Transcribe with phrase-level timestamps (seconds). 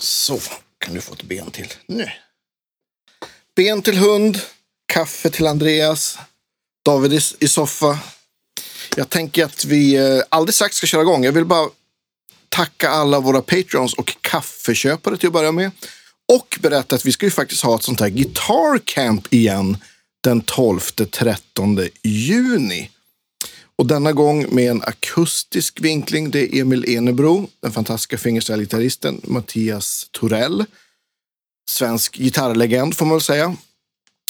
[0.00, 0.40] Så,
[0.78, 1.72] kan du få ett ben till.
[1.86, 2.10] Nu.
[3.56, 4.40] Ben till hund,
[4.92, 6.18] kaffe till Andreas,
[6.84, 7.98] David i, i soffa.
[8.96, 11.24] Jag tänker att vi eh, alldeles strax ska köra igång.
[11.24, 11.68] Jag vill bara
[12.48, 15.70] tacka alla våra patreons och kaffeköpare till att börja med.
[16.32, 19.76] Och berätta att vi ska ju faktiskt ha ett sånt här Guitar Camp igen
[20.20, 22.90] den 12-13 juni.
[23.80, 26.30] Och denna gång med en akustisk vinkling.
[26.30, 30.64] Det är Emil Enebro, den fantastiska fingerstyle-gitarristen Mattias Torell.
[31.68, 33.56] Svensk gitarrlegend får man väl säga.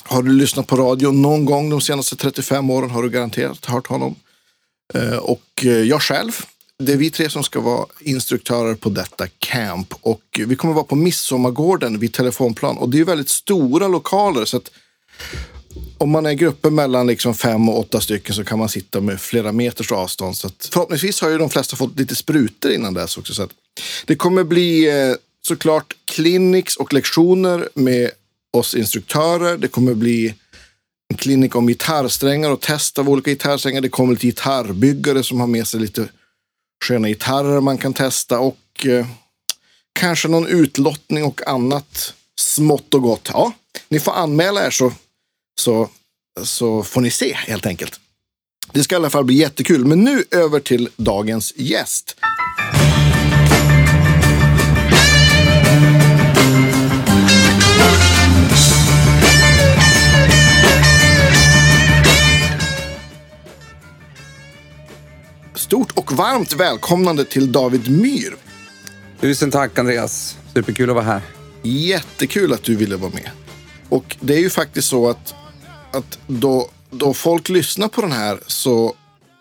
[0.05, 3.87] Har du lyssnat på radio någon gång de senaste 35 åren har du garanterat hört
[3.87, 4.15] honom.
[4.95, 6.33] Eh, och eh, jag själv.
[6.79, 9.95] Det är vi tre som ska vara instruktörer på detta camp.
[10.01, 12.79] Och vi kommer vara på Midsommargården vid Telefonplan.
[12.79, 14.45] Och det är väldigt stora lokaler.
[14.45, 14.71] så att
[15.99, 19.21] om man är grupper mellan liksom fem och åtta stycken så kan man sitta med
[19.21, 20.37] flera meters avstånd.
[20.37, 23.35] Så att, förhoppningsvis har ju de flesta fått lite sprutor innan dess också.
[23.35, 23.51] Så att,
[24.07, 28.11] det kommer bli eh, såklart clinics och lektioner med
[28.53, 29.57] oss instruktörer.
[29.57, 30.35] Det kommer bli
[31.09, 33.81] en klinik om gitarrsträngar och test av olika gitarrsträngar.
[33.81, 36.09] Det kommer lite gitarrbyggare som har med sig lite
[36.85, 39.07] sköna gitarrer man kan testa och eh,
[39.93, 43.31] kanske någon utlottning och annat smått och gott.
[43.33, 43.53] Ja,
[43.89, 44.93] ni får anmäla er så
[45.61, 45.89] så,
[46.43, 48.01] så får ni se helt enkelt.
[48.73, 49.85] Det ska i alla fall bli jättekul.
[49.85, 52.17] Men nu över till dagens gäst.
[65.55, 68.37] Stort och varmt välkomnande till David Myr.
[69.21, 70.39] Tusen tack Andreas.
[70.55, 71.23] Superkul att vara här.
[71.63, 73.31] Jättekul att du ville vara med.
[73.89, 75.35] Och det är ju faktiskt så att
[75.93, 78.95] att då, då folk lyssnar på den här så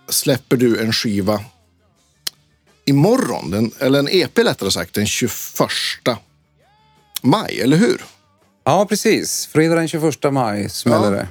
[0.10, 1.42] släpper du en skiva
[2.86, 5.40] imorgon, den, eller en EP lättare sagt, den 21
[7.22, 8.02] maj, eller hur?
[8.64, 9.48] Ja, precis.
[9.48, 11.26] Fredag den 21 maj smäller ja.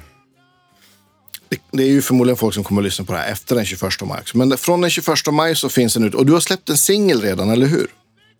[1.49, 1.57] det.
[1.71, 1.83] det.
[1.83, 4.23] Är ju förmodligen folk som kommer att lyssna på det här efter den 21 maj.
[4.33, 6.15] Men från den 21 maj så finns den ut.
[6.15, 7.87] Och du har släppt en singel redan, eller hur?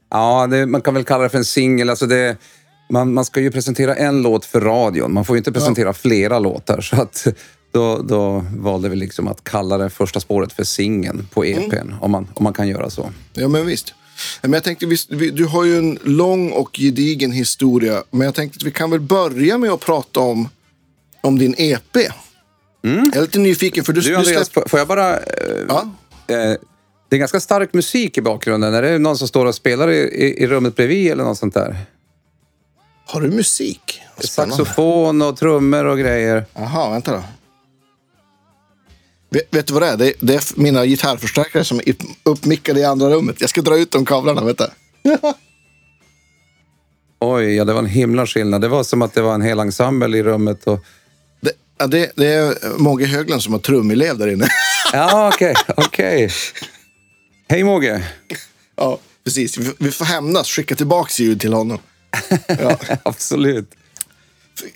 [0.09, 1.89] Ja, det, man kan väl kalla det för en singel.
[1.89, 2.37] Alltså det,
[2.89, 5.13] man, man ska ju presentera en låt för radion.
[5.13, 5.93] Man får ju inte presentera ja.
[5.93, 6.81] flera låtar.
[6.81, 7.27] Så att
[7.71, 11.75] då, då valde vi liksom att kalla det första spåret för singeln på EPn.
[11.75, 11.95] Mm.
[12.01, 13.11] Om, man, om man kan göra så.
[13.33, 13.93] Ja, men visst.
[14.41, 14.85] Men jag tänkte,
[15.33, 18.03] du har ju en lång och gedigen historia.
[18.11, 20.49] Men jag tänkte att vi kan väl börja med att prata om,
[21.21, 21.95] om din EP.
[22.83, 23.05] Mm.
[23.05, 23.83] Jag är lite nyfiken.
[23.83, 24.69] För du, du, Andreas, släpp...
[24.69, 25.17] får jag bara...
[25.17, 25.23] Eh,
[25.67, 25.89] ja?
[26.27, 26.55] Eh,
[27.09, 28.73] det är ganska stark musik i bakgrunden.
[28.73, 31.53] Är det någon som står och spelar i, i, i rummet bredvid eller något sånt
[31.53, 31.77] där?
[33.11, 34.01] Har du musik?
[34.17, 36.45] Saxofon och trummor och grejer.
[36.53, 37.23] Jaha, vänta då.
[39.29, 39.97] Vet, vet, du vad det är?
[39.97, 40.13] det är?
[40.19, 43.41] Det är mina gitarrförstärkare som är uppmickade i andra rummet.
[43.41, 44.71] Jag ska dra ut de kablarna, vänta.
[47.19, 48.61] Oj, ja det var en himla skillnad.
[48.61, 50.67] Det var som att det var en hel ensemble i rummet.
[50.67, 50.85] Och...
[51.41, 54.47] Det, ja, det, det är Mogge Högland som har trumelev där inne.
[54.93, 55.55] ja, okej.
[55.67, 56.29] Okay, okay.
[57.49, 58.07] Hej Mogge.
[58.75, 59.57] Ja, precis.
[59.57, 60.47] Vi, vi får hämnas.
[60.47, 61.79] Skicka tillbaka ljud till honom.
[62.47, 62.77] Ja.
[63.03, 63.71] Absolut.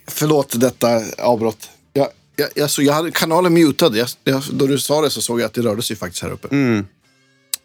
[0.08, 1.70] Förlåt detta avbrott.
[1.94, 3.96] Jag, jag, alltså, jag hade kanalen mutad.
[3.96, 6.32] Jag, jag, då du sa det så såg jag att det rörde sig faktiskt här
[6.32, 6.48] uppe.
[6.52, 6.86] Mm.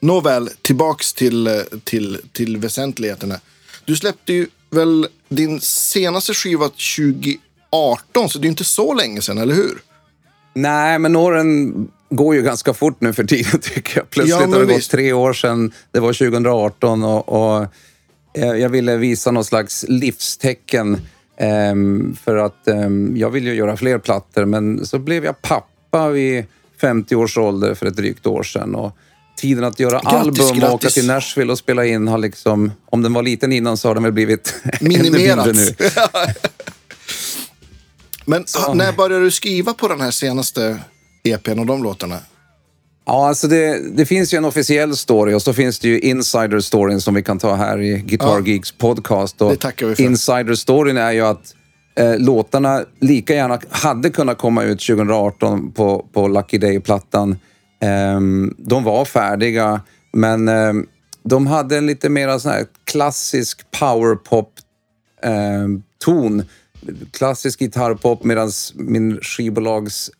[0.01, 3.41] Nåväl, tillbaks till, till, till väsentligheterna.
[3.85, 9.39] Du släppte ju väl din senaste skiva 2018, så det är inte så länge sedan,
[9.39, 9.79] eller hur?
[10.55, 11.75] Nej, men åren
[12.11, 14.11] går ju ganska fort nu för tiden tycker jag.
[14.11, 14.91] Plötsligt ja, har det visst.
[14.91, 17.67] gått tre år sedan, det var 2018 och, och
[18.33, 21.01] jag ville visa något slags livstecken.
[21.37, 26.09] Ehm, för att ehm, jag vill ju göra fler plattor, men så blev jag pappa
[26.09, 26.45] vid
[26.81, 28.75] 50 års ålder för ett drygt år sedan.
[28.75, 28.97] Och
[29.37, 30.63] tiden att göra grattis, album grattis.
[30.63, 33.89] och åka till Nashville och spela in har liksom, om den var liten innan så
[33.89, 35.75] har den väl blivit minimerat nu.
[38.25, 38.75] men så.
[38.75, 40.79] när började du skriva på den här senaste
[41.23, 42.19] EPn och de låtarna?
[43.09, 46.61] Ja, alltså det, det, finns ju en officiell story och så finns det ju insider
[46.61, 49.43] storyn som vi kan ta här i Guitar ja, Geeks podcast.
[49.43, 50.03] Och det tackar vi för.
[50.03, 51.55] Insider storyn är ju att
[51.95, 57.31] eh, låtarna lika gärna hade kunnat komma ut 2018 på, på Lucky Day-plattan.
[57.81, 58.21] Eh,
[58.59, 59.81] de var färdiga,
[60.13, 60.73] men eh,
[61.23, 66.41] de hade en lite mer sån här klassisk powerpop-ton.
[66.41, 66.47] Eh,
[67.13, 70.11] klassisk gitarrpop medan min skivbolags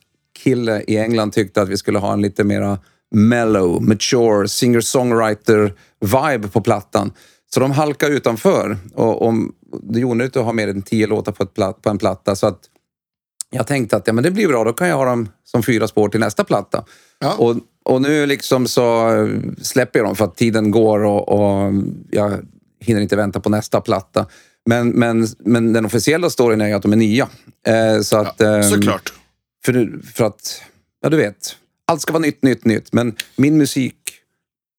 [0.43, 2.77] kille i England tyckte att vi skulle ha en lite mera
[3.11, 7.11] mellow, mature, singer-songwriter-vibe på plattan.
[7.53, 8.77] Så de halkade utanför.
[8.93, 9.33] Och, och
[9.83, 12.35] det är onödigt att ha mer än tio låtar på, platt, på en platta.
[12.35, 12.59] Så att
[13.49, 15.87] jag tänkte att ja, men det blir bra, då kan jag ha dem som fyra
[15.87, 16.85] spår till nästa platta.
[17.19, 17.35] Ja.
[17.37, 17.55] Och,
[17.85, 19.09] och nu liksom så
[19.61, 21.73] släpper jag dem för att tiden går och, och
[22.11, 22.39] jag,
[22.79, 24.25] hinner inte vänta på nästa platta.
[24.65, 27.27] Men, men, men den officiella storyn är ju att de är nya.
[27.67, 29.13] Eh, så att, ja, ehm, såklart.
[29.65, 30.61] För, för att,
[31.01, 32.93] ja du vet, allt ska vara nytt, nytt, nytt.
[32.93, 33.95] Men min musik,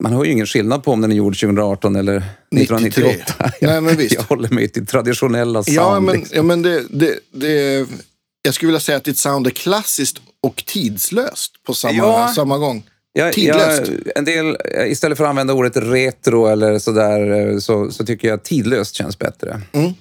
[0.02, 3.34] man hör ju ingen skillnad på om den är gjord 2018 eller 1998.
[3.38, 3.50] 93.
[3.66, 4.14] Nej, men visst.
[4.14, 5.78] Jag håller mig till traditionella sound.
[5.78, 6.36] Ja, men, liksom.
[6.36, 7.86] ja, men det, det, det,
[8.42, 12.32] jag skulle vilja säga att ditt sound är klassiskt och tidslöst på samma, ja.
[12.34, 12.82] samma gång.
[13.12, 13.82] Ja, tidlöst.
[14.04, 14.56] Ja, en del,
[14.86, 19.60] istället för att använda ordet retro eller sådär så, så tycker jag tidlöst känns bättre.
[19.72, 19.92] Mm.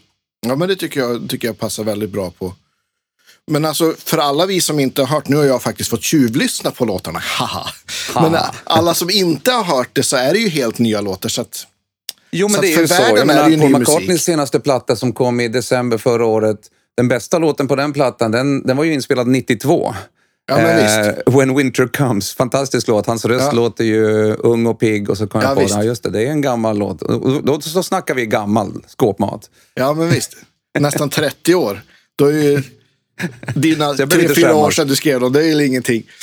[0.47, 2.53] Ja, men det tycker jag, tycker jag passar väldigt bra på.
[3.49, 6.71] Men alltså för alla vi som inte har hört, nu har jag faktiskt fått tjuvlyssna
[6.71, 7.65] på låtarna, haha.
[8.13, 11.29] Men alla som inte har hört det så är det ju helt nya låtar.
[11.29, 11.67] Så att,
[12.31, 13.03] jo, men det är ju så.
[13.15, 16.59] Jag menar, Paul McCartneys senaste platta som kom i december förra året,
[16.97, 19.95] den bästa låten på den plattan, den, den var ju inspelad 92.
[20.47, 23.05] Ja, eh, When Winter Comes, fantastisk låt.
[23.05, 23.51] Hans röst ja.
[23.51, 25.85] låter ju ung och pigg och så kom ja, jag på det.
[25.85, 26.99] just det, det är en gammal låt.
[27.43, 29.49] Då så snackar vi gammal skåpmat.
[29.73, 30.37] Ja, men visst.
[30.79, 31.81] Nästan 30 år.
[32.15, 32.63] Då är ju
[33.55, 36.03] dina tre, fyra år sedan du skrev dem, det är ju ingenting.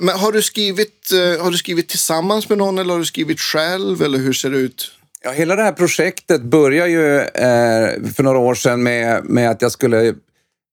[0.00, 3.40] Men har du, skrivit, eh, har du skrivit tillsammans med någon eller har du skrivit
[3.40, 4.02] själv?
[4.02, 4.92] Eller hur ser det ut?
[5.24, 9.62] Ja, hela det här projektet började ju eh, för några år sedan med, med att
[9.62, 10.14] jag skulle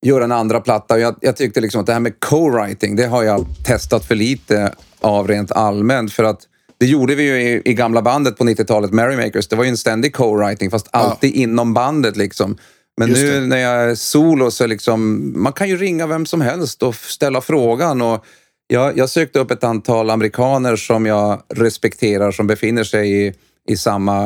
[0.06, 0.98] göra en andra platta.
[0.98, 4.74] Jag, jag tyckte liksom att det här med co-writing, det har jag testat för lite
[5.00, 6.12] av rent allmänt.
[6.12, 6.40] För att
[6.78, 9.48] det gjorde vi ju i, i gamla bandet på 90-talet, Merrymakers.
[9.48, 11.42] Det var ju en ständig co-writing, fast alltid ja.
[11.42, 12.16] inom bandet.
[12.16, 12.58] liksom.
[12.98, 13.46] Men Just nu det.
[13.46, 17.40] när jag är solo så liksom, man kan ju ringa vem som helst och ställa
[17.40, 18.02] frågan.
[18.02, 18.24] Och
[18.66, 23.34] jag, jag sökte upp ett antal amerikaner som jag respekterar, som befinner sig i,
[23.68, 24.18] i samma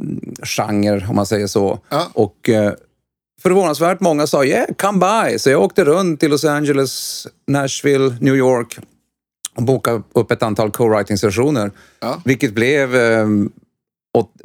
[0.00, 1.80] mm, genre, om man säger så.
[1.88, 2.08] Ja.
[2.14, 2.72] Och eh,
[3.42, 5.38] förvånansvärt många sa yeah, come by.
[5.38, 8.78] Så jag åkte runt till Los Angeles, Nashville, New York
[9.56, 11.70] och bokade upp ett antal co-writing-sessioner.
[12.00, 12.22] Ja.
[12.24, 13.26] Vilket blev eh,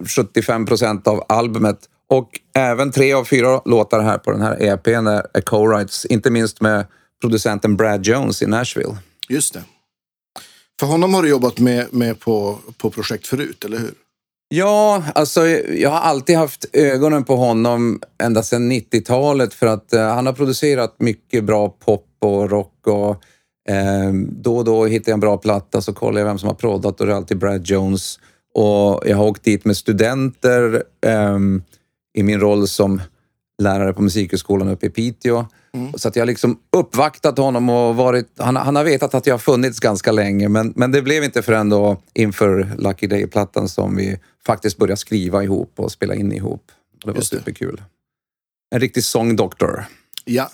[0.06, 1.90] 75 procent av albumet.
[2.14, 6.06] Och även tre av fyra låtar här på den här EPn är, co-writes.
[6.10, 6.86] Inte minst med
[7.22, 8.98] producenten Brad Jones i Nashville.
[9.30, 9.64] Just det.
[10.80, 13.94] För honom har du jobbat med, med på, på projekt förut, eller hur?
[14.48, 20.08] Ja, alltså jag har alltid haft ögonen på honom ända sedan 90-talet för att eh,
[20.08, 23.24] han har producerat mycket bra pop och rock och
[23.74, 26.56] eh, då och då hittar jag en bra platta så kollar jag vem som har
[26.56, 28.20] proddat och det är alltid Brad Jones.
[28.54, 31.40] Och jag har åkt dit med studenter eh,
[32.14, 33.02] i min roll som
[33.62, 35.46] lärare på Musikhögskolan uppe i Piteå.
[35.74, 35.94] Mm.
[35.94, 39.34] Så att jag har liksom uppvaktat honom och varit, han, han, har vetat att jag
[39.34, 43.96] har funnits ganska länge men, men det blev inte förrän då inför Lucky Day-plattan som
[43.96, 46.72] vi faktiskt började skriva ihop och spela in ihop.
[46.94, 47.82] Och det var Just superkul.
[48.72, 49.86] En riktig sångdoktor.
[50.26, 50.50] Ja.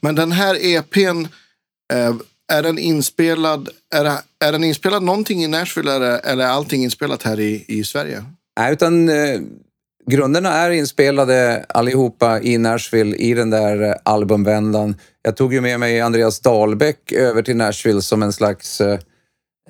[0.00, 1.26] Men den här EPn,
[1.92, 2.14] eh,
[2.52, 4.04] är den inspelad, är,
[4.44, 8.24] är den inspelad någonting i Nashville eller, eller är allting inspelat här i, i Sverige?
[8.58, 9.40] Nej, utan eh,
[10.06, 14.96] grunderna är inspelade allihopa i Nashville i den där eh, albumvändan.
[15.22, 18.98] Jag tog ju med mig Andreas Dahlbäck över till Nashville som en slags, eh,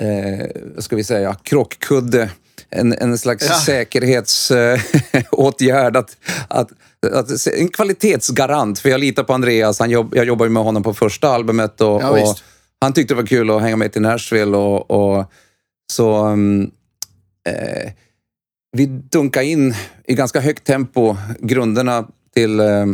[0.01, 0.47] eh
[0.79, 2.31] ska vi säga, krockkudde.
[2.71, 3.55] En, en slags ja.
[3.55, 5.97] säkerhetsåtgärd.
[5.97, 6.17] att,
[6.49, 6.71] att,
[7.13, 9.79] att, en kvalitetsgarant, för jag litar på Andreas.
[9.79, 12.39] Han jobb, jag jobbar med honom på första albumet och, ja, och
[12.81, 14.57] han tyckte det var kul att hänga med till Nashville.
[14.57, 15.25] Och, och
[15.93, 16.27] så...
[16.27, 16.71] Um,
[17.49, 17.91] eh,
[18.75, 19.75] vi dunkade in
[20.05, 22.87] i ganska högt tempo grunderna till eh,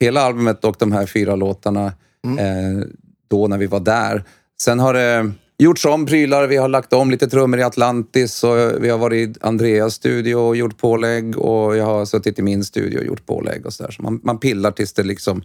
[0.00, 1.92] hela albumet och de här fyra låtarna
[2.26, 2.38] mm.
[2.38, 2.84] eh,
[3.30, 4.24] då när vi var där.
[4.62, 6.46] Sen har det gjorts om prylar.
[6.46, 10.34] Vi har lagt om lite trummor i Atlantis och vi har varit i Andreas studio
[10.34, 13.90] och gjort pålägg och jag har suttit i min studio och gjort pålägg och sådär.
[13.90, 15.42] Så man, man pillar tills det liksom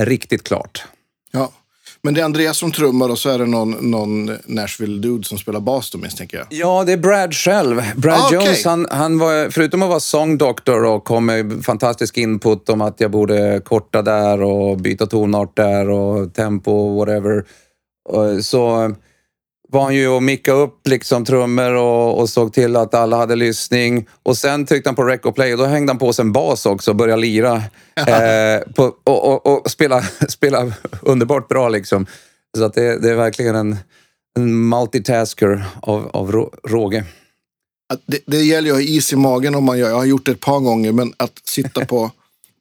[0.00, 0.84] är riktigt klart.
[1.32, 1.52] Ja.
[2.04, 5.60] Men det är Andreas som trummar och så är det någon, någon Nashville-dude som spelar
[5.60, 6.46] bas då misstänker jag.
[6.50, 7.82] Ja, det är Brad själv.
[7.96, 8.70] Brad ah, Jones, okay.
[8.70, 13.10] han, han var, förutom att vara sångdoktor och kom med fantastisk input om att jag
[13.10, 17.44] borde korta där och byta tonart där och tempo, whatever.
[18.42, 18.94] Så
[19.74, 23.36] var han ju och mickade upp liksom trummor och, och, såg till att alla hade
[23.36, 24.06] lyssning.
[24.22, 26.32] Och sen tryckte han på rec och play och då hängde han på sig en
[26.32, 27.62] bas också och började lira.
[27.96, 32.06] eh, på, och, och, och, spela, spela underbart bra liksom.
[32.56, 33.76] Så att det, det är verkligen en,
[34.36, 36.32] en multitasker av, av
[36.68, 37.04] råge.
[38.06, 39.88] Det, det gäller ju att ha is i magen om man gör.
[39.88, 42.10] Jag har gjort det ett par gånger, men att sitta på,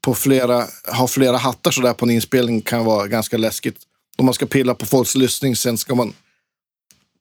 [0.02, 0.66] på flera,
[0.98, 3.78] ha flera hattar sådär på en inspelning kan vara ganska läskigt.
[4.18, 6.14] Om man ska pilla på folks lyssning, sen ska man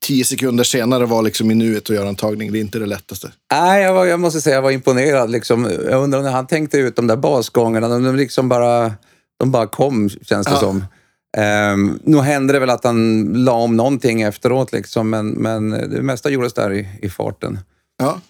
[0.03, 2.51] tio sekunder senare vara liksom i nuet och göra en tagning.
[2.51, 3.31] Det är inte det lättaste.
[3.51, 5.29] Nej, jag, var, jag måste säga jag var imponerad.
[5.29, 5.71] Liksom.
[5.89, 7.87] Jag undrar när han tänkte ut de där basgångerna.
[7.87, 8.93] De, liksom bara,
[9.39, 10.59] de bara kom, känns det ja.
[10.59, 10.85] som.
[11.37, 16.01] Um, nu hände det väl att han la om någonting efteråt, liksom, men, men det
[16.01, 17.59] mesta gjordes där i, i farten.
[17.97, 18.21] Ja.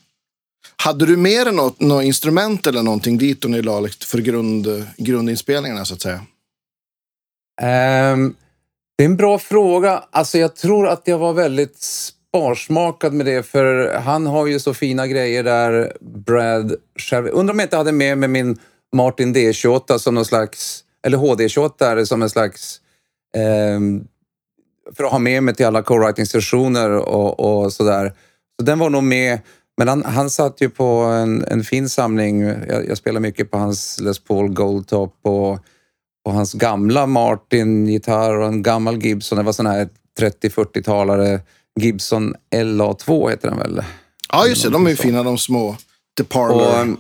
[0.76, 4.18] Hade du med dig något, något instrument eller någonting dit då ni la liksom för
[4.18, 6.22] grund, grundinspelningarna så att säga?
[8.14, 8.36] Um,
[8.98, 10.04] det är en bra fråga.
[10.12, 14.74] Alltså jag tror att jag var väldigt sparsmakad med det för han har ju så
[14.74, 17.28] fina grejer där, Brad själv.
[17.28, 18.58] Undrar om jag inte hade med mig min
[18.96, 22.82] Martin D28 som någon slags, eller HD28 som en slags
[23.36, 23.80] eh,
[24.96, 28.14] för att ha med mig till alla co-writing-sessioner och, och sådär.
[28.60, 29.40] Så den var nog med.
[29.78, 32.42] Men han, han satt ju på en, en fin samling.
[32.42, 35.60] Jag, jag spelar mycket på hans Les Paul Goldtop och,
[36.24, 39.38] och hans gamla Martin-gitarr och en gammal Gibson.
[39.38, 39.90] Det var sån här
[40.20, 41.40] 30-40-talare.
[41.80, 43.84] Gibson LA2 heter den väl?
[44.32, 44.70] Ja, just det.
[44.70, 45.76] De är ju fina, de små.
[46.18, 46.92] The Parlor.
[46.92, 46.98] Och,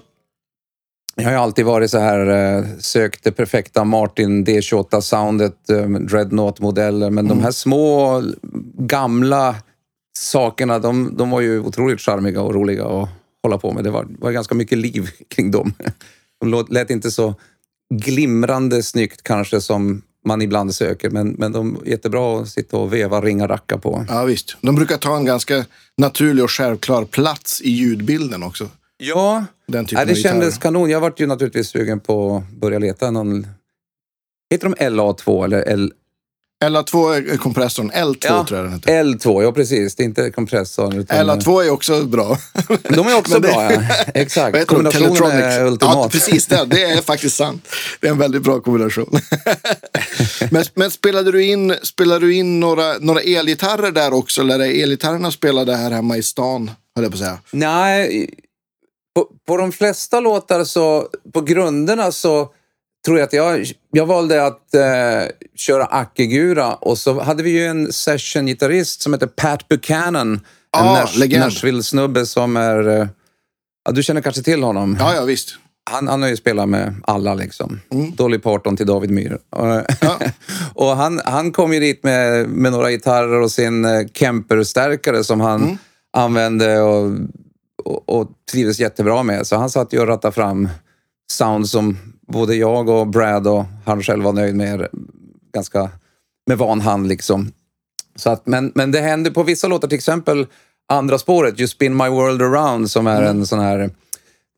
[1.16, 2.28] jag har ju alltid varit så här,
[2.58, 7.38] eh, sökt det perfekta Martin D28-soundet, eh, Dreadnought-modeller, men mm.
[7.38, 8.24] de här små
[8.78, 9.56] gamla
[10.18, 13.10] sakerna, de, de var ju otroligt charmiga och roliga att
[13.44, 13.84] hålla på med.
[13.84, 15.74] Det var, var ganska mycket liv kring dem.
[16.40, 17.36] De lät inte så
[17.90, 22.94] glimrande snyggt kanske som man ibland söker, men, men de är jättebra att sitta och
[22.94, 24.06] veva, ringa, racka på.
[24.10, 24.58] Ja, visst.
[24.62, 25.66] De brukar ta en ganska
[25.98, 28.70] naturlig och självklar plats i ljudbilden också.
[28.98, 30.90] Ja, den typen ja det kändes kanon.
[30.90, 33.48] Jag vart ju naturligtvis sugen på att börja leta någon...
[34.50, 35.94] Heter de LA2 eller L...
[36.70, 37.92] LA2 är kompressorn.
[37.92, 39.04] L2 ja, tror jag den heter.
[39.04, 39.96] L2, ja precis.
[39.96, 41.00] Det är inte kompressorn.
[41.00, 41.30] Utan...
[41.30, 42.38] LA2 är också bra.
[42.90, 43.82] De är också bra, ja.
[44.14, 44.68] Exakt.
[44.68, 45.96] Kombinationen är ultimat.
[45.96, 46.48] Ja, precis.
[46.48, 47.68] Det, det är faktiskt sant.
[48.00, 49.20] Det är en väldigt bra kombination.
[50.52, 54.42] men, men spelade du in, spelade du in några, några elgitarrer där också?
[54.42, 56.72] Eller är elgitarrerna spelade här hemma i stan?
[56.96, 57.40] Höll jag på att säga.
[57.52, 58.30] Nej,
[59.16, 62.50] på, på de flesta låtar så, på grunderna så
[63.06, 64.82] tror jag att jag, jag valde att eh,
[65.56, 70.40] köra Akigura och så hade vi ju en session-gitarrist som heter Pat Buchanan.
[70.72, 72.88] Ah, en Nash, Nashville-snubbe som är...
[72.88, 73.08] Eh,
[73.86, 74.98] ja, du känner kanske till honom?
[75.00, 75.56] Ja, ja visst.
[75.92, 77.80] Han, han har ju spelat med alla liksom.
[77.92, 78.16] Mm.
[78.16, 79.38] Dolly Parton till David Myhr.
[80.02, 80.20] Ja.
[80.76, 85.42] och han, han kom ju dit med, med några gitarrer och sin eh, Kemper-stärkare som
[85.42, 85.78] han mm.
[86.14, 87.12] använde och
[87.86, 89.48] och, och trivdes jättebra med.
[89.48, 90.70] Så han satt ju och rattade fram
[91.34, 91.98] sound som
[92.28, 94.88] både jag och Brad och han själv var nöjd med
[95.54, 95.90] ganska
[96.48, 97.52] med van hand liksom.
[98.16, 100.48] Så att, men, men det händer på vissa låtar, till exempel
[100.88, 103.38] andra spåret, You spin my world around, som är mm.
[103.38, 103.90] en sån här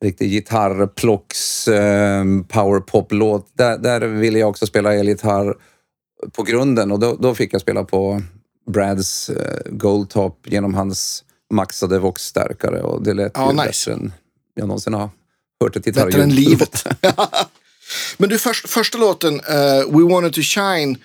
[0.04, 3.48] riktig gitarrplocks eh, powerpop-låt.
[3.54, 5.56] Där, där ville jag också spela elgitarr
[6.32, 8.22] på grunden och då, då fick jag spela på
[8.72, 13.66] Brads eh, Goldtop genom hans maxade Vox-stärkare och det lät ja, nice.
[13.66, 14.14] bättre än
[14.54, 15.10] jag någonsin har
[15.66, 16.14] hört ett gitarrljud.
[16.14, 16.88] Bättre än livet.
[18.18, 20.98] Men du, först, första låten, uh, We wanted to shine,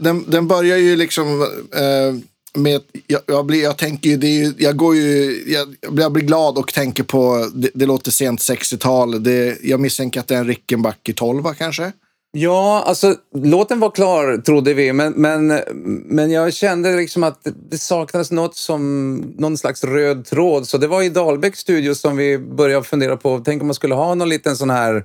[0.00, 2.18] den, den börjar ju liksom uh,
[2.54, 6.12] med, jag, jag, blir, jag tänker ju, det är ju, jag går ju, jag, jag
[6.12, 9.26] blir glad och tänker på, det, det låter sent 60-tal,
[9.62, 11.92] jag misstänker att det är en Rickenbacker 12 kanske?
[12.40, 15.60] Ja, alltså låten var klar trodde vi, men, men,
[16.04, 20.68] men jag kände liksom att det saknades något som någon slags röd tråd.
[20.68, 23.94] Så det var i Dahlbäcks studio som vi började fundera på, tänk om man skulle
[23.94, 25.04] ha någon liten sån här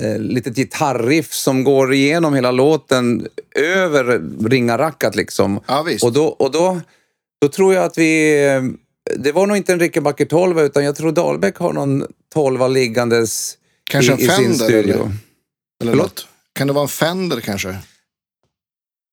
[0.00, 5.60] eh, litet gitarriff som går igenom hela låten över ringarackat liksom.
[5.66, 6.04] Ja, visst.
[6.04, 6.80] Och, då, och då,
[7.40, 8.34] då tror jag att vi...
[9.16, 13.54] Det var nog inte en Rickenbacker 12 utan jag tror Dahlbäck har någon 12 liggandes
[13.90, 14.94] Kanske i, en Fender, i sin studio.
[14.94, 15.10] Eller,
[15.82, 16.26] eller Förlåt?
[16.58, 17.76] Kan det vara en Fender kanske?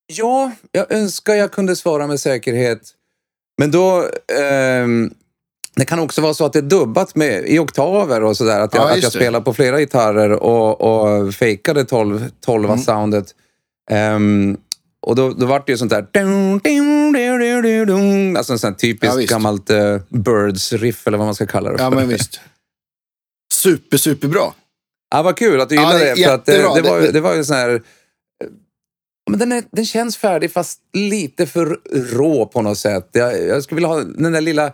[0.08, 2.82] Ja, jag önskar jag kunde svara med säkerhet.
[3.58, 4.00] Men då...
[4.28, 4.88] Eh,
[5.75, 8.60] det kan också vara så att det är dubbat med, i oktaver och sådär.
[8.60, 12.78] Att jag, ja, att jag spelar på flera gitarrer och, och fejkade 12, 12 mm.
[12.78, 13.36] soundet.
[13.92, 14.58] Um,
[15.02, 16.08] och då, då vart det ju sånt där...
[18.38, 21.84] Alltså en sån typiskt ja, gammalt uh, Birds-riff eller vad man ska kalla det för.
[21.84, 22.40] Ja, men visst.
[23.54, 24.54] Super, superbra.
[25.15, 26.24] Ja, vad kul att du gillar ja, det.
[26.24, 27.81] För att det, det, var, det var ju sån här...
[29.29, 33.10] Men den, är, den känns färdig fast lite för rå på något sätt.
[33.12, 34.74] Jag, jag skulle vilja ha den där lilla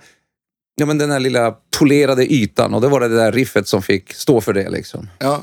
[0.75, 4.13] ja, men den där lilla polerade ytan och det var det där riffet som fick
[4.13, 4.69] stå för det.
[4.69, 5.07] Liksom.
[5.19, 5.41] Ja.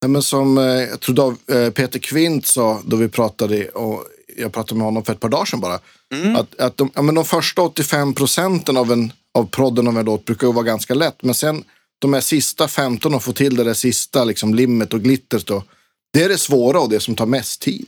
[0.00, 4.04] ja men som eh, jag tror då, eh, Peter Kvint sa då vi pratade, och
[4.36, 5.78] jag pratade med honom för ett par dagar sedan bara,
[6.14, 6.36] mm.
[6.36, 10.04] att, att de, ja, men de första 85 procenten av, en, av prodden av en
[10.04, 11.64] låt brukar vara ganska lätt, men sen
[11.98, 15.46] de här sista 15 att få till det där sista liksom limmet och glittret.
[15.46, 15.64] Då,
[16.12, 17.86] det är det svåra och det som tar mest tid.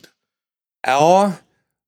[0.86, 1.32] Ja,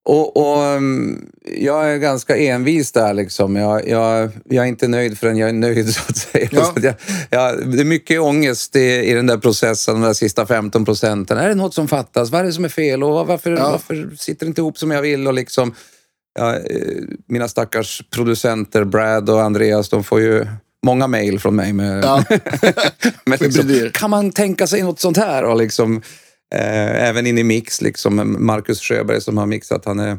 [0.09, 3.15] och, och um, jag är ganska envis där.
[3.15, 3.57] Liksom.
[3.57, 6.49] Jag, jag, jag är inte nöjd förrän jag är nöjd, så att säga.
[6.53, 6.65] Ja.
[6.65, 6.95] Så jag,
[7.31, 11.39] jag, det är mycket ångest i, i den där processen, de där sista 15 procenten.
[11.39, 12.31] Är det något som fattas?
[12.31, 13.05] Vad är det som är fel?
[13.05, 13.71] Och varför, ja.
[13.71, 15.27] varför sitter det inte ihop som jag vill?
[15.27, 15.75] Och liksom,
[16.39, 16.55] eh,
[17.27, 20.47] mina stackars producenter, Brad och Andreas, de får ju
[20.87, 22.25] många mejl från mig med, Ja.
[23.27, 25.45] med liksom, kan man tänka sig något sånt här?
[25.45, 25.97] Och liksom,
[26.55, 30.19] eh, även in i mix, liksom, Marcus Sjöberg som har mixat, han är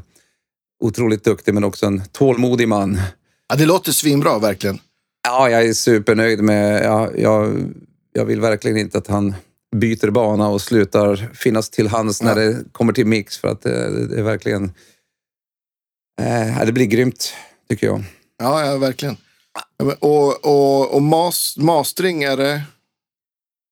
[0.84, 3.02] otroligt duktig men också en tålmodig man.
[3.50, 4.80] Ja, det låter svinbra verkligen.
[5.28, 6.84] Ja, jag är supernöjd med...
[6.86, 7.70] Ja, jag,
[8.14, 9.36] jag vill verkligen inte att han
[9.76, 12.48] byter bana och slutar finnas till hands när Ja.
[12.52, 14.64] det kommer till mix för att det, det är verkligen...
[16.22, 17.34] Eh, det blir grymt,
[17.70, 18.04] tycker jag.
[18.40, 19.18] Ja, ja verkligen.
[19.78, 22.62] Ja, Och, och, och mas, mastering, är det...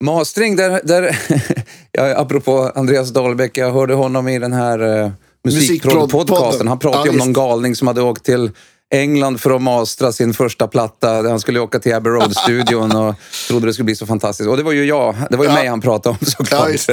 [0.03, 1.19] Mastering, där, där
[1.91, 5.11] ja, apropå Andreas Dahlbäck, jag hörde honom i den här uh,
[5.43, 6.67] musikpodcasten.
[6.67, 8.51] Han pratade Ja, om någon galning som hade åkt till
[8.93, 11.09] England för att mastra sin första platta.
[11.29, 13.15] Han skulle åka till Abbey Road-studion och
[13.47, 14.49] trodde det skulle bli så fantastiskt.
[14.49, 15.15] Och det var ju jag.
[15.29, 15.55] Det var ju Ja.
[15.55, 16.69] mig han pratade om Ja, såklart.
[16.69, 16.89] visst.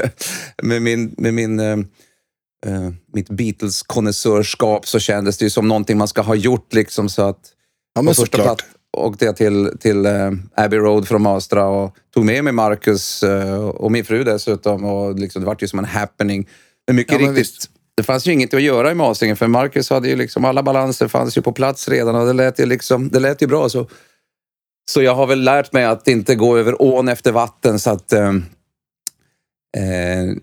[0.62, 1.72] med min, med min, eh,
[2.66, 6.72] eh, mitt Beatles-konnässörskap så kändes det ju som någonting man ska ha gjort.
[6.74, 7.38] Liksom, så att
[7.94, 8.58] Ja, men första såklart.
[8.58, 12.52] plats åkte jag till, till eh, Abbey Road för att mastra och tog med mig
[12.52, 14.84] Marcus eh, och min fru dessutom.
[14.84, 16.48] Och liksom, det var ju som en happening.
[16.86, 17.70] Men mycket Ja, men riktigt, visst.
[17.96, 21.08] det fanns ju inget att göra i masteringen för Marcus hade ju liksom, alla balanser
[21.08, 23.68] fanns ju på plats redan och det lät ju, liksom, det lät ju bra.
[23.68, 23.88] Så,
[24.90, 28.12] så jag har väl lärt mig att inte gå över ån efter vatten så att
[28.12, 28.28] eh,
[29.76, 30.34] eh,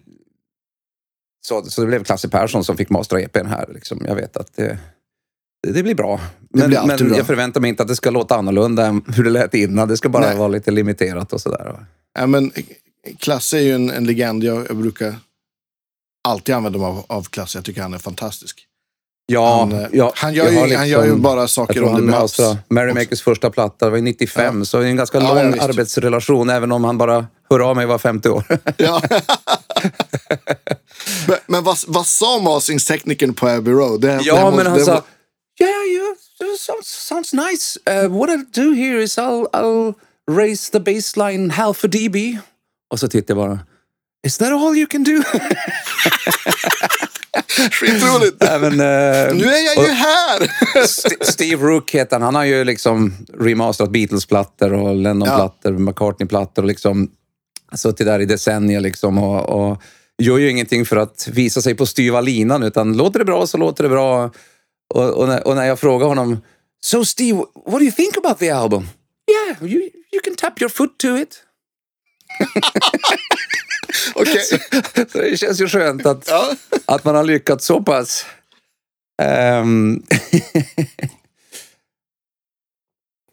[1.47, 3.69] så, så det blev Klasse Persson som fick mastra EPn här.
[3.73, 4.01] Liksom.
[4.07, 4.77] Jag vet att det,
[5.63, 6.19] det, det blir bra.
[6.53, 7.17] Men, blir men bra.
[7.17, 9.87] jag förväntar mig inte att det ska låta annorlunda än hur det lät innan.
[9.87, 10.37] Det ska bara Nej.
[10.37, 11.75] vara lite limiterat och sådär.
[12.19, 12.51] Ja, men
[13.19, 14.43] Klasse är ju en, en legend.
[14.43, 15.15] Jag, jag brukar
[16.27, 17.57] alltid använda mig av, av Klasse.
[17.57, 18.67] Jag tycker han är fantastisk.
[19.25, 21.89] Ja, han, eh, ja, han, gör ju, har han gör ju liksom- bara saker det
[21.89, 22.21] han behövs.
[22.21, 25.33] mastrade Mary Makers första platta, det var ju 95, så det är en ganska Ja,
[25.43, 28.43] lång ja, arbetsrelation, även om han bara hör av mig var 50 år.
[28.77, 29.01] Ja.
[31.27, 34.01] men men vad, vad sa masteringsteknikern på Abbey Road?
[34.01, 35.01] Det, det Ja, men måste- han det sa,
[35.67, 37.77] yeah, yeah, sounds, sounds nice.
[37.87, 39.93] Uh, what I'll do here is I'll, I'll
[40.27, 42.37] raise the baseline half a dB.
[42.89, 43.59] Och så tittar jag bara,
[44.27, 45.21] is that all you can do?
[47.71, 48.37] Skitroligt!
[48.39, 50.51] Nej, men, eh, Nu är jag ju här!
[50.83, 52.21] St- Steve Rook heter han.
[52.23, 57.11] Han har ju liksom remasterat Beatles-plattor och Lennon-plattor, McCartney-plattor och liksom
[57.75, 59.81] suttit där i decennier liksom och, och
[60.17, 63.57] gör ju ingenting för att visa sig på styva linan utan låter det bra så
[63.57, 64.31] låter det bra.
[64.91, 66.41] Och, och, när, och när jag frågar honom
[66.83, 68.87] So Steve, what do you think about the album?
[69.31, 71.43] Yeah, you, you can tap your foot to it.
[74.15, 74.41] Okej.
[75.11, 76.55] Så det känns ju skönt att, Ja.
[76.85, 78.25] att man har lyckats så pass.
[79.21, 80.03] Ehm.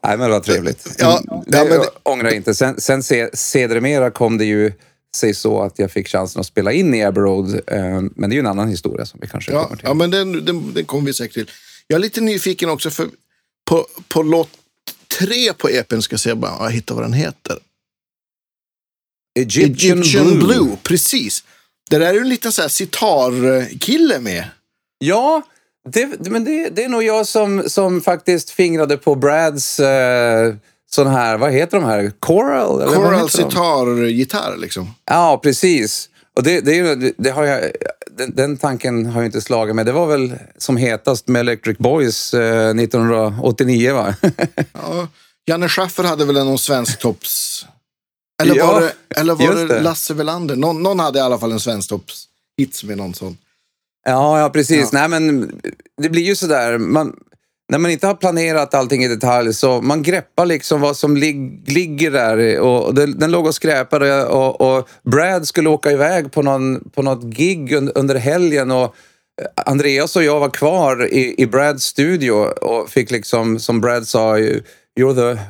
[0.04, 0.96] Nej, men det var trevligt.
[0.98, 2.54] Ja, det, ja, men ångrar inte.
[2.54, 4.72] Sen, sen se, sedermera kom det ju
[5.18, 7.60] sig så att jag fick chansen att spela in i Abbey Road.
[7.66, 9.86] ehm, men det är ju en annan historia som vi kanske Ja, kommer till.
[9.88, 11.50] ja, men den, den, den kommer vi säkert till.
[11.86, 13.08] Jag är lite nyfiken också för
[13.70, 14.50] på, på låt
[15.18, 17.58] tre på EPn ska jag se bara, jag hittar vad den heter.
[19.38, 20.38] Egyptian, Egyptian Blue.
[20.38, 20.76] Blue.
[20.82, 21.44] precis.
[21.90, 24.44] Det där är ju en liten så här sitarkille med.
[24.98, 25.42] Ja,
[25.88, 30.54] det, men det, det är nog jag som, som faktiskt fingrade på Brads eh,
[30.90, 32.12] sån här, vad heter de här?
[32.20, 32.80] Choral?
[32.82, 33.28] Eller vad Coral de?
[33.28, 34.94] sitargitarr liksom.
[35.04, 36.08] Ja, precis.
[36.36, 37.70] Och det, det, det, det har jag,
[38.10, 39.86] den, den tanken har jag inte slagit med.
[39.86, 44.14] Det var väl som hetast med Electric Boys eh, 1989, va?
[44.72, 45.08] Ja,
[45.46, 47.66] Janne Schaffer hade väl någon svensk topps...
[48.42, 49.80] Eller Ja, var det, eller var det.
[49.80, 50.56] Lasse Welander?
[50.56, 52.24] Någon, någon hade i alla fall en svensk topps
[52.58, 53.36] hits med någon sån.
[54.06, 54.88] ja, ja, precis.
[54.92, 54.98] Ja.
[54.98, 55.52] Nej, men
[56.02, 56.78] det blir ju sådär.
[56.78, 57.16] Man,
[57.68, 61.62] när man inte har planerat allting i detalj så man greppar liksom vad som lig,
[61.66, 62.60] ligger där.
[62.60, 67.02] Och, den, den låg och skräpade och, och Brad skulle åka iväg på, någon, på
[67.02, 68.70] något gig un, under helgen.
[68.70, 73.80] Och eh, Andreas och jag var kvar i, i Brads studio och fick liksom, som
[73.80, 75.40] Brad sa, you're the...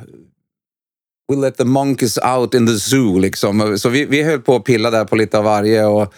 [1.31, 3.19] We let the monkeys out in the zoo.
[3.19, 3.77] Liksom.
[3.79, 5.85] Så vi, vi höll på att pilla där på lite av varje.
[5.85, 6.13] Och,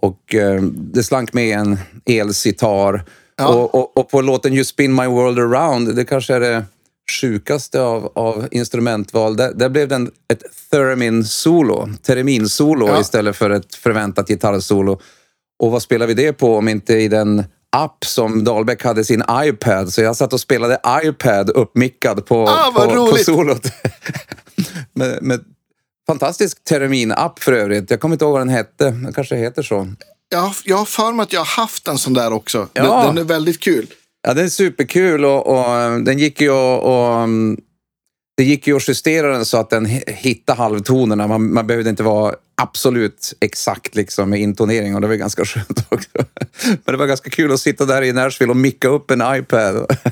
[0.00, 3.04] och eh, det slank med en elsitar.
[3.38, 3.48] Ja.
[3.54, 6.64] Och, och, och på låten You spin my world around, det kanske är det
[7.20, 9.36] sjukaste av, av instrumentval.
[9.36, 13.00] Där, där blev det en, ett theremin-solo, termin-solo Ja.
[13.00, 15.00] istället för ett förväntat gitarrsolo.
[15.58, 17.44] Och vad spelar vi det på om inte i den
[17.76, 19.92] app som Dahlbäck hade sin iPad.
[19.92, 23.66] Så jag satt och spelade iPad uppmickad på, Ah, på, på solot.
[24.92, 25.40] med, med
[26.06, 27.90] fantastisk termin-app för övrigt.
[27.90, 28.84] Jag kommer inte ihåg vad den hette.
[28.84, 29.88] Den kanske heter så.
[30.28, 32.68] Jag, jag har för mig att jag har haft en sån där också.
[32.72, 32.82] Ja.
[32.82, 33.86] Den, den är väldigt kul.
[34.22, 37.58] Ja, den är superkul och, och eh, den gick ju att- och, mm,
[38.36, 41.26] det gick ju att justera den så att den hi- hittade halvtonerna.
[41.26, 45.84] Man, man behövde inte vara absolut exakt liksom med intonering och det var ganska skönt
[45.88, 46.08] också.
[46.62, 49.96] Men det var ganska kul att sitta där i Nashville och micka upp en iPad.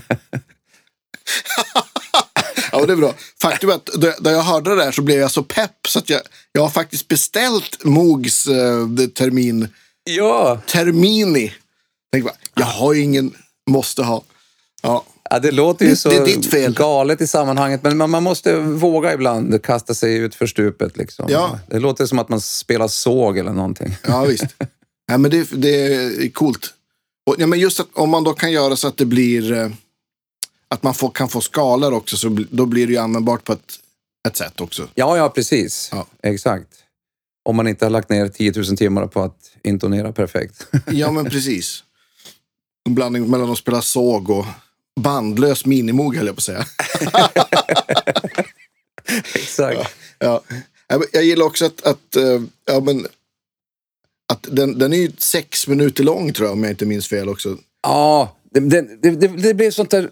[2.73, 3.15] Ja, det är bra.
[3.43, 3.87] Faktum är att
[4.21, 6.21] då jag hörde det där så blev jag så pepp så att jag,
[6.53, 9.69] jag har faktiskt beställt Moogs uh, termin.
[10.11, 10.61] Ja.
[10.67, 11.53] Termini.
[12.13, 13.35] Tänk bara, jag har ju ingen,
[13.71, 14.23] måste ha.
[14.83, 15.05] Ja.
[15.31, 19.15] Ja, det låter ju det, så det galet i sammanhanget, men man, man, måste våga
[19.15, 20.97] ibland kasta sig ut för stupet.
[20.97, 21.27] Liksom.
[21.29, 21.59] Ja.
[21.67, 23.97] Det låter som att man spelar såg eller någonting.
[24.07, 24.45] Ja, visst.
[25.07, 26.75] ja, men det, det är coolt.
[27.27, 29.71] Och, ja, men just att, om man då kan göra så att det blir eh,
[30.69, 33.79] att man får, kan få skalor också, så då blir det ju användbart på ett,
[34.29, 34.89] ett sätt också.
[34.95, 35.89] Ja, ja, precis.
[35.93, 36.07] Ja.
[36.23, 36.69] Exakt.
[37.47, 40.67] Om man inte har lagt ner 10 000 timmar på att intonera perfekt.
[40.87, 41.85] ja, men precis.
[42.87, 44.47] En blandning mellan att spela såg och
[45.01, 46.67] bandlös minimog, höll jag på att säga.
[49.35, 49.79] Exakt.
[50.19, 50.41] Ja,
[50.89, 51.03] ja.
[51.13, 53.07] Jag gillar också att, att, eh, ja, men,
[54.33, 57.29] att den, den är ju sex minuter lång, tror jag, om jag inte minns fel
[57.29, 57.59] också.
[57.83, 58.81] Ja, det, det,
[59.11, 60.11] det, det blev sånt där...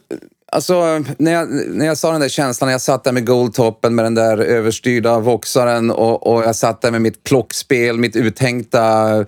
[0.54, 3.94] Alltså, när jag, när jag sa den där känslan, när jag satt där med goldtoppen
[3.94, 9.16] med den där överstyrda voxaren och, och jag satt där med mitt plockspel, mitt uttänkta
[9.18, 9.26] eh,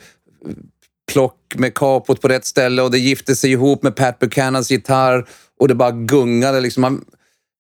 [1.13, 5.29] plock med kapot på rätt ställe och det gifte sig ihop med Pat Buchanans gitarr
[5.61, 6.61] och det bara gungade.
[6.61, 6.81] Liksom.
[6.81, 7.05] Man,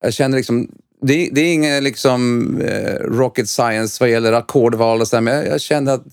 [0.02, 0.68] jag känner liksom...
[1.02, 5.46] Det, det är ingen liksom, eh, rocket science vad gäller ackordval och sådär, men jag,
[5.46, 6.04] jag kände att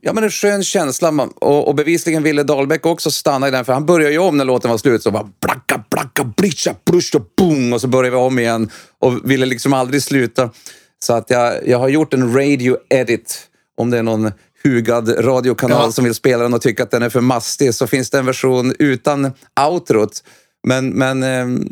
[0.00, 1.28] ja, men en skön känsla.
[1.36, 4.44] Och, och bevisligen ville Dahlbäck också stanna i den, för han började ju om när
[4.44, 5.02] låten var slut.
[5.02, 7.72] Så bara blacka, blacka, blischa, bruscha, boom!
[7.72, 10.50] Och så började vi om igen och ville liksom aldrig sluta.
[10.98, 13.48] Så att jag, jag har gjort en radio edit.
[13.76, 14.32] Om det är någon
[14.64, 15.92] hugad radiokanal ja.
[15.92, 18.26] som vill spela den och tycker att den är för mastig så finns det en
[18.26, 19.32] version utan
[19.70, 20.24] outrot.
[20.66, 21.66] Men, men, eh,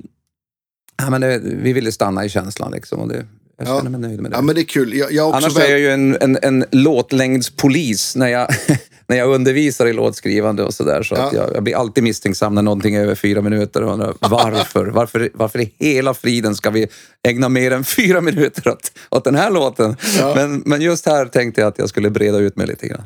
[1.02, 3.00] ja, men det, vi ville stanna i känslan liksom.
[3.00, 3.26] Och det,
[3.66, 4.36] jag känner mig nöjd med det.
[4.36, 4.94] Ja, men det är kul.
[4.94, 5.62] Jag, jag Annars väl...
[5.62, 8.48] är jag ju en, en, en låtlängdspolis när jag,
[9.06, 11.02] när jag undervisar i låtskrivande och sådär.
[11.02, 14.14] Så, att jag, jag, blir alltid misstänksam när någonting är över fyra minuter och undrar
[14.20, 14.86] varför?
[14.94, 15.30] varför?
[15.34, 16.86] Varför i hela friden ska vi
[17.28, 19.96] ägna mer än fyra minuter åt, åt den här låten?
[20.34, 23.04] Men, men just här tänkte jag att jag skulle breda ut mig lite grann.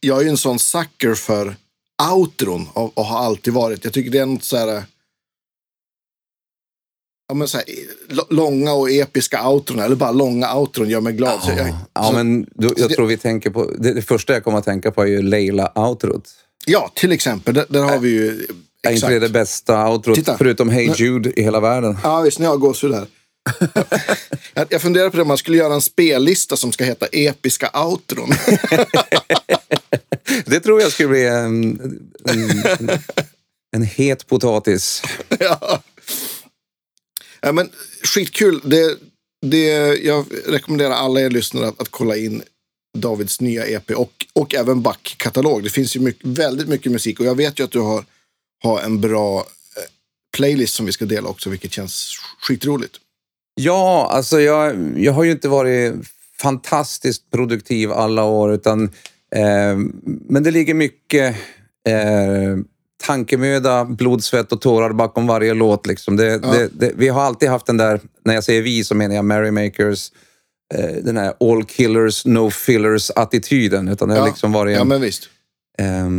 [0.00, 1.54] Jag är ju en sån sucker för
[2.12, 3.84] outron och, och har alltid varit.
[3.84, 4.82] Jag tycker det är något så här
[7.30, 7.66] ja, men så här,
[8.28, 11.40] långa och episka outron, eller bara långa outron gör mig glad.
[11.46, 14.44] Ja, jag, ja så, men du, jag tror vi tänker på, det, det, första jag
[14.44, 16.22] kommer att tänka på är ju Leila-outrot.
[16.66, 17.54] Ja, till exempel.
[17.54, 18.30] Där, där har vi ju...
[18.30, 18.86] Exakt.
[18.86, 20.38] Är inte det det bästa outrot, Titta.
[20.38, 21.98] förutom Hey Jude, i hela världen?
[22.02, 22.38] Ja, visst.
[22.38, 23.06] Nu har jag gåshud här.
[24.54, 27.70] jag, jag funderar på det, om man skulle göra en spellista som ska heta Episka
[27.84, 28.30] outron.
[30.46, 31.80] det tror jag skulle bli en,
[32.24, 32.90] en, en,
[33.76, 35.02] en het potatis.
[35.38, 35.82] ja.
[37.40, 37.70] Ja, men,
[38.02, 38.60] skitkul.
[38.64, 38.96] Det,
[39.46, 42.42] det, jag rekommenderar alla er lyssnare att, att kolla in
[42.98, 45.62] Davids nya EP och, och även backkatalog.
[45.62, 48.04] Det finns ju mycket, väldigt mycket musik och jag vet ju att du har,
[48.62, 49.44] har en bra eh,
[50.36, 52.96] playlist som vi ska dela också, vilket känns skitroligt.
[53.54, 55.94] Ja, alltså jag, jag har ju inte varit
[56.40, 58.84] fantastiskt produktiv alla år, utan
[59.34, 61.36] eh, men det ligger mycket
[61.88, 62.56] eh,
[63.00, 65.86] tankemöda, blod, svett och tårar bakom varje låt.
[65.86, 66.16] Liksom.
[66.16, 66.38] Det, ja.
[66.38, 69.24] det, det, vi har alltid haft den där, när jag säger vi så menar jag
[69.24, 70.12] Merrymakers,
[70.74, 73.88] eh, den här all killers, no fillers-attityden.
[73.88, 75.28] Utan det har liksom varit ja, men visst.
[75.78, 76.10] Eh,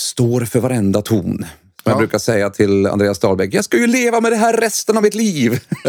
[0.00, 1.46] står för varenda ton.
[1.82, 1.90] Som ja.
[1.90, 5.02] jag brukar säga till Andreas Dahlbäck, jag ska ju leva med det här resten av
[5.02, 5.60] mitt liv.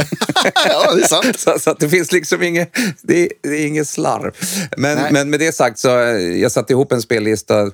[0.66, 1.40] ja, det är sant.
[1.40, 4.32] så, så det finns liksom inget, det det är inget slarv.
[4.78, 7.72] Men, men med det sagt så, eh, jag satte ihop en spellista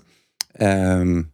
[0.59, 1.27] um,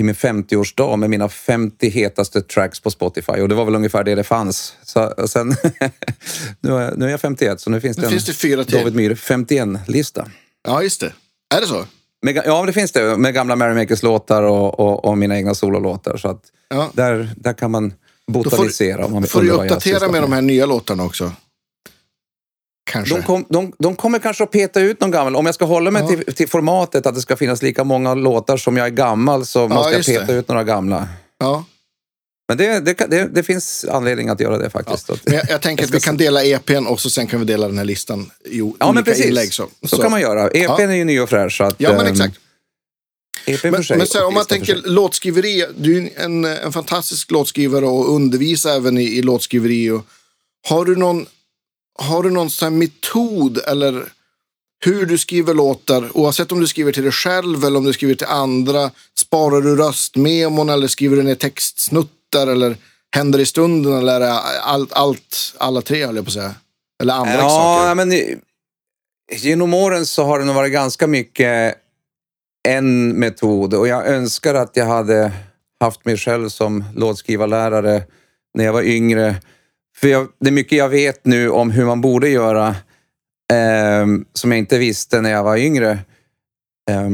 [0.00, 4.04] i min 50-årsdag med mina 50 hetaste tracks på Spotify och det var väl ungefär
[4.04, 4.74] det det fanns.
[4.82, 5.48] Så, sen,
[6.60, 8.64] nu, är, nu är jag 51 så nu finns nu det en finns det fyra
[8.64, 8.78] till.
[8.78, 10.26] David Myhr 51-lista.
[10.68, 11.12] Ja, just det.
[11.54, 11.84] Är det så?
[12.22, 13.16] Med, ja, det finns det.
[13.16, 16.16] Med gamla Mary Makers låtar och, och, och, mina egna sololåtar.
[16.16, 16.90] Så att ja.
[16.94, 17.92] där, där kan man
[18.26, 18.96] botanisera.
[18.96, 21.32] Då får, om man får du uppdatera med de här nya låtarna också.
[22.90, 23.14] Kanske.
[23.14, 25.36] De, kom, de, de, kommer kanske att peta ut någon gammal.
[25.36, 26.08] Om jag ska hålla mig ja.
[26.08, 29.58] till, till, formatet att det ska finnas lika många låtar som jag är gammal så
[29.58, 30.38] ja, måste jag peta det.
[30.38, 31.08] ut några gamla.
[31.38, 31.64] Ja.
[32.48, 35.08] Men det, det, det, finns anledning att göra det faktiskt.
[35.08, 35.14] Ja.
[35.24, 37.68] Men jag, jag tänker att vi kan dela EPn och så sen kan vi dela
[37.68, 39.26] den här listan i ja, men precis.
[39.26, 39.54] inlägg.
[39.54, 39.68] Så.
[39.82, 39.96] så.
[39.96, 40.46] så kan man göra.
[40.46, 40.80] EPn ja.
[40.80, 41.56] är ju ny och fräsch.
[41.56, 42.36] Så att, ja, men ehm, exakt.
[43.46, 45.64] EPn men, men så här, om man tänker låtskriveri.
[45.76, 49.90] Du är en, en fantastisk låtskrivare och undervisar även i, i låtskriveri.
[49.90, 50.06] Och,
[50.68, 51.26] har du någon
[51.98, 54.12] har du någon sån metod eller
[54.84, 58.14] hur du skriver låtar, oavsett om du skriver till dig själv eller om du skriver
[58.14, 58.90] till andra.
[59.18, 62.76] Sparar du röstmemon eller skriver du ner textsnuttar eller
[63.16, 66.54] händer i stunden eller är allt, allt alla tre, höll jag på att säga?
[67.02, 67.94] Eller andra ja, saker?
[67.94, 68.40] Men,
[69.32, 71.76] genom åren så har det nog varit ganska mycket
[72.68, 75.32] en metod och jag önskar att jag hade
[75.80, 78.02] haft mig själv som låtskrivarlärare
[78.54, 79.36] när jag var yngre.
[80.00, 82.68] För jag, det är mycket jag vet nu om hur man borde göra
[83.52, 85.90] eh, som jag inte visste när jag var yngre.
[86.90, 87.08] Eh,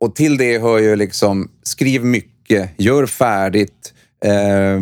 [0.00, 3.94] och till det hör ju liksom, skriv mycket, gör färdigt.
[4.24, 4.80] Eh,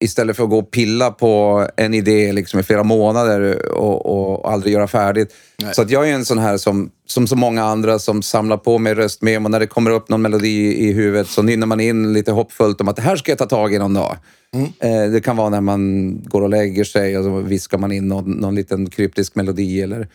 [0.00, 4.52] istället för att gå och pilla på en idé liksom i flera månader och, och
[4.52, 5.34] aldrig göra färdigt.
[5.62, 5.74] Nej.
[5.74, 8.78] Så att jag är en sån här som, som så många andra som samlar på
[8.78, 9.48] mig röstmemo.
[9.48, 12.88] När det kommer upp någon melodi i huvudet så nynnar man in lite hoppfullt om
[12.88, 14.16] att det här ska jag ta tag i någon dag.
[14.54, 14.66] Mm.
[14.78, 18.08] Eh, det kan vara när man går och lägger sig och så viskar man in
[18.08, 19.82] någon, någon liten kryptisk melodi.
[19.82, 20.08] Eller...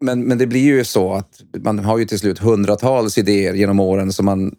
[0.00, 3.80] Men, men det blir ju så att man har ju till slut hundratals idéer genom
[3.80, 4.54] åren som man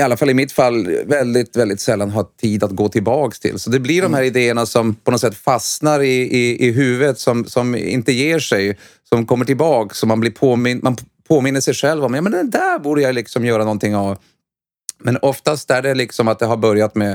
[0.00, 3.58] i alla fall i mitt fall, väldigt, väldigt sällan har tid att gå tillbaks till.
[3.58, 4.36] Så det blir de här mm.
[4.36, 8.78] idéerna som på något sätt fastnar i, i, i huvudet, som, som inte ger sig,
[9.08, 10.96] som kommer tillbaks, som man blir påmin man
[11.28, 12.14] påminner sig själv om.
[12.14, 14.18] Ja, men den där borde jag liksom göra någonting av.
[14.98, 17.12] Men oftast är det liksom att det har börjat med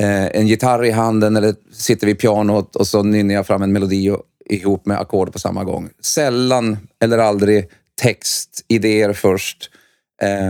[0.00, 3.72] eh, en gitarr i handen eller sitter vid pianot och så nynnar jag fram en
[3.72, 5.90] melodi och, ihop med ackord på samma gång.
[6.00, 7.70] Sällan eller aldrig
[8.02, 9.70] text, idéer först.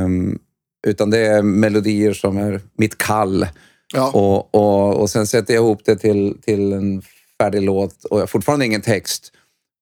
[0.04, 0.38] Um,
[0.86, 3.46] utan det är melodier som är mitt kall.
[3.94, 4.10] Ja.
[4.10, 7.02] Och, och, och sen sätter jag ihop det till, till en
[7.40, 9.32] färdig låt och jag har fortfarande ingen text.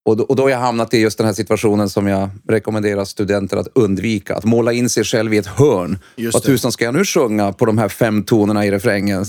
[0.05, 3.05] Och då, och då har jag hamnat i just den här situationen som jag rekommenderar
[3.05, 4.37] studenter att undvika.
[4.37, 5.99] Att måla in sig själv i ett hörn.
[6.33, 9.25] Vad tusan ska jag nu sjunga på de här fem tonerna i refrängen?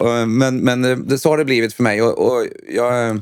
[0.26, 2.02] men men det, så har det blivit för mig.
[2.02, 3.20] Och, och jag,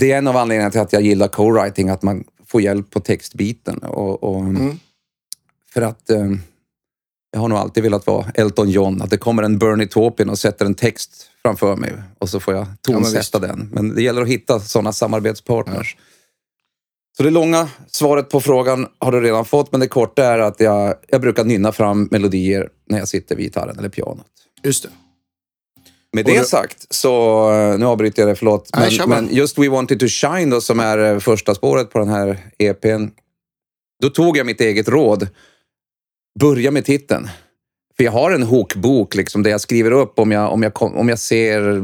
[0.00, 3.00] det är en av anledningarna till att jag gillar co-writing, att man får hjälp på
[3.00, 3.78] textbiten.
[3.78, 4.78] Och, och mm.
[5.72, 6.30] För att eh,
[7.32, 9.02] jag har nog alltid velat vara Elton John.
[9.02, 12.54] Att det kommer en Bernie Taupin och sätter en text framför mig och så får
[12.54, 13.70] jag tonsätta ja, den.
[13.72, 15.96] Men det gäller att hitta sådana samarbetspartners.
[15.98, 16.04] Ja.
[17.16, 20.60] Så det långa svaret på frågan har du redan fått, men det korta är att
[20.60, 24.26] jag, jag brukar nynna fram melodier när jag sitter vid gitarren eller pianot.
[24.62, 24.88] Just det.
[26.12, 28.70] Med det, sagt så, eh, nu avbryter jag det, förlåt.
[28.76, 31.98] Men, Nej, men just We Wanted to Shine då, som är eh, första spåret på
[31.98, 33.06] den här EPn.
[34.02, 35.28] Då tog jag mitt eget råd
[36.40, 37.28] börja med titeln.
[37.96, 41.08] För jag har en hookbok liksom, där jag skriver upp om jag, om, jag, om
[41.08, 41.82] jag ser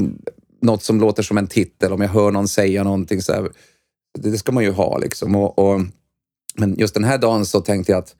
[0.62, 3.22] något som låter som en titel, om jag hör någon säga någonting.
[3.22, 3.50] Så här,
[4.18, 4.98] det, ska man ju ha.
[4.98, 5.36] Liksom.
[5.36, 5.80] Och, och,
[6.56, 8.14] men just den här dagen så tänkte jag att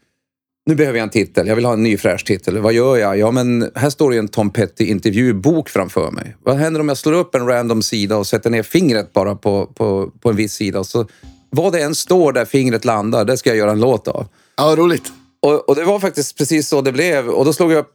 [0.67, 1.47] nu behöver jag en titel.
[1.47, 2.59] Jag vill ha en ny fräsch titel.
[2.59, 3.19] Vad gör jag?
[3.19, 6.37] Ja, men här står det en Tom Petty intervjubok framför mig.
[6.43, 9.67] Vad händer om jag slår upp en random sida och sätter ner fingret bara på,
[9.67, 10.85] på, på en viss sida?
[10.85, 11.07] Så
[11.51, 14.27] vad det än står där fingret landar, det ska jag göra en låt av.
[14.57, 15.13] Ja, roligt.
[15.43, 17.29] Och, och, det var faktiskt precis så det blev.
[17.29, 17.95] Och då slog jag upp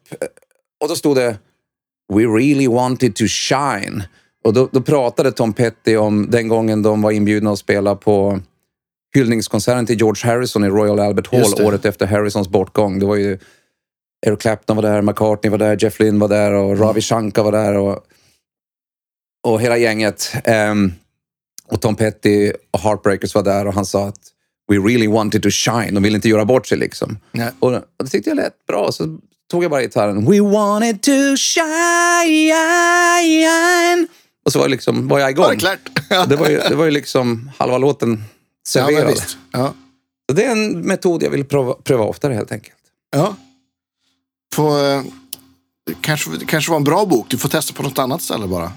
[0.84, 1.38] och då stod det
[2.14, 4.04] We really wanted to shine.
[4.44, 8.40] Och då, då pratade Tom Petty om den gången de var inbjudna att spela på
[9.16, 13.00] hyllningskonserten till George Harrison i Royal Albert Hall året efter Harrisons bortgång.
[13.00, 13.38] Det var ju
[14.26, 17.52] Eric Clapton var där, McCartney var där, Jeff Lynne var där och Ravi Shankar var
[17.52, 17.78] där.
[17.78, 18.00] Och,
[19.48, 20.34] och hela gänget.
[20.46, 20.94] Um,
[21.68, 24.33] och Tom Petty och Heartbreakers var där och han sa att
[24.68, 25.92] We really wanted to shine.
[25.92, 27.18] De ville inte göra bort sig liksom.
[27.32, 27.52] Nej.
[27.60, 28.92] Och, och det tyckte jag lät bra.
[28.92, 29.18] Så
[29.52, 30.26] tog jag bara gitarren.
[30.26, 32.58] We wanted to shine.
[34.46, 35.46] Och så var, liksom, var jag igång.
[35.46, 35.90] Var det, klart?
[36.30, 38.24] det, var ju, det var ju liksom halva låten
[38.68, 39.14] serverad.
[39.18, 39.74] Ja, ja.
[40.30, 42.78] Så det är en metod jag vill pröva, pröva oftare helt enkelt.
[43.12, 43.36] Ja.
[44.56, 45.04] Få, eh,
[46.02, 47.26] kanske, kanske var en bra bok.
[47.30, 48.72] Du får testa på något annat ställe bara.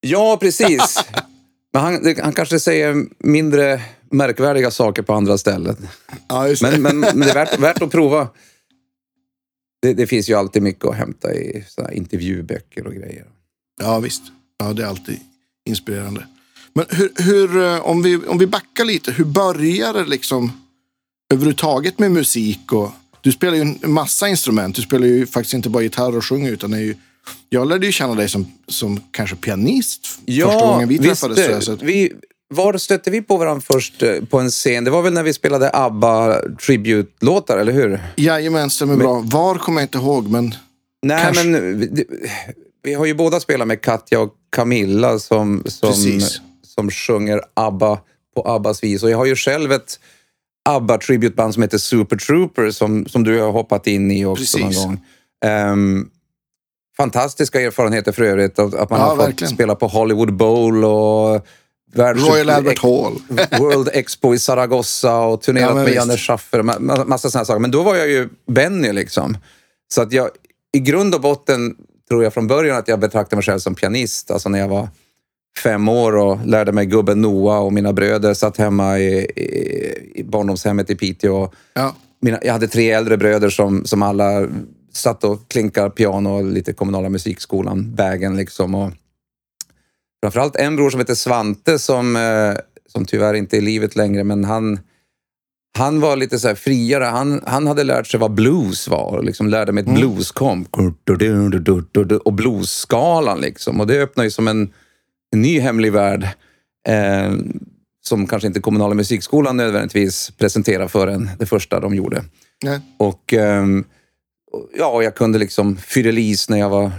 [0.00, 1.04] Ja, precis.
[1.72, 5.88] Men han, han kanske säger mindre märkvärdiga saker på andra ställen.
[6.28, 8.28] Ja, men, men, men, det är värt, värt att prova.
[9.82, 13.26] Det, det, finns ju alltid mycket att hämta i intervjuböcker och grejer.
[13.80, 14.22] Ja, visst.
[14.58, 15.20] Ja, det är alltid
[15.66, 16.26] inspirerande.
[16.72, 20.52] Men hur, hur, eh, om, vi, om vi backar lite, hur börjar det liksom
[21.32, 22.72] överhuvudtaget med musik?
[22.72, 22.90] Och,
[23.20, 24.76] du spelar ju en massa instrument.
[24.76, 26.94] Du spelar ju faktiskt inte bara gitarr och sjunger utan är ju
[27.48, 31.38] jag lärde ju känna dig som, som kanske pianist ja, första gången vi träffades.
[31.38, 32.12] Visst, så vi,
[32.48, 34.84] var stötte vi på varandra först eh, på en scen?
[34.84, 38.00] Det var väl när vi spelade ABBA Tribute-låtar, eller hur?
[38.16, 39.22] Jajamän, stämmer men, bra.
[39.24, 40.54] Var kommer jag inte ihåg, men...
[41.02, 41.44] Nej, kanske...
[41.44, 42.04] men vi,
[42.82, 46.20] vi, har ju båda spelat med Katja och Camilla som, som,
[46.62, 48.00] som sjunger ABBA
[48.34, 49.02] på ABBAs vis.
[49.02, 50.00] Och jag har ju själv ett
[50.68, 54.76] ABBA Tribute-band som heter Super Trooper som, som du har hoppat in i också Precis.
[54.76, 55.00] någon gång.
[55.72, 56.10] Um,
[56.96, 58.58] fantastiska erfarenheter för övrigt.
[58.58, 59.48] Att man ja, har verkligen.
[59.48, 61.46] fått spela på Hollywood Bowl och
[61.94, 63.12] Royal Albert Hall.
[63.58, 66.62] World Expo i Zaragoza och turnerat ja, med Janne Schaffer.
[67.04, 67.60] Massa sådana saker.
[67.60, 69.36] Men då var jag ju Benny liksom.
[69.88, 70.30] Så att jag,
[70.72, 71.76] i grund och botten
[72.08, 74.30] tror jag från början att jag betraktade mig själv som pianist.
[74.30, 74.88] Alltså när jag var
[75.62, 80.24] fem år och lärde mig gubben Noah och mina bröder satt hemma i, i, i
[80.24, 81.50] barndomshemmet i Piteå.
[81.74, 81.94] Ja.
[82.20, 84.48] Mina, jag hade tre äldre bröder som, som alla
[84.92, 88.74] satt och klinkade piano lite kommunala musikskolan, vägen liksom.
[88.74, 88.92] Och
[90.22, 92.54] framförallt en bror som heter Svante som, eh,
[92.86, 94.80] som tyvärr inte är i livet längre, men han,
[95.78, 97.04] han var lite så friare.
[97.04, 100.00] Han, han hade lärt sig vad blues var och liksom lärde mig ett mm.
[100.00, 100.68] blueskomp.
[102.24, 103.80] Och bluesskalan liksom.
[103.80, 104.72] Och det öppnade ju som en,
[105.32, 106.28] en ny hemlig värld.
[106.88, 107.32] Eh,
[108.08, 112.24] som kanske inte kommunala musikskolan nödvändigtvis presenterade för en, det första de gjorde.
[112.64, 112.80] Nej.
[112.96, 113.84] Och um,
[114.78, 116.92] ja, jag kunde liksom Fyrelis när jag var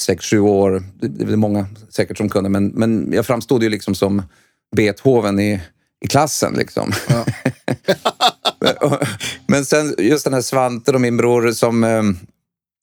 [0.00, 0.82] sex sju år.
[1.00, 4.22] Det är många säkert som kunde, men, men jag framstod ju liksom som
[4.76, 5.60] Beethoven i,
[6.04, 6.54] i klassen.
[6.54, 6.92] Liksom.
[7.08, 7.26] Ja.
[9.46, 12.18] men sen just den här Svante och min bror som um,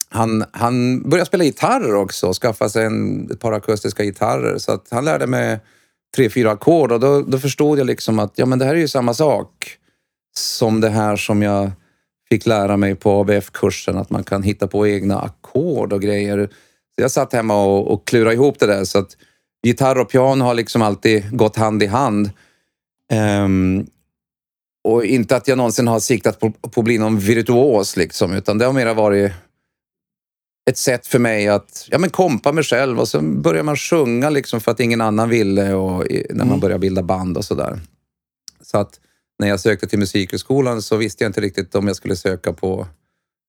[0.08, 4.58] han, han började spela gitarr också och skaffa sig en, ett par akustiska gitarrer.
[4.58, 5.60] Så att han lärde mig
[6.16, 8.78] tre, fyra ackord och då, då förstod jag liksom att ja, men det här är
[8.78, 9.78] ju samma sak
[10.36, 11.70] som det här som jag
[12.28, 16.48] fick lära mig på ABF-kursen, att man kan hitta på egna ackord och grejer.
[16.96, 18.84] Så jag satt hemma och, och klurade ihop det där.
[18.84, 19.16] Så att
[19.66, 22.30] gitarr och piano har liksom alltid gått hand i hand.
[23.44, 23.86] Um,
[24.88, 28.58] och inte att jag någonsin har siktat på, på att bli någon virtuos, liksom, utan
[28.58, 29.32] det har mer varit
[30.70, 34.30] ett sätt för mig att ja, men kompa mig själv och sen börjar man sjunga
[34.30, 36.60] liksom för att ingen annan ville och när man mm.
[36.60, 37.80] börjar bilda band och sådär.
[38.62, 39.00] Så att
[39.38, 42.86] när jag sökte till Musikhögskolan så visste jag inte riktigt om jag skulle söka på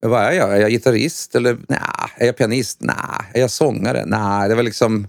[0.01, 0.55] vad är jag?
[0.57, 1.79] Är jag gitarrist eller nej?
[2.17, 2.77] Är jag pianist?
[2.81, 2.95] Nej.
[3.33, 4.03] Är jag sångare?
[4.05, 4.49] Nej.
[4.49, 5.07] Det var liksom...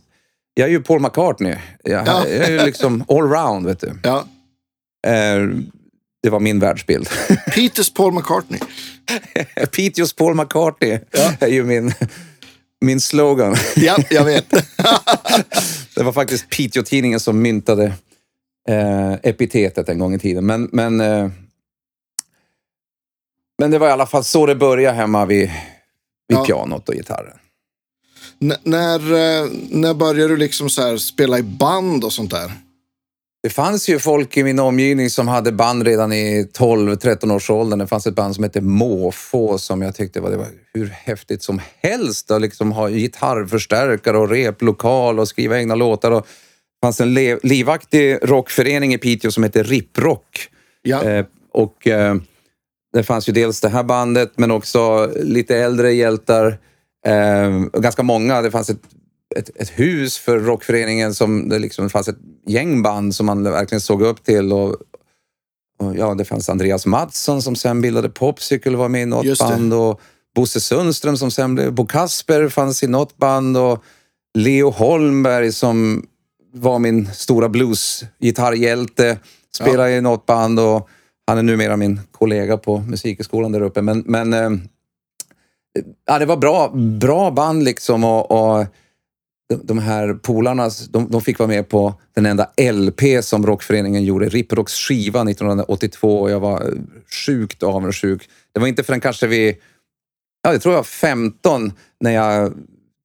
[0.55, 1.57] Jag är ju Paul McCartney.
[1.85, 2.29] Jag, ja.
[2.29, 3.99] jag är ju liksom allround, vet du.
[4.03, 4.27] Ja.
[5.07, 5.49] Eh,
[6.23, 7.09] det var min världsbild.
[7.55, 8.61] Peters Paul McCartney.
[9.73, 11.33] Piteås Paul McCartney ja.
[11.41, 11.93] är ju min,
[12.81, 13.57] min slogan.
[13.77, 14.51] ja, jag vet.
[15.95, 17.93] det var faktiskt Piteå-tidningen som myntade
[18.69, 20.47] eh, epitetet en gång i tiden.
[20.47, 21.31] Men, men, eh,
[23.59, 25.51] men det var i alla fall så det började hemma vid,
[26.29, 26.45] vid ja.
[26.45, 27.39] pianot och gitarren.
[28.41, 32.53] N när, eh, när började du liksom så spela i band och sånt där?
[33.43, 37.79] Det fanns ju folk i min omgivning som hade band redan i 12-13 års åldern.
[37.79, 41.43] Det fanns ett band som hette Måfå som jag tyckte var, det var hur häftigt
[41.43, 46.11] som helst att liksom ha gitarrförstärkare och replokal och skriva egna låtar.
[46.11, 50.49] Och det fanns en livaktig rockförening i Piteå som hette Riprock.
[50.83, 51.03] Ja.
[51.03, 52.15] Eh, och eh,
[52.97, 56.59] det fanns ju dels det här bandet men också lite äldre hjältar.
[57.07, 58.43] Eh, ganska många.
[58.43, 58.83] Det fanns ett
[59.37, 63.81] ett, ett hus för rockföreningen som det liksom fanns ett gäng band som man verkligen
[63.81, 64.53] såg upp till.
[64.53, 64.71] Och,
[65.79, 69.39] och ja, det fanns Andreas Mattsson som sen bildade Popcykel och var med i något
[69.39, 69.75] band.
[69.75, 70.01] Och
[70.35, 71.73] Bosse Sundström som sen blev...
[71.73, 73.85] Bo Kasper fanns i något band och
[74.35, 76.07] Leo Holmberg som
[76.53, 79.19] var min stora bluesgitarrhjälte.
[79.55, 79.97] Spelade ja.
[79.97, 80.89] i något band och
[81.27, 83.83] han är numera min kollega på Musikhögskolan där uppe.
[83.83, 84.51] Men, men äh,
[86.07, 86.69] ja, det var bra,
[87.01, 88.67] bra band liksom och, och
[89.63, 94.29] de här polarna, de, de, fick vara med på den enda LP som rockföreningen gjorde,
[94.29, 96.75] Riprocks skiva 1982 och jag var
[97.27, 98.29] sjukt avundsjuk.
[98.53, 99.59] Det var inte förrän kanske vi,
[100.43, 102.53] ja det tror jag 15, när jag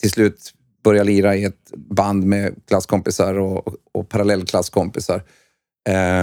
[0.02, 0.54] till slut
[0.84, 5.24] började lira i ett band med klasskompisar och, och parallellklasskompisar.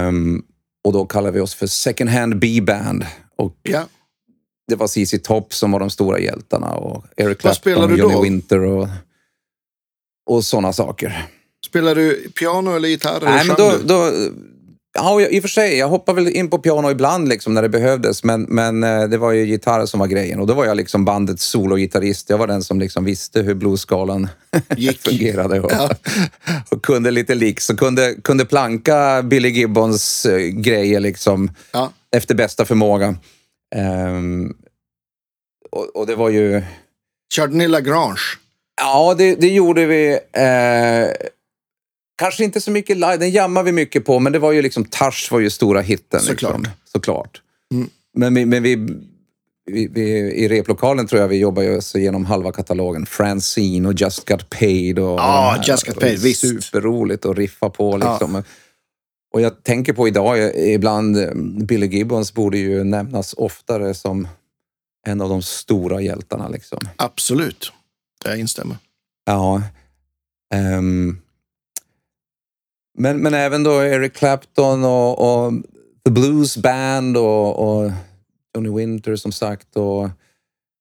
[0.07, 0.45] Um,
[0.83, 3.05] och då kallade vi oss för Second Hand B-Band.
[3.35, 3.83] Och ja.
[4.67, 8.59] Det var ZZ Top som var de stora hjältarna och Eric Clapton och Johnny Winter.
[8.59, 8.87] Och,
[10.29, 11.25] och sådana saker.
[11.65, 13.21] Spelar du piano eller gitarr?
[13.25, 14.11] Nej, men då, då,
[14.93, 15.77] ja, i och för sig.
[15.77, 19.17] Jag hoppar väl in på piano ibland liksom, när det behövdes, men, men eh, det
[19.17, 20.39] var ju gitarr som var grejen.
[20.39, 22.29] Och då var jag liksom bandets sologitarrist.
[22.29, 24.27] Jag var den som liksom visste hur bluesskalan
[24.99, 25.89] fungerade och, ja.
[26.69, 27.61] och, kunde lite lik.
[27.61, 31.91] Så kunde, kunde planka Billy Gibbons uh, grejer liksom, ja.
[32.11, 33.15] efter bästa förmåga.
[33.75, 34.57] Um,
[35.71, 36.61] och, och, det var ju...
[37.33, 38.21] Körde ni Lagrange?
[38.81, 40.19] Ja, det, det gjorde vi.
[40.31, 41.29] Eh,
[42.19, 44.85] kanske inte så mycket live, den jammade vi mycket på, men det var ju liksom
[44.85, 46.19] Tash var ju stora hitten.
[46.19, 46.57] Såklart.
[46.57, 47.41] Liksom, såklart.
[47.73, 47.89] Mm.
[48.13, 48.75] Men, men vi,
[49.65, 53.05] vi, vi, i replokalen tror jag vi jobbar oss igenom halva katalogen.
[53.05, 54.99] Francine och Just Got Paid.
[54.99, 56.41] Och ja, ah, Just Got Paid, visst.
[56.41, 58.35] Superroligt att riffa på liksom.
[58.35, 58.43] Ah.
[59.33, 61.17] Och jag tänker på idag, ibland,
[61.65, 64.27] Billy Gibbons borde ju nämnas oftare som
[65.07, 66.49] en av de stora hjältarna.
[66.49, 66.79] Liksom.
[66.95, 67.71] Absolut.
[68.25, 68.77] Jag instämmer.
[69.25, 69.61] Ja.
[70.55, 71.21] Um,
[72.99, 75.53] men, men även då Eric Clapton och, och
[76.05, 77.91] The Blues Band och, och,
[78.55, 80.09] Johnny Winter som sagt och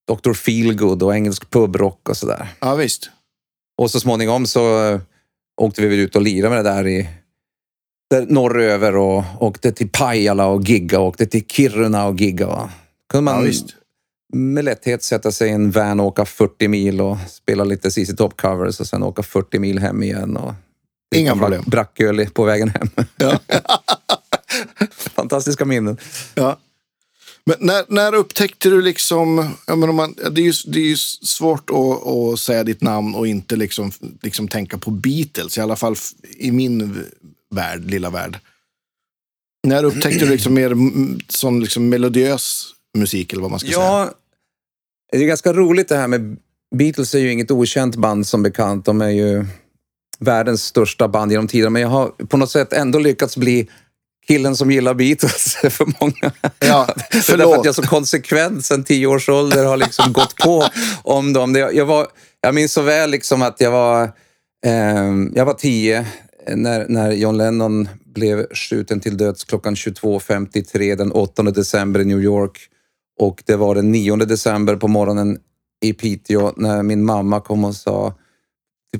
[0.08, 0.32] Dr.
[0.32, 2.48] Feelgood och engelsk pubrock och sådär.
[2.60, 3.10] Ja, visst.
[3.78, 5.00] Och så småningom så uh,
[5.60, 7.08] åkte vi ut och lirade med det där i
[8.10, 12.70] där norröver och åkte till Pajala och gigga och åkte till Kiruna och gigga.
[13.12, 13.52] Kunde man ja,
[14.32, 18.16] med lätthet sätta sig i en van och åka 40 mil och spela lite CC
[18.16, 20.36] Top covers och sen åka 40 mil hem igen.
[20.36, 20.54] Och
[21.14, 21.64] Inga problem.
[21.66, 22.88] Bracköl på vägen hem.
[23.16, 23.40] Ja.
[24.90, 25.96] Fantastiska minnen.
[26.34, 26.58] Ja.
[27.44, 30.96] Men när, när upptäckte du liksom, jag menar man, det, är ju, det är ju
[30.96, 33.92] svårt att, att säga ditt namn och inte liksom,
[34.22, 35.96] liksom tänka på Beatles, i alla fall
[36.36, 37.04] i min
[37.54, 38.38] värld, lilla värld.
[39.66, 40.76] När upptäckte du liksom mer
[41.28, 42.64] sån liksom melodiös
[42.98, 44.14] musik eller vad man ska ja, säga?
[45.12, 46.36] Det är ganska roligt det här med
[46.76, 48.84] Beatles är ju inget okänt band som bekant.
[48.84, 49.46] De är ju
[50.20, 51.70] världens största band genom tiderna.
[51.70, 53.68] Men jag har på något sätt ändå lyckats bli
[54.28, 56.32] killen som gillar Beatles för många.
[56.58, 60.64] Ja, Därför att jag så konsekvent sedan tio års ålder har liksom gått på
[61.02, 61.54] om dem.
[61.54, 62.06] Jag, var,
[62.40, 64.02] jag minns så väl liksom att jag var,
[64.66, 66.06] eh, jag var tio
[66.54, 72.20] när, när John Lennon blev skjuten till döds klockan 22.53 den 8 december i New
[72.20, 72.58] York.
[73.20, 75.38] Och det var den 9 december på morgonen
[75.80, 78.14] i Piteå när min mamma kom och sa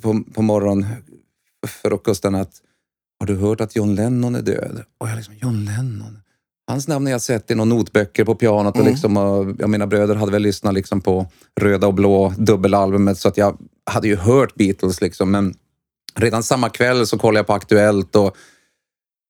[0.03, 0.87] på, på morgon
[1.67, 2.53] frukosten att
[3.21, 4.85] har du hört att John Lennon är död?
[4.99, 6.19] Och jag liksom, John Lennon?
[6.67, 8.93] Hans namn har jag sett i några notböcker på pianot och, mm.
[8.93, 11.27] liksom, och jag, mina bröder hade väl lyssnat liksom på
[11.61, 13.59] röda och blå dubbelalbumet så att jag
[13.91, 15.55] hade ju hört Beatles liksom men
[16.15, 18.37] redan samma kväll så kollade jag på Aktuellt och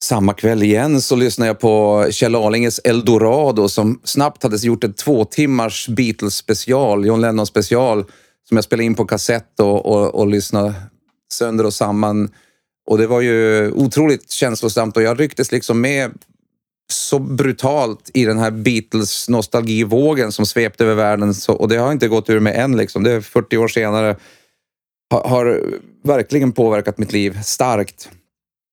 [0.05, 4.93] samma kväll igen så lyssnade jag på Kjell Arlinges Eldorado som snabbt hade gjort en
[4.93, 8.05] två timmars Beatles special, John Lennon special,
[8.49, 10.74] som jag spelade in på kassett och, och, och lyssnade
[11.33, 12.31] sönder och samman.
[12.87, 16.12] Och det var ju otroligt känslosamt och jag rycktes liksom med
[16.93, 21.35] så brutalt i den här Beatles nostalgivågen som svepte över världen.
[21.35, 22.76] Så, och det har inte gått ur mig än.
[22.76, 23.03] Liksom.
[23.03, 24.16] Det är 40 år senare.
[25.11, 25.62] Har, har
[26.05, 28.11] verkligen påverkat mitt liv starkt.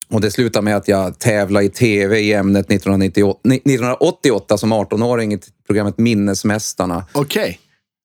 [0.08, 5.34] Och det slutade med att jag tävlade i tv i ämnet 1998, 1988 som 18-åring
[5.34, 7.04] i programmet Minnesmästarna.
[7.12, 7.42] Okej.
[7.42, 7.56] Okay.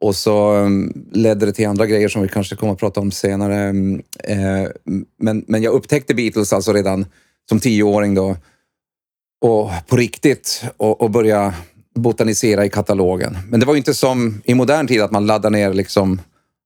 [0.01, 3.11] Och så mm, ledde det till andra grejer som vi kanske kommer att prata om
[3.11, 3.55] senare.
[3.55, 4.69] Mm, eh,
[5.17, 7.05] men, men jag upptäckte Beatles alltså redan
[7.49, 8.37] som tioåring då.
[9.41, 10.63] Och på riktigt.
[10.77, 11.53] Och, och började
[11.95, 13.37] botanisera i katalogen.
[13.49, 16.21] Men det var ju inte som i modern tid att man laddar ner liksom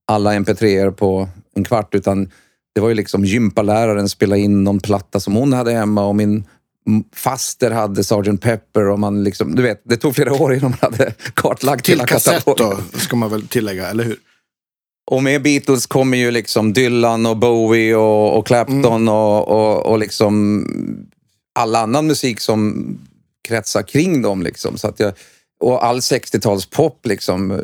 [0.08, 2.32] alla mp3er på en kvart, utan
[2.76, 6.44] det var ju liksom gympaläraren spela in någon platta som hon hade hemma och min
[7.16, 8.42] faster hade Sgt.
[8.42, 12.00] Pepper och man liksom, du vet, det tog flera år innan man hade kartlagt Till
[12.00, 14.18] kassett då, ska man väl tillägga, eller hur?
[15.12, 19.10] Och med Beatles kommer ju liksom Dylan och Bowie och, och Clapton mm.
[19.10, 20.66] och, och, och liksom
[21.56, 22.86] all annan musik som
[23.48, 24.44] kretsar kring dem.
[24.44, 24.78] Liksom.
[24.78, 25.14] Så att jag,
[25.60, 27.62] och all 60-talspop liksom.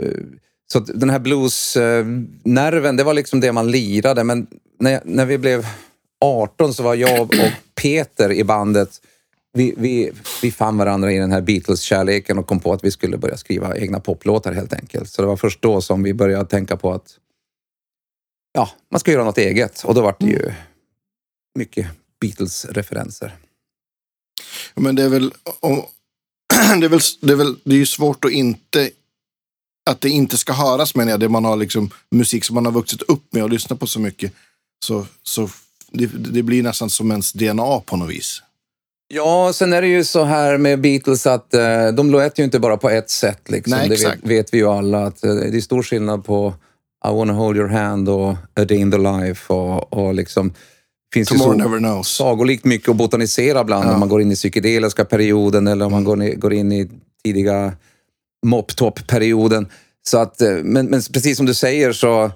[0.74, 4.24] Så den här bluesnerven, det var liksom det man lirade.
[4.24, 4.48] Men
[4.80, 5.68] när, när vi blev
[6.22, 7.36] 18 så var jag och
[7.82, 8.90] Peter i bandet
[9.54, 13.18] vi, vi, vi fann varandra i den här Beatles-kärleken och kom på att vi skulle
[13.18, 15.10] börja skriva egna poplåtar helt enkelt.
[15.10, 17.18] Så det var först då som vi började tänka på att
[18.54, 19.84] ja, man ska göra något eget.
[19.84, 20.54] Och då var det ju
[21.56, 21.88] mycket
[22.20, 23.36] Beatles-referenser.
[24.76, 25.34] Men det är väl,
[26.80, 28.90] det är väl, det är väl, det är ju svårt att inte
[29.90, 31.20] att det inte ska höras menar jag.
[31.20, 34.00] Det man har liksom musik som man har vuxit upp med och lyssnat på så
[34.00, 34.34] mycket.
[34.86, 35.50] Så, så
[35.92, 38.42] det, det blir nästan som ens DNA på något vis.
[39.14, 42.60] Ja, sen är det ju så här med Beatles att eh, de låter ju inte
[42.60, 43.42] bara på ett sätt.
[43.50, 43.78] Liksom.
[43.78, 45.06] Nej, det vet, vet, vi ju alla.
[45.06, 46.54] Att, eh, det är stor skillnad på
[47.08, 49.54] I wanna hold your hand och A day in the life.
[49.54, 50.54] Och, och liksom,
[51.14, 52.08] finns Tomorrow ju så never knows.
[52.08, 53.94] sagolikt mycket att botanisera bland ja.
[53.94, 56.90] om man går in i psykedeliska perioden eller om man går, in, går in i
[57.24, 57.74] tidiga
[58.46, 59.68] mop-top-perioden.
[60.08, 62.32] Så att, eh, men, men precis som du säger så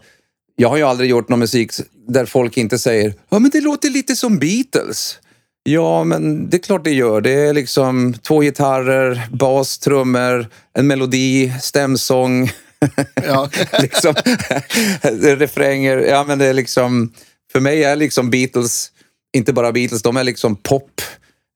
[0.56, 1.72] jag har ju aldrig gjort någon musik
[2.08, 5.20] där folk inte säger ja men det låter lite som Beatles.
[5.68, 7.22] Ja, men det är klart det gör.
[7.22, 12.52] Det är liksom två gitarrer, bas, trummor, en melodi, stämsång,
[13.16, 13.50] ja.
[13.82, 14.14] liksom,
[15.22, 15.98] refränger.
[15.98, 17.14] Ja, men det är liksom,
[17.52, 18.92] för mig är liksom Beatles,
[19.34, 21.02] inte bara Beatles, de är liksom pop.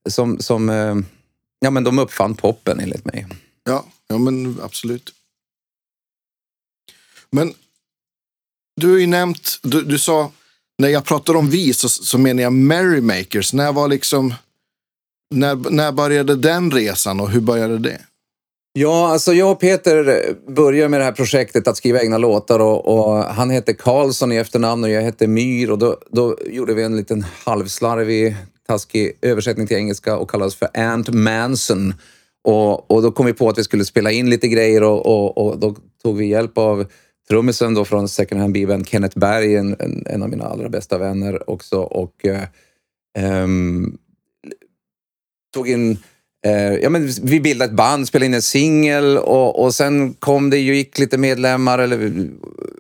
[0.10, 0.96] Som, som, eh,
[1.60, 3.28] ja, men de uppfann poppen enligt mig.
[3.64, 5.14] Ja, ja men absolut.
[7.32, 7.54] Men
[8.76, 10.32] du har ju nämnt, du, du sa,
[10.80, 13.54] när jag pratar om vi så, så menar jag Merrymakers.
[13.54, 14.34] När var liksom,
[15.36, 18.02] när, när började den resan och hur började det?
[18.74, 22.88] Ja, alltså jag och Peter började med det här projektet att skriva egna låtar och,
[22.88, 26.84] och han hette Karlsson i efternamn och jag hette Myr och då, då gjorde vi
[26.84, 28.36] en liten halvslarvig,
[28.68, 31.94] taskig översättning till engelska och kallades för Ant Manson.
[32.44, 35.38] Och, och då kom vi på att vi skulle spela in lite grejer och, och,
[35.38, 36.86] och då tog vi hjälp av
[37.30, 39.76] trummisen då från Second Hand Bivän, Kenneth Berg, en,
[40.06, 41.80] en, av mina allra bästa vänner också.
[41.80, 43.98] Och eh, um,
[45.54, 45.98] tog in
[46.46, 50.50] Eh, ja, men vi bildade ett band, spelade in en singel och, och sen kom
[50.50, 52.28] det ju, gick lite medlemmar eller,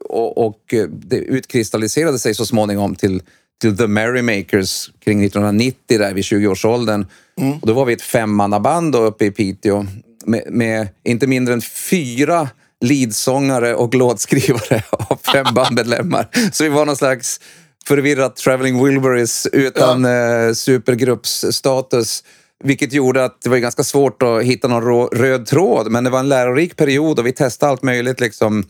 [0.01, 3.21] och, och det utkristalliserade sig så småningom till,
[3.61, 7.05] till The Merrymakers kring 1990 där vid 20-årsåldern.
[7.37, 7.57] Mm.
[7.57, 9.85] Och då var vi ett femmannaband uppe i Piteå
[10.25, 12.49] med, med inte mindre än fyra
[12.85, 16.27] leadsångare och låtskrivare av fem bandmedlemmar.
[16.51, 17.39] Så vi var någon slags
[17.85, 20.47] förvirrat Traveling Wilburys utan ja.
[20.47, 22.23] eh, supergruppsstatus.
[22.63, 25.91] Vilket gjorde att det var ganska svårt att hitta någon röd tråd.
[25.91, 28.19] Men det var en lärorik period och vi testade allt möjligt.
[28.19, 28.63] Liksom.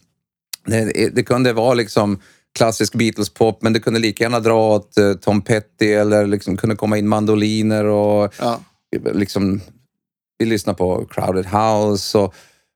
[0.66, 2.20] Det, det kunde vara liksom
[2.58, 6.76] klassisk Beatles-pop, men det kunde lika gärna dra åt uh, Tom Petty eller liksom kunde
[6.76, 8.60] komma in mandoliner och ja.
[9.14, 9.62] liksom,
[10.38, 12.18] vi lyssnade på Crowded House.
[12.18, 12.34] Och,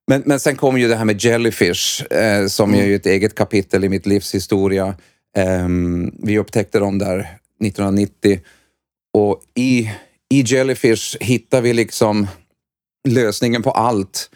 [0.07, 2.91] men, men sen kom ju det här med Jellyfish, eh, som mm.
[2.91, 4.95] är ett eget kapitel i mitt livs historia.
[5.37, 5.67] Eh,
[6.23, 7.19] vi upptäckte dem där
[7.59, 8.39] 1990
[9.13, 9.91] och i
[10.33, 12.27] i Jellyfish hittar vi liksom
[13.07, 14.29] lösningen på allt.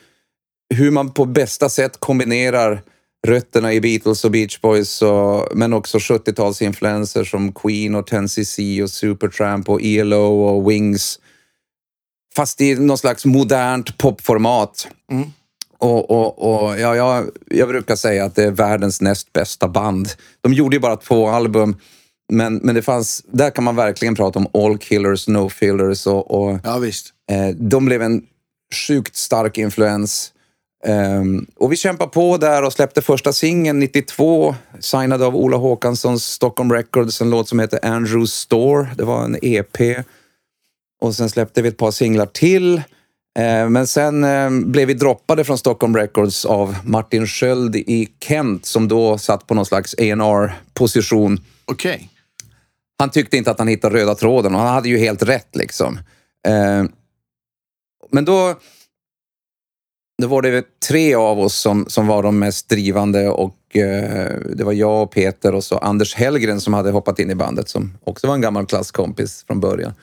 [0.75, 2.81] Hur man på bästa sätt kombinerar
[3.27, 8.89] rötterna i Beatles och Beach Boys och, men också 70-talsinfluenser som Queen och 10cc och
[8.89, 11.19] Supertramp och ELO och Wings.
[12.35, 14.87] Fast i någon slags modernt popformat.
[15.11, 15.27] Mm.
[15.77, 20.09] Och, och, och ja, jag, jag brukar säga att det är världens näst bästa band.
[20.41, 21.75] De gjorde ju bara två album
[22.33, 26.31] men, men det fanns, där kan man verkligen prata om all killers, no fillers och,
[26.31, 27.13] och ja, visst.
[27.31, 28.23] Eh, de blev en
[28.87, 30.33] sjukt stark influens.
[30.85, 36.25] Um, och vi kämpade på där och släppte första singeln 92, signad av Ola Håkanssons
[36.25, 38.87] Stockholm Records, en låt som heter Andrews Store.
[38.97, 39.77] Det var en EP.
[41.01, 42.81] Och sen släppte vi ett par singlar till.
[43.37, 48.65] Uh, men sen uh, blev vi droppade från Stockholm Records av Martin Sköld i Kent
[48.65, 51.95] som då satt på någon slags A&R position Okej.
[51.95, 52.09] Okay
[52.97, 55.99] han tyckte inte att han hittade röda tråden och han hade ju helt rätt liksom.
[56.47, 56.83] Eh,
[58.11, 58.55] men då,
[60.21, 64.63] då var det tre av oss som, som var de mest drivande och eh, det
[64.63, 67.97] var jag och Peter och så Anders Hellgren som hade hoppat in i bandet som
[68.03, 69.93] också var en gammal klasskompis från början.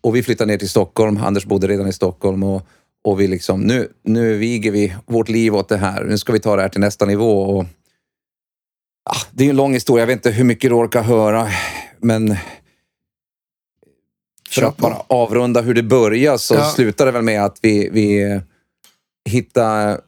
[0.00, 1.16] Och vi flyttade ner till Stockholm.
[1.16, 2.66] Anders bodde redan i Stockholm och,
[3.04, 6.04] och vi liksom, nu, nu viger vi vårt liv åt det här.
[6.04, 7.42] Nu ska vi ta det här till nästa nivå.
[7.42, 7.64] Och,
[9.10, 10.02] ah, det är en lång historia.
[10.02, 11.48] Jag vet inte hur mycket du orkar höra
[11.98, 12.36] men
[14.50, 16.64] för att bara avrunda hur det började så ja.
[16.64, 18.40] slutade det väl med att vi, vi
[19.28, 20.00] hittade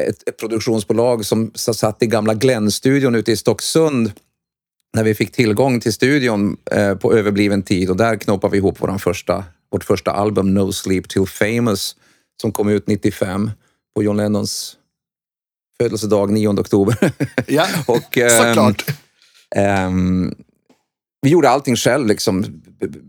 [0.00, 4.12] ett, ett produktionsbolag som satt i gamla Glenn-studion ute i Stocksund
[4.96, 8.82] när vi fick tillgång till studion eh, på överbliven tid och där knoppade vi ihop
[8.82, 11.96] våran första, vårt första album No Sleep Till Famous
[12.40, 13.50] som kom ut 95
[13.94, 14.76] på John Lennons
[15.78, 17.12] födelsedag 9 oktober.
[17.46, 18.84] Ja, och, eh, såklart.
[19.56, 19.90] Eh,
[21.22, 22.62] vi gjorde allting själv liksom.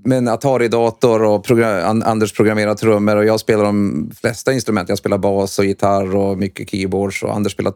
[0.06, 4.90] Med en Atari-dator och program, Anders programmerade trummor och jag spelar de flesta instrument.
[4.90, 7.74] Jag spelar bas och gitarr och mycket keyboards och Anders spelar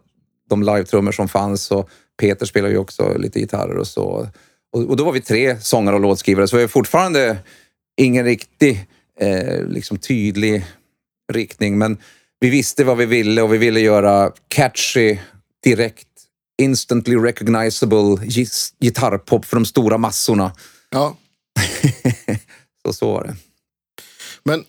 [0.50, 1.89] de live-trummor som fanns och
[2.20, 4.30] Peter spelar ju också lite gitarrer och så.
[4.74, 7.38] Och, och, då var vi tre sångare och låtskrivare så vi har fortfarande
[8.02, 8.88] ingen riktig
[9.20, 10.66] eh, liksom tydlig
[11.34, 11.98] riktning men
[12.39, 15.18] vi visste vad vi ville och vi ville göra catchy
[15.64, 16.08] direkt
[16.62, 18.26] instantly recognizable
[18.80, 20.52] gitarrpop för de stora massorna.
[20.89, 21.18] Ja.
[22.86, 23.36] så, så var det.
[24.43, 24.66] Men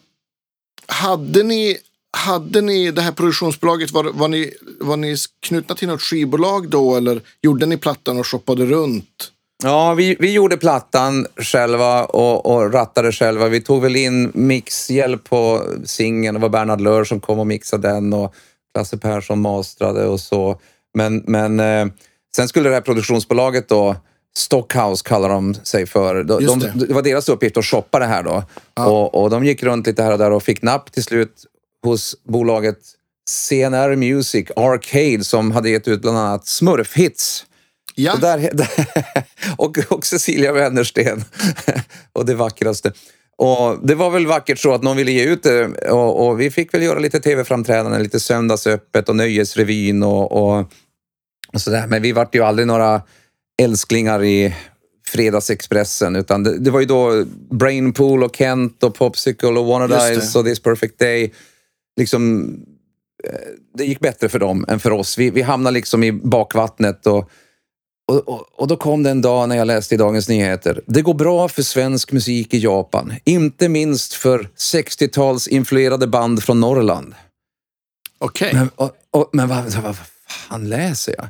[0.86, 1.78] hade ni,
[2.16, 6.96] hade ni det här produktionsbolaget, var, var, ni, var ni knutna till något skivbolag då
[6.96, 9.32] eller gjorde ni plattan och shoppade runt?
[9.62, 13.48] Ja, vi, vi gjorde plattan själva och, och rattade själva.
[13.48, 16.34] Vi tog väl in mixhjälp på singeln.
[16.34, 18.34] Det var Bernhard Lör som kom och mixade den och
[18.78, 20.60] Lasse Persson mastrade och så.
[20.94, 21.86] Men, men eh,
[22.36, 23.96] sen skulle det här produktionsbolaget då,
[24.36, 26.24] Stockhouse kallar de sig för.
[26.24, 26.94] De, de, det.
[26.94, 28.42] var deras uppgift att shoppa det här då.
[28.74, 28.86] Ja.
[28.86, 31.44] Och, och de gick runt lite här och där och fick napp till slut
[31.86, 32.78] hos bolaget
[33.30, 37.46] CNR Music Arcade som hade gett ut bland annat Smurfhits.
[37.94, 38.12] Ja.
[38.12, 38.50] Och, där,
[39.56, 41.24] och, och Cecilia Wennersten.
[42.12, 42.92] och det vackraste.
[43.38, 46.50] Och det var väl vackert så att någon ville ge ut det och, och vi
[46.50, 50.72] fick väl göra lite tv-framträdanden, lite söndagsöppet och Nöjesrevyn och, och
[51.52, 51.86] och sådär.
[51.86, 53.02] Men vi vart ju aldrig några
[53.62, 54.54] älsklingar i
[55.06, 60.44] Fredagsexpressen, utan det, det var ju då Brainpool och Kent och Popsicle och Wannadies och
[60.44, 61.32] This Perfect Day.
[61.96, 62.46] Liksom,
[63.24, 63.30] eh,
[63.74, 65.18] det gick bättre för dem än för oss.
[65.18, 67.30] Vi, vi hamnade liksom i bakvattnet och,
[68.12, 70.80] och, och, och, då kom det en dag när jag läste i Dagens Nyheter.
[70.86, 73.12] Det går bra för svensk musik i Japan.
[73.24, 77.14] Inte minst för 60-talsinfluerade band från Norrland.
[78.18, 78.48] Okej.
[78.48, 78.88] Okay.
[79.12, 81.28] Men, men vad, vad, vad fan läser jag?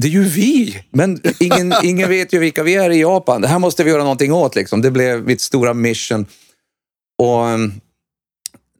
[0.00, 0.84] det är ju vi!
[0.90, 3.40] Men ingen, ingen vet ju vilka vi är i Japan.
[3.40, 4.54] Det här måste vi göra någonting åt.
[4.54, 4.82] Liksom.
[4.82, 6.26] Det blev mitt stora mission.
[7.18, 7.80] Och um,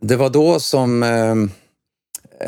[0.01, 1.37] det var då som eh,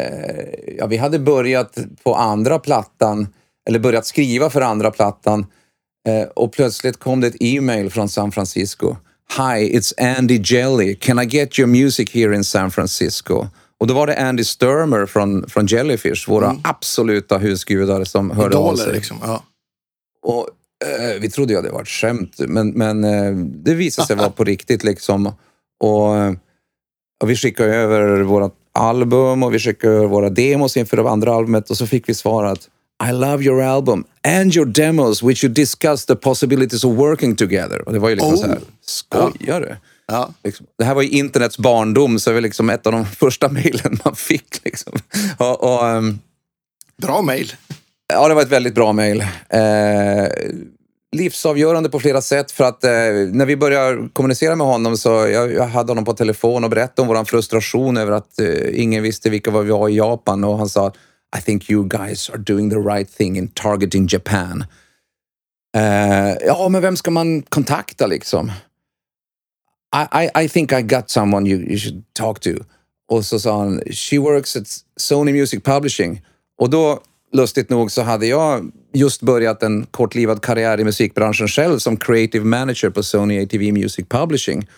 [0.01, 0.45] eh,
[0.79, 3.29] ja, vi hade börjat på andra plattan,
[3.69, 5.47] eller börjat skriva för andra plattan
[6.09, 8.97] eh, och plötsligt kom det ett e-mail från San Francisco.
[9.37, 10.95] Hi, it's Andy Jelly.
[10.95, 13.47] Can I get your music here in San Francisco?
[13.79, 16.61] Och då var det Andy Sturmer från, från Jellyfish, våra mm.
[16.65, 18.93] absoluta husgudar som hörde Idoler, av sig.
[18.93, 19.43] Liksom, ja.
[20.23, 20.49] Och
[20.85, 24.17] eh, vi trodde ju att det var ett skämt, men, men eh, det visade sig
[24.17, 25.33] vara på riktigt liksom.
[25.81, 26.15] Och,
[27.23, 31.35] och vi skickade över vårt album och vi skickade över våra demos inför det andra
[31.35, 32.69] albumet och så fick vi svarat
[33.09, 37.89] I love your album and your demos which you discuss the possibilities of working together.
[37.89, 38.41] Och det var ju liksom oh.
[38.41, 39.77] så här, skojar du?
[40.07, 40.31] Ja.
[40.45, 40.67] Liksom.
[40.79, 43.99] Det här var ju internets barndom, så det var liksom ett av de första mejlen
[44.05, 44.65] man fick.
[44.65, 44.93] Liksom.
[45.39, 46.19] Och, och, um,
[47.03, 47.53] bra mejl.
[48.13, 49.21] Ja, det var ett väldigt bra mejl.
[49.49, 50.27] Eh,
[51.13, 52.91] livsavgörande på flera sätt för att eh,
[53.33, 57.03] när vi började kommunicera med honom så jag, jag hade honom på telefon och berättade
[57.03, 60.69] om vår frustration över att eh, ingen visste vilka vi var i Japan och han
[60.69, 60.93] sa
[61.39, 64.65] I think you guys are doing the right thing in targeting Japan.
[65.77, 68.53] Eh, ja, men vem ska man kontakta liksom?
[69.97, 72.51] I, I, I think I got someone you, you should talk to.
[73.09, 76.23] Och så sa han, she works at Sony Music Publishing.
[76.59, 77.01] Och då,
[77.33, 82.45] lustigt nog, så hade jag just börjat en kortlivad karriär i musikbranschen själv som creative
[82.45, 84.69] manager på Sony ATV Music Publishing.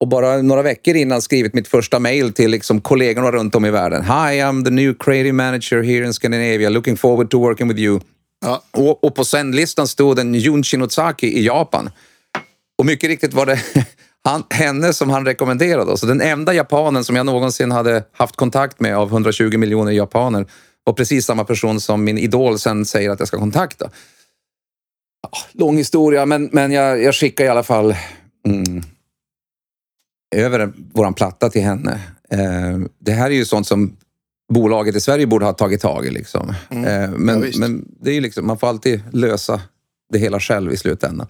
[0.00, 3.70] Och bara några veckor innan skrivit mitt första mail till liksom kollegorna runt om i
[3.70, 4.02] världen.
[4.02, 6.68] Hi, I'm the new creative manager here in Scandinavia.
[6.68, 8.00] Looking forward to working with you.
[8.44, 8.62] Ja.
[8.70, 11.90] Och, och, på sändlistan stod en Jun Shinozaki i Japan.
[12.78, 13.60] Och mycket riktigt var det
[14.24, 15.96] han, henne som han rekommenderade.
[15.96, 20.46] Så den enda japanen som jag någonsin hade haft kontakt med av 120 miljoner japaner
[20.86, 23.90] var precis samma person som min idol sen säger att jag ska kontakta.
[25.22, 27.96] Ja, lång historia, men, men jag, jag skickar i alla fall
[28.46, 28.82] mm,
[30.36, 32.00] över vår platta till henne.
[32.30, 33.96] Eh, det här är ju sånt som
[34.52, 36.10] bolaget i Sverige borde ha tagit tag i.
[36.10, 36.54] Liksom.
[36.70, 39.60] Mm, eh, men, ja, men det är ju liksom, man får alltid lösa
[40.12, 41.26] det hela själv i slutändan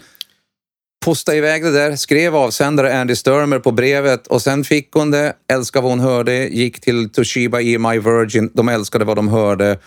[1.06, 5.32] postade iväg det där, skrev avsändare Andy Sturmer på brevet och sen fick hon det,
[5.52, 9.78] älskade vad hon hörde, gick till Toshiba EMI Virgin, de älskade vad de hörde,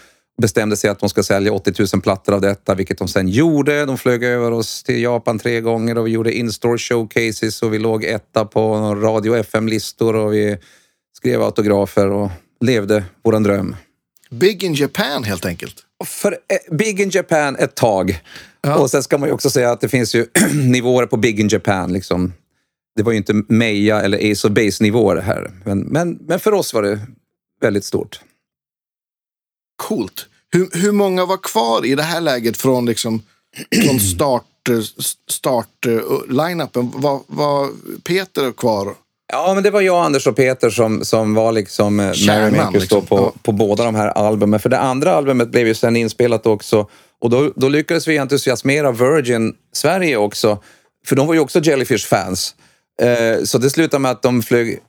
[0.41, 3.85] bestämde sig att de ska sälja 80 000 plattor av detta, vilket de sen gjorde.
[3.85, 7.79] De flög över oss till Japan tre gånger och vi gjorde in-store showcases och vi
[7.79, 10.57] låg etta på radio FM-listor och vi
[11.17, 12.29] skrev autografer och
[12.61, 13.75] levde våran dröm.
[14.29, 15.75] Big in Japan helt enkelt?
[16.05, 18.21] För eh, Big in Japan ett tag.
[18.61, 18.75] Ja.
[18.75, 21.47] Och sen ska man ju också säga att det finns ju nivåer på Big in
[21.47, 21.93] Japan.
[21.93, 22.33] Liksom.
[22.95, 25.51] Det var ju inte Meja eller Ace of Base nivåer här.
[25.65, 26.99] Men, men, men för oss var det
[27.61, 28.19] väldigt stort.
[29.75, 30.25] Coolt.
[30.51, 33.21] Hur, hur många var kvar i det här läget från, liksom,
[33.85, 34.43] från start,
[35.27, 36.91] start uh, line-upen?
[36.95, 37.69] Var, var
[38.03, 38.95] Peter kvar?
[39.31, 43.05] Ja, men det var jag, Anders och Peter som, som var liksom eh, Merrymakers liksom.
[43.05, 43.33] på, ja.
[43.41, 44.59] på båda de här albumen.
[44.59, 46.87] För det andra albumet blev ju sen inspelat också
[47.21, 50.63] och då, då lyckades vi entusiasmera Virgin Sverige också.
[51.05, 52.55] För de var ju också Jellyfish-fans.
[53.01, 54.79] Eh, så det slutade med att de flög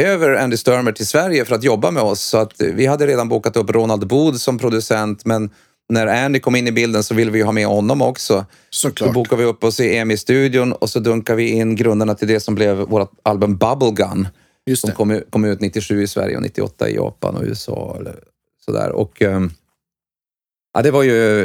[0.00, 2.20] över Andy Sturmer till Sverige för att jobba med oss.
[2.20, 5.50] Så att vi hade redan bokat upp Ronald Bod som producent, men
[5.88, 8.44] när Andy kom in i bilden så ville vi ha med honom också.
[8.70, 9.08] Såklart.
[9.08, 12.40] Då bokade vi upp oss i EMI-studion och så dunkade vi in grunderna till det
[12.40, 14.28] som blev vårt album Bubblegun.
[14.66, 14.88] Just det.
[14.88, 17.96] Som kom, kom, ut 97 i Sverige och 98 i Japan och USA.
[18.00, 18.14] Eller
[18.64, 18.90] sådär.
[18.90, 19.50] Och, um,
[20.74, 21.44] ja, det var ju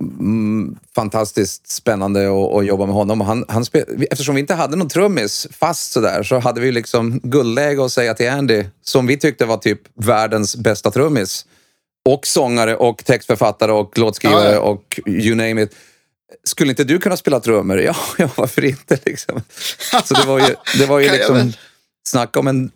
[0.00, 3.20] mm, fantastiskt spännande att, att, jobba med honom.
[3.20, 7.20] Han, han spel, eftersom vi inte hade någon trummis fast sådär så hade vi liksom
[7.22, 11.46] guldläge att säga till Andy, som vi tyckte var typ världens bästa trummis
[12.08, 15.74] och sångare och textförfattare och låtskrivare ja, och you name it.
[16.44, 17.80] Skulle inte du kunna spela trummor?
[17.82, 18.98] Ja, ja varför inte?
[19.04, 19.42] Liksom.
[20.04, 21.52] Så det var ju, det var ju liksom,
[22.06, 22.70] snacka om en,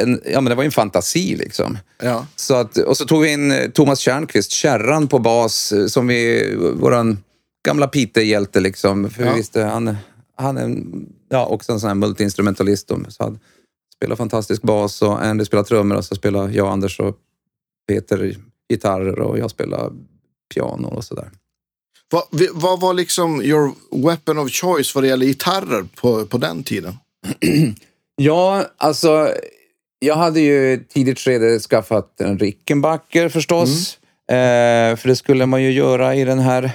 [0.00, 1.78] en, ja men det var ju en fantasi liksom.
[2.02, 2.26] Ja.
[2.36, 6.06] Så att, och så tog vi in eh, Thomas Tjärnqvist, kärran på bas, eh, som
[6.06, 7.18] vi, våran
[7.64, 9.10] gamla Pite-hjälte liksom.
[9.10, 9.30] För ja.
[9.30, 9.96] vi visste, han,
[10.36, 10.76] han är
[11.28, 12.88] ja, också en sån här multiinstrumentalist.
[12.88, 13.38] Så han
[13.96, 17.16] spelar fantastisk bas och Andy spelar trummor och så spelar jag, Anders och
[17.88, 18.36] Peter
[18.70, 19.92] gitarrer och jag spelar
[20.54, 21.30] piano och sådär.
[22.10, 26.62] Vad, vad var liksom your weapon of choice vad det gäller gitarrer på, på den
[26.62, 26.94] tiden?
[28.16, 29.34] ja, alltså
[30.02, 33.98] jag hade ju tidigt skede skaffat en Rickenbacker förstås.
[34.28, 34.92] Mm.
[34.92, 36.70] Eh, för det skulle man ju göra i den här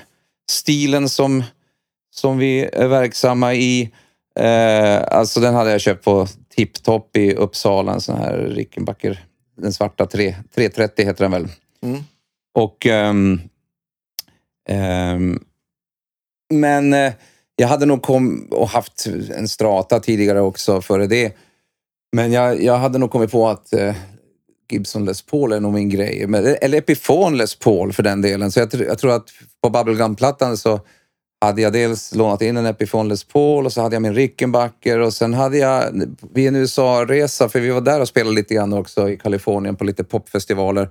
[0.51, 1.43] stilen som,
[2.15, 3.91] som vi är verksamma i.
[4.39, 9.25] Eh, alltså den hade jag köpt på Tipptopp i Uppsala, en sån här Rickenbacker.
[9.57, 11.47] Den svarta 3, 330 heter den väl.
[11.83, 12.03] Mm.
[12.53, 12.85] Och...
[12.85, 13.41] Um,
[14.69, 15.43] um,
[16.53, 17.11] men uh,
[17.55, 21.35] jag hade nog kom och haft en strata tidigare också före det.
[22.15, 23.95] Men jag, jag hade nog kommit på att eh,
[24.71, 26.27] Gibson Les Paul är nog min grej.
[26.27, 28.51] Men, eller Epiphone Les Paul för den delen.
[28.51, 29.29] Så jag, jag tror att
[29.63, 30.79] på Bubblegum-plattan så
[31.41, 34.99] hade jag dels lånat in en Epiphone Les Paul och så hade jag min Rickenbacker
[34.99, 36.03] och sen hade jag
[36.33, 39.83] vid en USA-resa, för vi var där och spelade lite grann också i Kalifornien på
[39.83, 40.89] lite popfestivaler.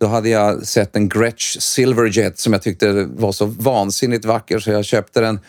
[0.00, 4.70] Då hade jag sett en Gretsch Silverjet som jag tyckte var så vansinnigt vacker så
[4.70, 5.40] jag köpte den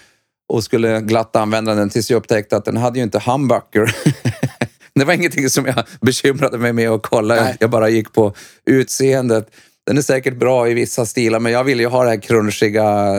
[0.49, 3.95] och skulle glatt använda den tills jag upptäckte att den hade ju inte humbucker.
[4.93, 7.35] det var ingenting som jag bekymrade mig med att kolla.
[7.35, 7.57] Nej.
[7.59, 8.33] Jag bara gick på
[8.65, 9.49] utseendet.
[9.85, 13.15] Den är säkert bra i vissa stilar, men jag vill ju ha det här crunchiga,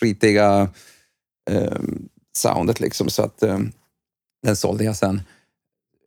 [0.00, 0.68] skitiga
[1.50, 1.78] eh,
[2.36, 3.10] soundet liksom.
[3.10, 3.58] Så att eh,
[4.42, 5.20] den sålde jag sen.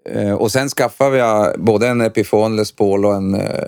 [0.10, 3.68] Eh, och sen skaffade jag både en Epiphone Les Paul och en eh,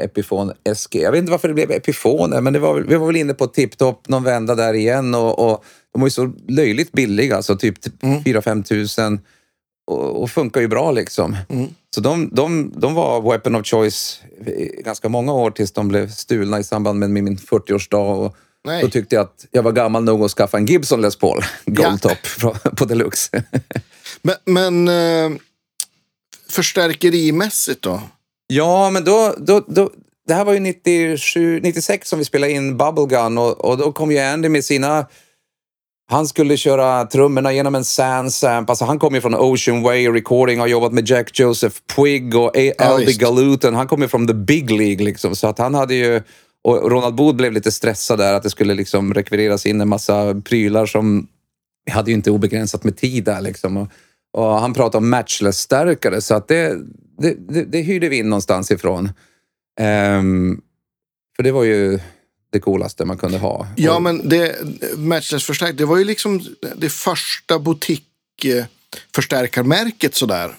[0.00, 0.96] Epiphone SG.
[0.96, 3.46] Jag vet inte varför det blev Epiphone, men det var, vi var väl inne på
[3.46, 8.02] tipptopp någon vända där igen och, och de var ju så löjligt billiga, alltså typ
[8.02, 8.20] mm.
[8.20, 9.20] 4-5 tusen
[9.90, 11.36] och, och, funkar ju bra liksom.
[11.48, 11.68] Mm.
[11.94, 16.10] Så de, de, de var weapon of choice i ganska många år tills de blev
[16.10, 18.14] stulna i samband med min 40-årsdag.
[18.14, 18.82] Och Nej.
[18.82, 22.18] Då tyckte jag att jag var gammal nog att skaffa en Gibson Les Paul Goldtop
[22.42, 22.54] ja.
[22.76, 23.44] på Deluxe.
[24.22, 25.38] men men eh,
[26.50, 28.02] förstärkerimässigt då?
[28.46, 29.90] Ja, men då, då, då,
[30.26, 34.12] det här var ju 97, 96 som vi spelade in Bubblegun och, och då kom
[34.12, 35.06] ju Andy med sina
[36.10, 38.70] han skulle köra trummorna genom en Sansamp.
[38.70, 42.34] Alltså han kommer ju från Ocean Way Recording och har jobbat med Jack Joseph Puig
[42.34, 43.74] och Albie ja, Galuton.
[43.74, 45.36] Han kommer från the big league liksom.
[45.36, 46.22] Så att han hade ju...
[46.62, 50.34] Och Ronald Booth blev lite stressad där att det skulle liksom rekvireras in en massa
[50.44, 51.26] prylar som...
[51.84, 53.76] Vi hade ju inte obegränsat med tid där liksom.
[53.76, 53.88] Och,
[54.32, 56.76] och han pratade om matchless-stärkare så att det,
[57.18, 59.08] det, det, det hyrde vi in någonstans ifrån.
[60.18, 60.60] Um,
[61.36, 61.98] för det var ju
[62.50, 63.66] det coolaste man kunde ha.
[63.76, 64.02] Ja, och...
[64.02, 64.56] men det,
[64.96, 70.54] Matchless förstärkt, det var ju liksom det första butikförstärkarmärket sådär.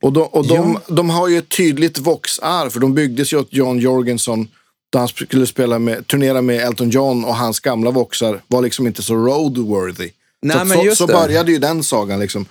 [0.00, 0.80] Och, de, och de, ja.
[0.94, 4.48] de har ju ett tydligt Vox-arv, för de byggdes ju åt John Jorgensen
[4.90, 8.86] då han skulle spela med, turnera med Elton John och hans gamla Voxar var liksom
[8.86, 10.10] inte så roadworthy.
[10.42, 12.46] Nej, så, men så, så började ju den sagan liksom,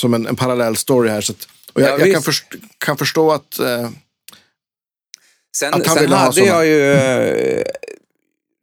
[0.00, 1.20] som en, en parallell story här.
[1.20, 2.44] Så att, och jag, ja, jag kan, först,
[2.78, 3.90] kan, förstå att eh,
[5.56, 7.64] Sen, att sen hade jag ju eh,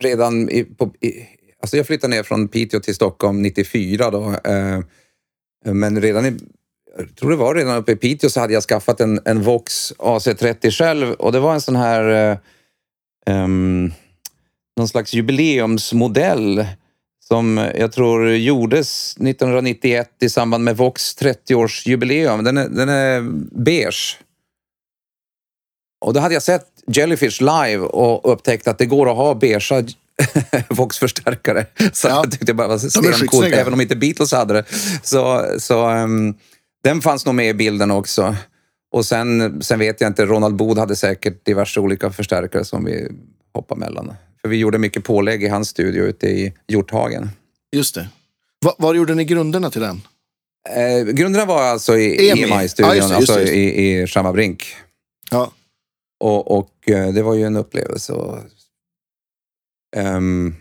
[0.04, 1.12] redan i, på, i,
[1.62, 4.36] alltså jag flyttade ner från Piteå till Stockholm 94 då.
[4.44, 4.80] Eh,
[5.74, 6.38] men redan i,
[6.98, 9.94] jag tror det var redan uppe i Piteå så hade jag skaffat en, en Vox
[9.98, 13.92] AC30 själv och det var en sån här eh, um,
[14.78, 16.66] någon slags jubileumsmodell
[17.30, 22.44] som jag tror gjordes 1991 i samband med Vox 30-årsjubileum.
[22.44, 23.22] Den är, den är
[23.64, 24.18] beige.
[26.02, 29.84] Och då hade jag sett Jellyfish live och upptäckt att det går att ha beigea
[30.70, 31.66] Vox-förstärkare.
[31.94, 34.64] Så ja, jag tyckte det bara var stencoolt, även om inte Beatles hade det.
[35.04, 36.36] Så, så um,
[36.84, 38.36] den fanns nog med i bilden också.
[38.92, 43.08] Och sen, sen vet jag inte, Ronald Bod hade säkert diverse olika förstärkare som vi
[43.54, 44.14] hoppade mellan.
[44.42, 47.30] För vi gjorde mycket pålägg i hans studio ute i Hjorthagen.
[47.72, 48.08] Just det.
[48.66, 50.02] Va, var gjorde ni grunderna till den?
[50.70, 54.76] Eh, grunderna var alltså i EMI-studion, e ja, alltså i, i Chammarbrink.
[55.32, 55.52] Ja.
[56.20, 58.14] Och, och eh, det var ju en upplevelse.
[58.14, 58.38] Och,
[59.98, 60.56] um,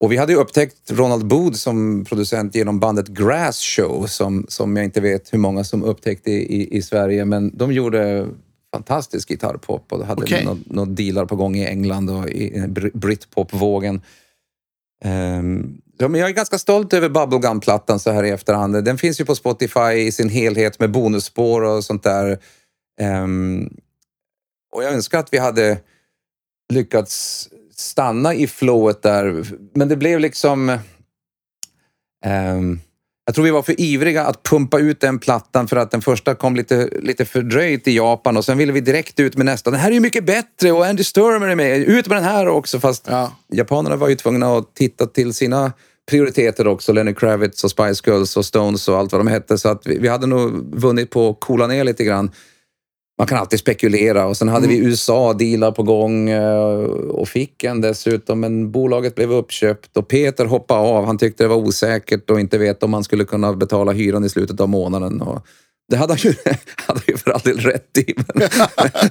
[0.00, 4.76] och vi hade ju upptäckt Ronald Booth som producent genom bandet Grass Show som, som
[4.76, 8.28] jag inte vet hur många som upptäckte i, i Sverige, men de gjorde
[8.72, 10.44] fantastisk gitarrpop och hade okay.
[10.44, 14.02] några nå dealar på gång i England och i britpop-vågen.
[15.04, 18.84] Um, ja, men jag är ganska stolt över Bubblegum-plattan så här i efterhand.
[18.84, 22.38] Den finns ju på Spotify i sin helhet med bonusspår och sånt där.
[23.00, 23.70] Um,
[24.72, 25.78] och jag önskar att vi hade
[26.72, 29.44] lyckats stanna i flowet där.
[29.74, 30.78] Men det blev liksom...
[32.26, 32.80] Um,
[33.24, 36.34] jag tror vi var för ivriga att pumpa ut den plattan för att den första
[36.34, 39.70] kom lite, lite fördröjt i Japan och sen ville vi direkt ut med nästa.
[39.70, 41.78] Den här är ju mycket bättre och Andy Sturmer är med.
[41.78, 42.80] Ut med den här också.
[42.80, 43.32] Fast ja.
[43.52, 45.72] japanerna var ju tvungna att titta till sina
[46.10, 46.92] prioriteter också.
[46.92, 49.58] Lenny Kravitz och Spice Girls och Stones och allt vad de hette.
[49.58, 52.30] Så att vi, vi hade nog vunnit på att coola ner lite grann
[53.20, 54.80] man kan alltid spekulera och sen hade mm.
[54.80, 56.72] vi USA-dealar på gång eh,
[57.10, 61.06] och fick en dessutom, men bolaget blev uppköpt och Peter hoppade av.
[61.06, 64.28] Han tyckte det var osäkert och inte vet om han skulle kunna betala hyran i
[64.28, 65.20] slutet av månaden.
[65.20, 65.46] Och
[65.90, 66.34] det hade han ju,
[66.76, 68.14] hade ju för all del rätt i.
[68.16, 68.48] Men, men,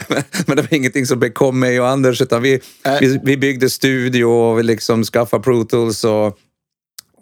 [0.48, 2.60] men, det var ingenting som bekom mig och Anders, utan vi,
[3.00, 6.26] vi, vi, byggde studio och vi liksom skaffade Pro Tools och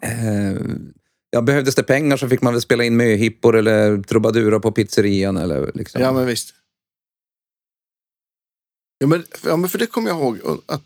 [0.02, 0.60] eh,
[1.30, 5.36] ja, behövdes det pengar så fick man väl spela in möhippor eller trubadurer på pizzerian.
[5.36, 6.02] Eller liksom.
[6.02, 6.54] Ja, men visst.
[8.98, 10.38] Ja, men, ja, men för det kommer jag ihåg.
[10.66, 10.82] Att,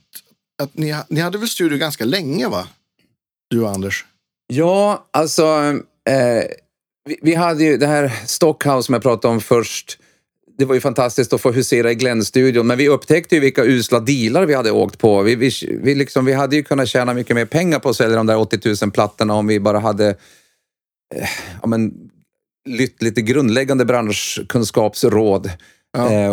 [0.62, 2.68] att ni, ni hade väl studio ganska länge, va?
[3.50, 4.04] Du och Anders?
[4.46, 5.44] Ja, alltså...
[6.08, 6.44] Eh,
[7.04, 9.98] vi, vi hade ju det här Stockhouse som jag pratade om först.
[10.58, 14.00] Det var ju fantastiskt att få husera i Glenn-studion, men vi upptäckte ju vilka usla
[14.00, 15.22] dealar vi hade åkt på.
[15.22, 15.50] Vi, vi,
[15.82, 18.36] vi, liksom, vi hade ju kunnat tjäna mycket mer pengar på att sälja de där
[18.36, 20.08] 80 000 plattorna om vi bara hade
[21.14, 21.28] eh,
[21.62, 22.10] ja, men,
[22.68, 25.50] lytt lite grundläggande branschkunskapsråd.
[25.92, 26.10] Ja.
[26.10, 26.28] Eh,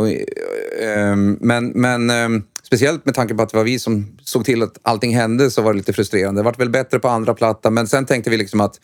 [0.89, 4.64] eh, men men eh, speciellt med tanke på att det var vi som såg till
[4.64, 6.41] att allting hände så var det lite frustrerande.
[6.41, 8.80] Det vart väl bättre på andra plattan, men sen tänkte vi liksom att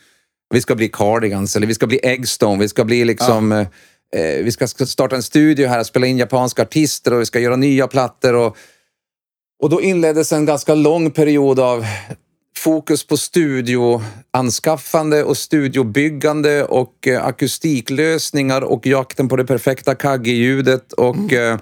[0.53, 2.59] vi ska bli Cardigans eller vi ska bli Eggstone.
[2.59, 3.51] Vi ska bli liksom...
[3.51, 3.65] Ja.
[4.15, 7.55] Eh, vi ska starta en studio här, spela in japanska artister och vi ska göra
[7.55, 8.33] nya plattor.
[8.33, 8.57] Och,
[9.63, 11.85] och då inleddes en ganska lång period av
[12.65, 21.15] fokus på studioanskaffande och studiobyggande och eh, akustiklösningar och jakten på det perfekta kagge-ljudet och
[21.15, 21.53] mm.
[21.53, 21.59] eh,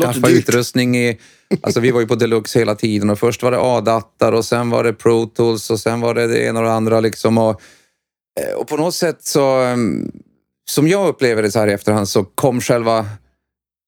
[0.00, 1.18] skaffa utrustning i...
[1.62, 4.70] Alltså vi var ju på deluxe hela tiden och först var det A-dattar och sen
[4.70, 7.38] var det Pro Tools och sen var det det ena och det andra liksom.
[7.38, 7.60] Och,
[8.40, 10.12] eh, och på något sätt så, mm,
[10.70, 13.06] som jag upplever det så här i efterhand, så kom själva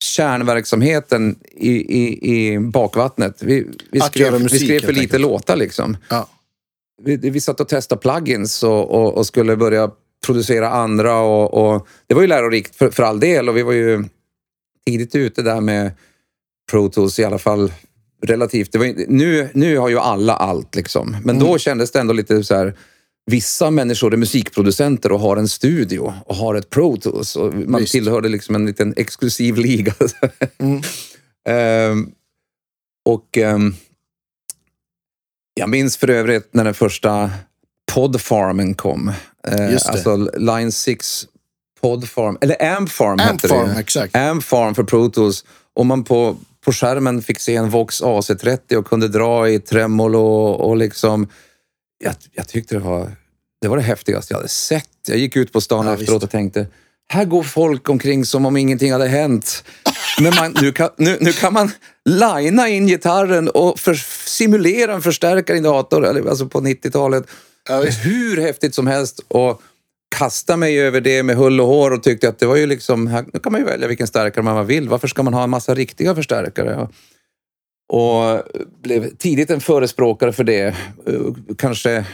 [0.05, 3.43] kärnverksamheten i, i, i bakvattnet.
[3.43, 5.97] Vi, vi, skrev, musik, vi skrev för lite låtar liksom.
[6.11, 6.29] Ja.
[7.03, 9.91] Vi, vi satt och testade plugins och, och, och skulle börja
[10.27, 13.73] producera andra och, och, det var ju lärorikt för, för all del och vi var
[13.73, 14.05] ju
[14.87, 15.93] tidigt ute där med
[16.71, 17.73] Pro Tools i alla fall
[18.23, 18.77] relativt.
[18.77, 21.49] Var, nu, nu har ju alla allt liksom, men mm.
[21.49, 22.75] då kändes det ändå lite så här
[23.27, 27.37] vissa människor är musikproducenter och har en studio och har ett Pro Tools.
[27.37, 27.93] Och man Visst.
[27.93, 29.95] tillhörde liksom en liten exklusiv liga.
[30.59, 30.83] Mm.
[31.91, 32.13] um,
[33.05, 33.77] och um,
[35.55, 37.31] jag minns för övrigt när den första
[37.93, 39.09] Podfarmen kom.
[39.49, 41.27] Uh, alltså Line 6
[41.81, 43.81] Podfarm, eller Ampfarm hette det.
[43.81, 44.17] Exakt.
[44.17, 45.45] Ampfarm för Pro Tools.
[45.75, 50.21] Och man på, på skärmen fick se en Vox AC30 och kunde dra i tremolo
[50.21, 51.29] och, och liksom
[51.99, 53.13] jag, jag tyckte det var,
[53.61, 54.89] det var det häftigaste jag hade sett.
[55.09, 56.25] Jag gick ut på stan ja, efteråt visst.
[56.25, 56.67] och tänkte,
[57.09, 59.65] här går folk omkring som om ingenting hade hänt.
[60.21, 61.71] Men man, nu, kan, nu, nu kan man
[62.05, 63.95] linea in gitarren och för,
[64.29, 67.27] simulera en förstärkare i dator, alltså på 90-talet.
[67.69, 69.21] Ja, Hur häftigt som helst.
[69.29, 69.63] Och
[70.19, 73.07] kasta mig över det med hull och hår och tyckte att det var ju liksom,
[73.07, 74.89] här, nu kan man ju välja vilken stärkare man vill.
[74.89, 76.89] Varför ska man ha en massa riktiga förstärkare?
[77.89, 78.43] Och
[78.83, 80.77] blev tidigt en förespråkare för det.
[81.59, 82.05] Kanske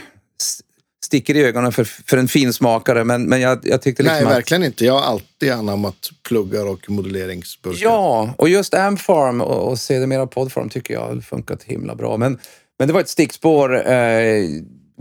[1.13, 4.63] sticker i ögonen för, för en finsmakare, men, men jag, jag tyckte liksom Nej, verkligen
[4.63, 4.85] inte.
[4.85, 7.83] Jag har alltid anammat pluggar och modelleringsburkar.
[7.83, 12.17] Ja, och just Amfarm och, och sedermera Podfarm tycker jag har funkat himla bra.
[12.17, 12.39] Men,
[12.79, 13.91] men det var ett stickspår.
[13.91, 14.45] Eh,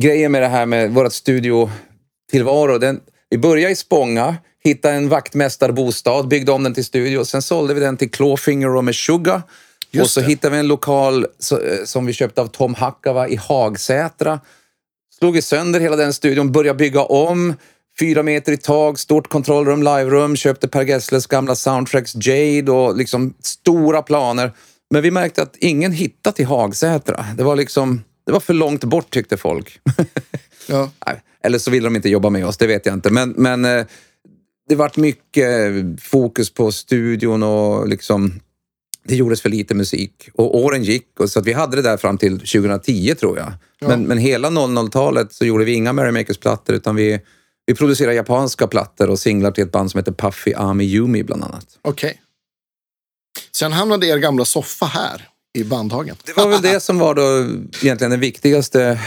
[0.00, 3.00] grejen med det här med vårt studiotillvaro, den,
[3.30, 7.24] vi började i Spånga, hittade en vaktmästarbostad, byggde om den till studio.
[7.24, 9.40] Sen sålde vi den till Clawfinger och Meshuggah
[9.92, 10.26] Just och så det.
[10.26, 14.40] hittade vi en lokal eh, som vi köpte av Tom Hackava i Hagsätra.
[15.18, 17.54] Slog sönder hela den studion, började bygga om.
[17.98, 23.34] Fyra meter i tag, stort kontrollrum, liverum, köpte Per Gessles gamla soundtracks Jade och liksom
[23.40, 24.52] stora planer.
[24.90, 27.26] Men vi märkte att ingen hittade till Hagsätra.
[27.36, 29.80] Det var liksom, det var för långt bort tyckte folk.
[30.66, 30.90] Ja.
[31.44, 33.10] Eller så ville de inte jobba med oss, det vet jag inte.
[33.10, 33.86] Men, men eh,
[34.68, 38.40] det vart mycket fokus på studion och liksom
[39.04, 41.96] det gjordes för lite musik och åren gick och så att vi hade det där
[41.96, 43.52] fram till 2010 tror jag.
[43.78, 43.88] Ja.
[43.88, 47.20] Men, men hela 00-talet så gjorde vi inga Merrymakers-plattor utan vi,
[47.66, 51.44] vi producerade japanska plattor och singlar till ett band som heter Puffy Ami Yumi bland
[51.44, 51.66] annat.
[51.82, 52.10] Okej.
[52.10, 52.20] Okay.
[53.52, 55.28] Sen hamnade er gamla soffa här
[55.58, 56.16] i Bandhagen.
[56.24, 57.22] Det var väl det som var då
[57.82, 59.00] egentligen den viktigaste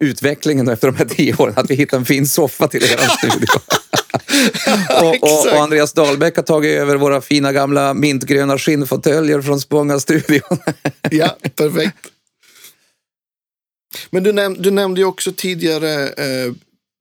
[0.00, 1.54] utvecklingen efter de här tio åren.
[1.56, 3.46] Att vi hittade en fin soffa till er studio.
[5.00, 10.58] Och, och, och, Andreas Dahlbäck har tagit över våra fina gamla mintgröna skinnfåtöljer från Spånga-studion.
[11.10, 11.96] ja, perfekt.
[14.10, 16.52] Men du, näm du nämnde ju också tidigare eh,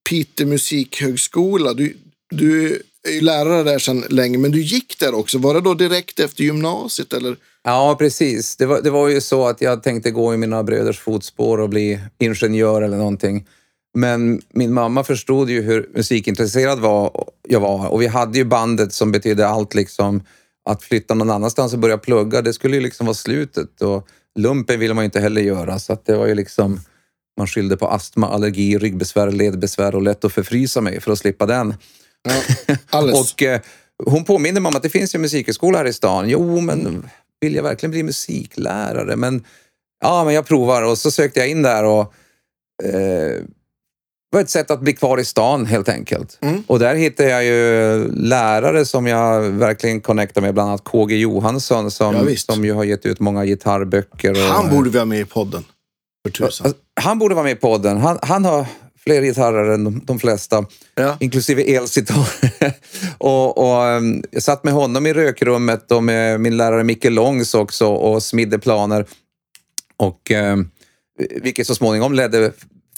[0.09, 1.73] Piteå musikhögskola.
[1.73, 1.97] Du,
[2.29, 5.37] du är ju lärare där sedan länge, men du gick där också.
[5.37, 7.13] Var det då direkt efter gymnasiet?
[7.13, 7.37] Eller?
[7.63, 8.55] Ja, precis.
[8.55, 11.69] Det var, det var ju så att jag tänkte gå i mina bröders fotspår och
[11.69, 13.45] bli ingenjör eller någonting.
[13.93, 18.93] Men min mamma förstod ju hur musikintresserad var, jag var och vi hade ju bandet
[18.93, 19.73] som betydde allt.
[19.73, 20.23] liksom
[20.69, 23.81] Att flytta någon annanstans och börja plugga, det skulle ju liksom vara slutet.
[23.81, 24.07] Och
[24.39, 26.79] lumpen ville man ju inte heller göra, så att det var ju liksom
[27.37, 31.45] man skyllde på astma, allergi, ryggbesvär, ledbesvär och lätt att förfrysa mig för att slippa
[31.45, 31.73] den.
[32.91, 33.61] Ja, och eh,
[34.05, 36.29] hon påminner mig om att det finns ju musikhögskola här i stan.
[36.29, 39.15] Jo, men vill jag verkligen bli musiklärare?
[39.15, 39.43] Men
[40.03, 42.13] ja, men jag provar och så sökte jag in där och
[42.83, 43.43] eh,
[44.32, 46.38] var ett sätt att bli kvar i stan helt enkelt.
[46.41, 46.63] Mm.
[46.67, 51.91] Och där hittade jag ju lärare som jag verkligen connectade med, bland annat KG Johansson
[51.91, 54.32] som, ja, som ju har gett ut många gitarrböcker.
[54.32, 55.63] Och, han borde vi ha med i podden.
[56.25, 56.73] För tusan.
[57.01, 57.97] Han borde vara med i podden.
[57.97, 58.65] Han, han har
[59.03, 60.65] fler gitarrer än de, de flesta,
[60.95, 61.17] ja.
[61.19, 62.27] inklusive elsitar.
[63.17, 67.53] och, och um, jag satt med honom i rökrummet och med min lärare Micke Långs
[67.53, 69.05] också och smidde planer.
[69.97, 70.71] Och, um,
[71.41, 72.51] vilket så småningom ledde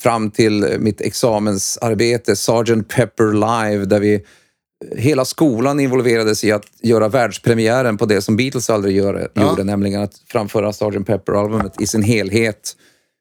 [0.03, 2.87] fram till mitt examensarbete, Sgt.
[2.87, 4.21] Pepper Live, där vi
[4.95, 9.49] hela skolan involverades i att göra världspremiären på det som Beatles aldrig gör, ja.
[9.49, 11.05] gjorde, nämligen att framföra Sgt.
[11.05, 12.75] Pepper-albumet i sin helhet.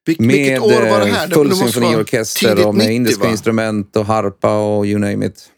[0.07, 1.29] Vil med vilket år var det här?
[1.29, 3.31] full symfoniorkester och med 90, indiska va?
[3.31, 5.49] instrument och harpa och you name it.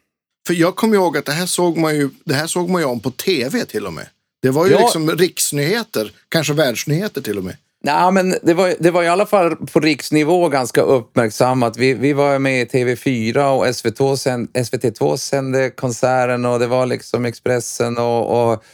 [0.47, 2.87] För jag kommer ihåg att det här såg man ju, det här såg man ju
[2.87, 4.07] om på tv till och med.
[4.43, 4.81] Det var ju ja.
[4.81, 7.57] liksom riksnyheter, kanske världsnyheter till och med.
[7.85, 11.76] Nej, men det var, det var i alla fall på riksnivå ganska uppmärksammat.
[11.76, 16.87] Vi, vi var med i TV4 och SVT, sänd, SVT2 sände konserten och det var
[16.87, 18.64] liksom Expressen och, och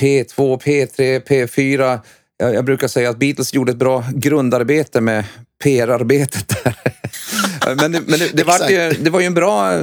[0.00, 1.98] P2, P3, P4.
[2.38, 5.24] Jag, jag, brukar säga att Beatles gjorde ett bra grundarbete med
[5.64, 6.76] PR-arbetet där.
[7.76, 9.80] men det, men det, det, var ju, det var ju en bra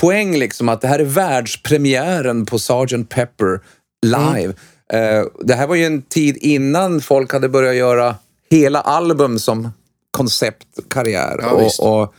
[0.00, 3.08] poäng liksom att det här är världspremiären på Sgt.
[3.08, 3.60] Pepper
[4.06, 4.44] live.
[4.44, 4.56] Mm.
[4.92, 8.16] Eh, det här var ju en tid innan folk hade börjat göra
[8.50, 9.70] hela album som
[10.10, 11.38] konceptkarriär.
[11.42, 12.14] Ja, och, och,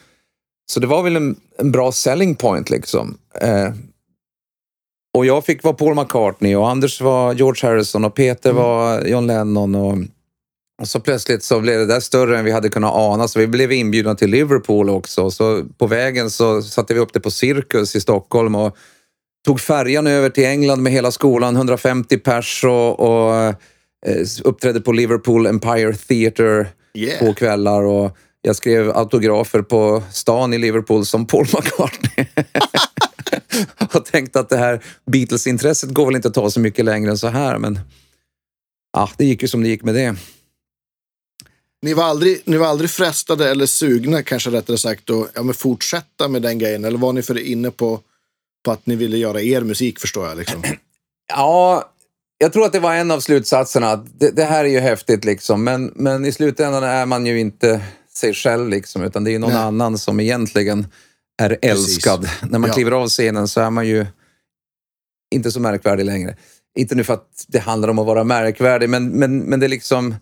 [0.72, 3.18] så det var väl en, en bra selling point liksom.
[3.42, 3.70] Eh,
[5.18, 8.64] och jag fick vara Paul McCartney och Anders var George Harrison och Peter mm.
[8.64, 9.76] var John Lennon.
[9.76, 9.98] Och,
[10.82, 13.48] och, så plötsligt så blev det där större än vi hade kunnat ana, så vi
[13.48, 15.32] blev inbjudna till Liverpool också.
[15.32, 18.78] Så på vägen så satte vi upp det på Cirkus i Stockholm och
[19.46, 24.92] tog färjan över till England med hela skolan, 150 pers och, och eh, uppträdde på
[24.92, 27.20] Liverpool Empire Theatre yeah.
[27.20, 27.84] två kvällar.
[27.84, 32.26] Och jag skrev autografer på stan i Liverpool som Paul McCartney.
[33.94, 37.18] och tänkte att det här Beatles-intresset går väl inte att ta så mycket längre än
[37.18, 37.80] så här, men
[38.94, 40.16] ja, det gick ju som det gick med det.
[41.82, 46.28] Ni var aldrig, ni var aldrig frestade eller sugna, kanske rättare sagt, att ja, fortsätta
[46.28, 46.86] med den grejen?
[46.86, 48.00] Eller var ni för inne på
[48.68, 50.38] på att ni ville göra er musik förstår jag.
[50.38, 50.64] Liksom.
[51.30, 51.92] Ja,
[52.38, 53.96] jag tror att det var en av slutsatserna.
[53.96, 57.82] Det, det, här är ju häftigt liksom, men, men i slutändan är man ju inte
[58.14, 59.62] sig själv liksom, utan det är någon Nej.
[59.62, 60.88] annan som egentligen
[61.38, 62.22] är älskad.
[62.22, 62.52] Precis.
[62.52, 62.74] När man ja.
[62.74, 64.06] kliver av scenen så är man ju
[65.36, 66.36] inte så märkvärdig längre.
[66.78, 69.70] Inte nu för att det handlar om att vara märkvärdig, men, men, men det är
[69.70, 70.16] liksom...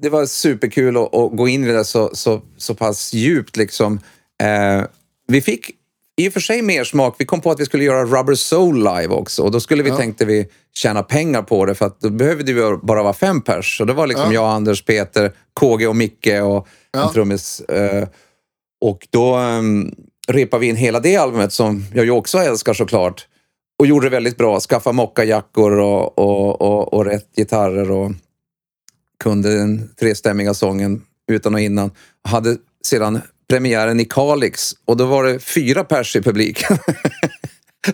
[0.00, 3.56] Det var superkul att, att gå in i det så, så, så pass djupt.
[3.56, 4.00] Liksom.
[4.42, 4.84] Eh,
[5.26, 5.70] vi fick
[6.16, 7.14] i och för sig mer smak.
[7.18, 9.90] Vi kom på att vi skulle göra Rubber Soul live också och då skulle vi,
[9.90, 9.96] ja.
[9.96, 13.78] tänkte vi, tjäna pengar på det för att då behövde vi bara vara fem pers.
[13.78, 14.32] Så det var liksom ja.
[14.32, 17.06] jag, Anders, Peter, KG och Micke och ja.
[17.06, 17.60] en trummis.
[17.60, 18.08] Eh,
[18.80, 19.94] och då um,
[20.28, 23.26] repade vi in hela det albumet som jag ju också älskar såklart.
[23.78, 24.60] Och gjorde det väldigt bra.
[24.60, 28.12] Skaffa mockajackor och, och, och, och rätt gitarrer och
[29.22, 31.02] kunde den trestämmiga sången
[31.32, 31.90] utan och innan.
[32.24, 36.78] Hade sedan premiären i Kalix och då var det fyra pers i publiken.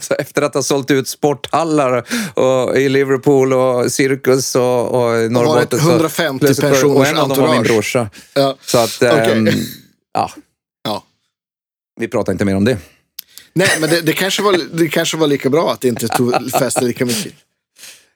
[0.01, 5.79] Så efter att ha sålt ut sporthallar och i Liverpool och Cirkus och, och Norrbotten.
[5.79, 8.11] Det var 150 personers Och en av dem var min brorsa.
[8.35, 8.57] Ja.
[8.61, 9.33] Så att, okay.
[9.33, 9.49] ähm,
[10.15, 10.31] ja.
[10.85, 11.05] ja.
[12.01, 12.79] Vi pratar inte mer om det.
[13.53, 16.51] Nej, men det, det, kanske var, det kanske var lika bra att det inte tog
[16.51, 17.35] fäste lika mycket.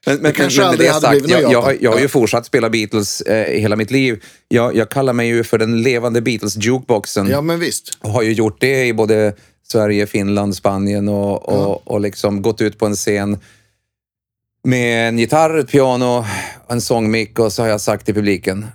[0.06, 3.20] Men, men, kanske men med det sagt, jag, jag, jag, har ju fortsatt spela Beatles
[3.20, 4.22] eh, hela mitt liv.
[4.48, 7.30] Jag, jag, kallar mig ju för den levande Beatles-jukeboxen.
[7.30, 7.98] Ja, men visst.
[8.00, 9.34] Och har ju gjort det i både
[9.68, 11.80] Sverige, Finland, Spanien och, och, ja.
[11.84, 13.38] och liksom gått ut på en scen
[14.64, 16.24] med en gitarr, ett piano,
[16.68, 18.66] en sångmick och så har jag sagt till publiken,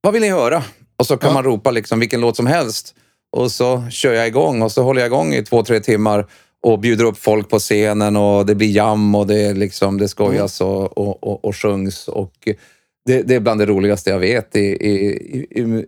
[0.00, 0.64] vad vill ni höra?
[0.96, 1.34] Och så kan ja.
[1.34, 2.94] man ropa liksom vilken låt som helst.
[3.30, 6.26] Och så kör jag igång och så håller jag igång i två, tre timmar
[6.62, 10.60] och bjuder upp folk på scenen och det blir jam och det, liksom, det skojas
[10.60, 10.72] mm.
[10.72, 12.08] och, och, och, och sjungs.
[12.08, 12.48] Och
[13.06, 14.96] det, det, är bland det roligaste jag vet i, i,
[15.50, 15.84] i,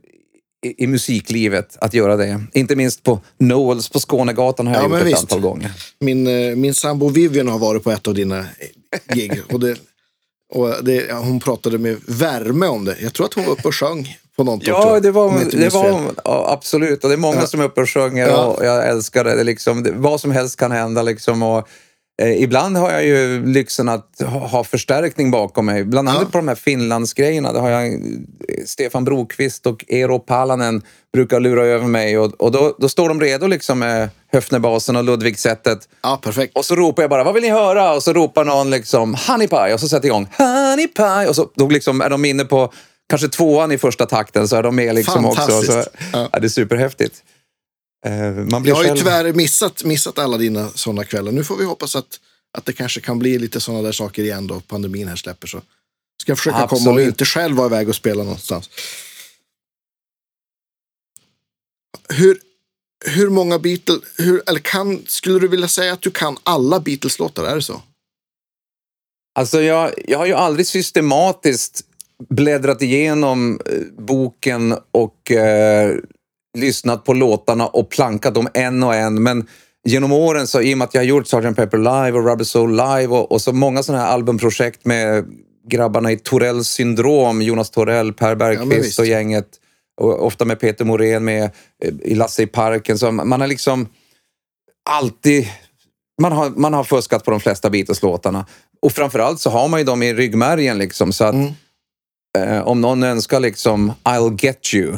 [0.77, 2.45] i, musiklivet att göra det.
[2.53, 5.21] Inte minst på Noels på Skånegatan har jag ja, gjort ett visst.
[5.21, 5.73] antal gånger.
[5.99, 8.45] Min, eh, min sambo Vivian har varit på ett av dina
[9.15, 9.41] gig.
[9.53, 9.77] och det,
[10.53, 12.97] och det, hon pratade med värme om det.
[13.03, 16.01] Jag tror att hon var uppe och sjöng på något Ja, det var, det var
[16.25, 17.05] ja, absolut.
[17.05, 17.47] Och det är många ja.
[17.47, 18.45] som är uppe och sjunger ja.
[18.45, 19.37] och jag älskar det.
[19.37, 21.03] det, liksom, det vad som helst kan hända.
[21.03, 21.69] Liksom, och,
[22.23, 25.85] eh, ibland har jag ju lyxen att ha, ha förstärkning bakom mig.
[25.85, 27.53] Bland annat på de här Finlandsgrejerna.
[27.53, 27.99] Där har jag eh,
[28.67, 30.83] Stefan Brokvist och Eero Palanen
[31.13, 32.19] brukar lura över mig.
[32.19, 35.89] Och, och då, då står de redo liksom med Höfnerbasen och Ludvig-sättet.
[36.03, 36.57] Ja, perfekt.
[36.57, 37.93] Och så ropar jag bara, vad vill ni höra?
[37.93, 39.75] Och så ropar någon liksom, Honey Pie.
[39.75, 41.29] Och så sätter jag igång, Honey Pie.
[41.29, 42.73] Och så då liksom är de inne på
[43.11, 45.63] kanske tvåan i första takten så är de med liksom också.
[45.63, 46.31] Så, ja.
[46.33, 47.23] Ja, det är superhäftigt.
[48.07, 48.97] Uh, man blir jag har själv...
[48.97, 51.33] ju tyvärr missat, missat alla dina sådana kvällar.
[51.33, 52.21] Nu får vi hoppas att,
[52.59, 55.49] att det kanske kan bli lite sådana där saker igen då pandemin här släpper.
[55.49, 55.63] Så
[56.23, 56.85] ska jag försöka Absolut.
[56.85, 58.71] komma och inte själv vara iväg och spela någonstans.
[62.09, 62.41] Hur,
[63.07, 67.45] hur många Beatles, hur, eller kan, skulle du vilja säga att du kan alla Beatles-låtar?
[67.45, 67.83] Är det så?
[69.35, 71.85] Alltså jag, jag har ju aldrig systematiskt
[72.29, 75.97] bläddrat igenom eh, boken och eh,
[76.59, 79.23] lyssnat på låtarna och plankat dem en och en.
[79.23, 79.47] Men
[79.89, 81.57] genom åren, så, i och med att jag har gjort Sgt.
[81.57, 85.25] Pepper live och Rubber Soul live och, och så många sådana här albumprojekt med
[85.69, 89.49] grabbarna i Torells syndrom, Jonas Torell, Per Bergqvist ja, och gänget.
[90.01, 91.45] Och ofta med Peter Morén med
[91.85, 92.99] eh, i Lasse i parken.
[92.99, 93.89] Så man har liksom
[94.91, 95.49] alltid
[96.21, 98.47] man har, man har fuskat på de flesta Beatles-låtarna.
[98.83, 100.79] Och framförallt så har man ju dem i ryggmärgen.
[100.79, 101.53] Liksom, så att mm.
[102.39, 104.97] Eh, om någon önskar liksom I'll get you,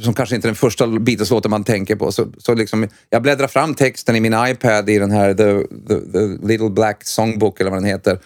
[0.00, 3.46] som kanske inte är den första Beatles-låten man tänker på, så, så liksom, jag bläddrar
[3.46, 7.70] fram texten i min iPad i den här The, the, the Little Black Songbook eller
[7.70, 8.18] vad den heter.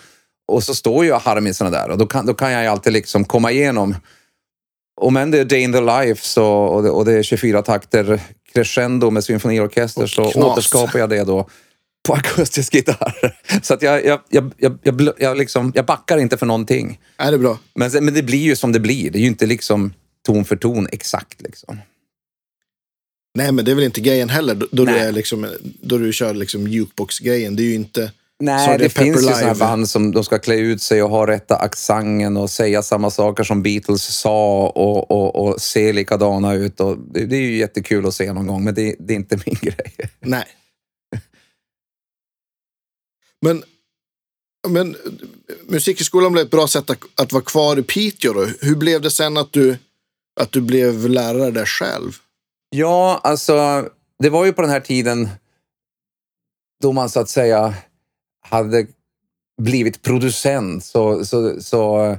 [0.48, 3.24] Och så står ju harmisarna där och då kan, då kan jag ju alltid liksom
[3.24, 3.94] komma igenom.
[5.00, 7.62] Om än det är Day in the Life så, och, det, och det är 24
[7.62, 8.20] takter
[8.52, 11.48] crescendo med symfoniorkester så återskapar jag det då
[12.02, 13.36] på akustisk gitarr.
[13.62, 17.00] Så att jag, jag, jag, jag, jag, jag, liksom, jag backar inte för någonting.
[17.16, 17.58] Är det bra?
[17.74, 19.10] Men, men det blir ju som det blir.
[19.10, 19.92] Det är ju inte liksom
[20.26, 21.42] ton för ton exakt.
[21.42, 21.78] Liksom.
[23.34, 24.54] Nej, men det är väl inte grejen heller.
[24.54, 25.46] Då, du, är liksom,
[25.80, 27.56] då du kör liksom jukebox-grejen.
[27.56, 28.12] Det är ju inte...
[28.40, 31.56] Nej, det finns ju sådana band som de ska klä ut sig och ha rätta
[31.56, 36.80] accenten och säga samma saker som Beatles sa och, och, och se likadana ut.
[36.80, 39.36] Och det, det, är ju jättekul att se någon gång, men det, det är inte
[39.46, 39.92] min grej.
[40.20, 40.44] Nej.
[43.42, 43.62] Men,
[44.68, 44.96] men
[45.66, 48.32] musikskolan blev ett bra sätt att, att vara kvar i Piteå.
[48.32, 48.44] Då.
[48.60, 49.76] Hur blev det sen att du,
[50.40, 52.12] att du blev lärare där själv?
[52.70, 53.88] Ja, alltså
[54.18, 55.28] det var ju på den här tiden
[56.82, 57.74] då man så att säga
[58.40, 58.86] hade
[59.62, 60.84] blivit producent.
[60.84, 62.16] Så, så, så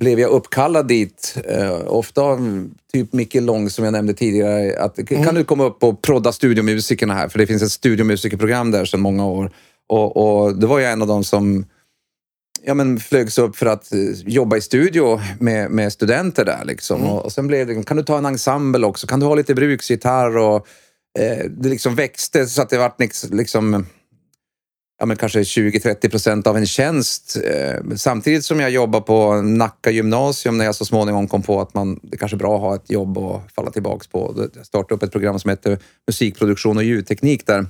[0.00, 1.36] blev jag uppkallad dit.
[1.44, 4.78] Eh, ofta av typ Micke Lång som jag nämnde tidigare.
[4.78, 5.24] Att, mm.
[5.24, 7.28] Kan du komma upp och prodda studiomusikerna här?
[7.28, 9.50] För det finns ett studiomusikerprogram där sedan många år.
[9.88, 11.64] Och, och det var jag en av dem som
[12.64, 16.64] ja, men flögs upp för att eh, jobba i studio med, med studenter där.
[16.64, 17.00] Liksom.
[17.00, 17.12] Mm.
[17.12, 19.06] Och, och, sen blev det, kan du ta en ensemble också?
[19.06, 20.36] Kan du ha lite bruksgitarr?
[20.36, 20.66] Och,
[21.18, 23.86] eh, det liksom växte så att det vart liksom,
[24.98, 27.36] ja, men kanske 20-30 procent av en tjänst.
[27.44, 31.74] Eh, samtidigt som jag jobbade på Nacka gymnasium när jag så småningom kom på att
[31.74, 34.48] man, det kanske är bra att ha ett jobb att falla tillbaka på.
[34.54, 37.66] Jag startade upp ett program som heter Musikproduktion och ljudteknik där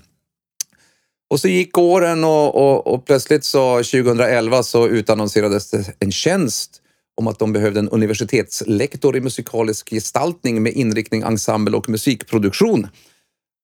[1.34, 6.82] och så gick åren och, och, och, plötsligt så 2011 så utannonserades det en tjänst
[7.16, 12.86] om att de behövde en universitetslektor i musikalisk gestaltning med inriktning ensemble och musikproduktion.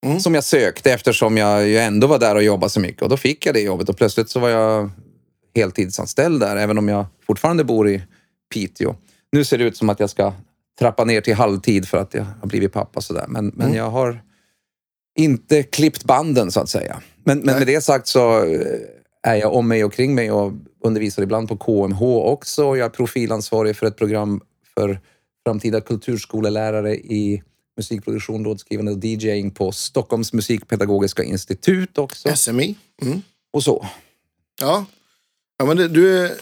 [0.06, 0.20] Mm.
[0.20, 3.02] Som jag sökte eftersom jag ju ändå var där och jobbade så mycket.
[3.02, 4.90] Och då fick jag det jobbet och plötsligt så var jag
[5.54, 8.02] heltidsanställd där, även om jag fortfarande bor i
[8.54, 8.94] Piteå.
[9.32, 10.32] Nu ser det ut som att jag ska
[10.78, 13.26] trappa ner till halvtid för att jag har blivit pappa sådär.
[13.28, 13.54] Men, mm.
[13.56, 14.22] men jag har
[15.16, 17.02] inte klippt banden så att säga.
[17.24, 18.78] Men, men med det sagt så eh,
[19.22, 20.52] är jag om mig och kring mig och
[20.84, 22.62] undervisar ibland på KMH också.
[22.62, 24.40] Jag är profilansvarig för ett program
[24.74, 25.00] för
[25.46, 27.42] framtida kulturskolelärare i
[27.76, 32.36] musikproduktion, låtskrivande och DJing på Stockholms musikpedagogiska institut också.
[32.36, 32.74] SMI.
[33.02, 33.22] Mm.
[33.52, 33.86] Och så.
[34.60, 34.84] Ja,
[35.58, 36.32] ja men det, du är,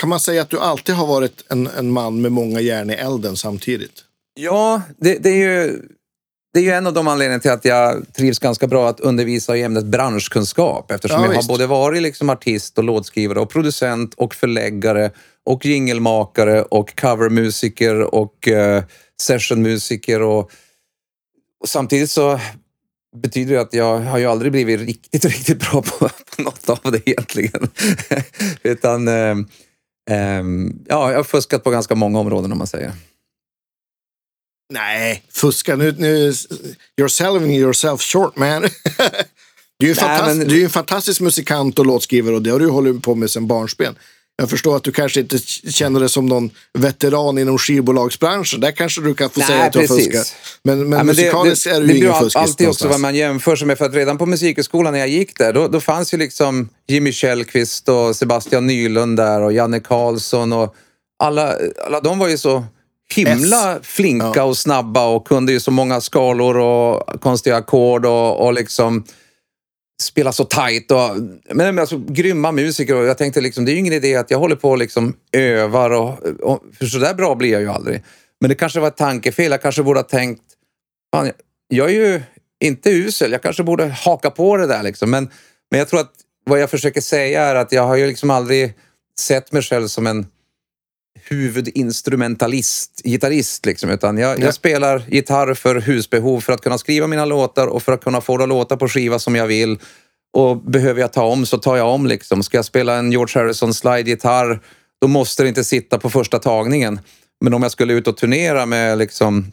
[0.00, 2.92] kan man säga att du alltid har varit en, en man med många järn i
[2.92, 4.04] elden samtidigt?
[4.34, 5.82] Ja, det, det är ju
[6.52, 9.56] det är ju en av de anledningarna till att jag trivs ganska bra att undervisa
[9.56, 14.14] i ämnet branschkunskap eftersom ja, jag har både varit liksom artist och låtskrivare och producent
[14.14, 15.10] och förläggare
[15.44, 18.82] och jingelmakare och covermusiker och uh,
[19.20, 20.50] sessionmusiker och,
[21.60, 22.40] och samtidigt så
[23.16, 26.92] betyder det att jag har ju aldrig blivit riktigt, riktigt bra på, på något av
[26.92, 27.68] det egentligen.
[28.62, 29.48] Utan um,
[30.10, 32.92] um, ja, jag har fuskat på ganska många områden om man säger.
[34.70, 35.76] Nej, fuska.
[35.76, 36.32] Nu, nu,
[37.00, 38.62] you're selling yourself short man.
[39.78, 40.48] du, är ju Nej, men...
[40.48, 43.46] du är en fantastisk musikant och låtskrivare och det har du hållit på med sedan
[43.46, 43.94] barnsben.
[44.36, 48.60] Jag förstår att du kanske inte känner dig som någon veteran inom skivbolagsbranschen.
[48.60, 50.34] Där kanske du kan få Nej, säga att du har fuskat.
[50.62, 53.00] Men, men, ja, men musikaliskt det, det, är du ju ingen fuskis alltid också vad
[53.00, 53.78] man jämför sig med.
[53.78, 57.12] För att redan på Musikhögskolan när jag gick där, då, då fanns ju liksom Jimmy
[57.12, 60.74] Källqvist och Sebastian Nylund där och Janne Karlsson och
[61.18, 61.56] alla,
[61.86, 62.64] alla de var ju så
[63.14, 63.78] himla S.
[63.82, 64.42] flinka ja.
[64.42, 69.04] och snabba och kunde ju så många skalor och konstiga ackord och, och liksom
[70.02, 70.90] spela så tajt.
[70.90, 71.16] Och,
[71.54, 74.38] men alltså, grymma musiker och jag tänkte liksom, det är ju ingen idé att jag
[74.38, 78.02] håller på och liksom övar och, och för så där bra blir jag ju aldrig.
[78.40, 79.50] Men det kanske var ett tankefel.
[79.50, 80.42] Jag kanske borde ha tänkt,
[81.14, 81.30] fan,
[81.68, 82.22] jag är ju
[82.60, 83.32] inte usel.
[83.32, 85.10] Jag kanske borde haka på det där liksom.
[85.10, 85.30] Men,
[85.70, 86.12] men jag tror att
[86.46, 88.74] vad jag försöker säga är att jag har ju liksom aldrig
[89.20, 90.26] sett mig själv som en
[91.18, 94.44] huvudinstrumentalist, gitarrist liksom, utan jag, ja.
[94.44, 98.20] jag, spelar gitarr för husbehov, för att kunna skriva mina låtar och för att kunna
[98.20, 99.78] få det att låta på skiva som jag vill.
[100.32, 102.42] Och behöver jag ta om så tar jag om liksom.
[102.42, 104.60] Ska jag spela en George Harrison slide-gitarr,
[105.00, 107.00] då måste det inte sitta på första tagningen.
[107.40, 109.52] Men om jag skulle ut och turnera med liksom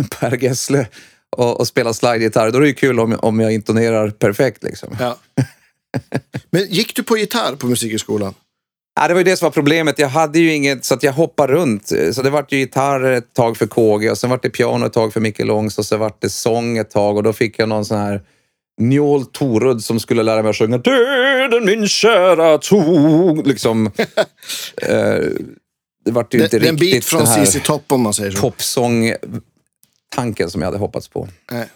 [0.20, 0.88] Per Gessle
[1.36, 4.62] och, och spela slide-gitarr, då är det kul om, om jag intonerar perfekt.
[4.62, 4.96] Liksom.
[5.00, 5.18] Ja.
[6.50, 8.34] Men gick du på gitarr på musikhögskolan?
[9.00, 9.98] Ja, det var ju det som var problemet.
[9.98, 11.92] Jag hade ju inget, så att jag hoppade runt.
[12.12, 14.92] Så det vart ju gitarr ett tag för KG och sen vart det piano ett
[14.92, 17.68] tag för Micke Långs och sen vart det sång ett tag och då fick jag
[17.68, 18.22] någon sån här
[18.80, 23.46] Njål Torud som skulle lära mig att sjunga Döden min kära tog.
[23.46, 23.86] Liksom,
[24.82, 25.18] eh,
[26.04, 28.40] det vart ju inte det riktigt en bit från CC Topp om man säger så.
[28.40, 31.28] Popsång-tanken som jag hade hoppats på.
[31.50, 31.68] Nej.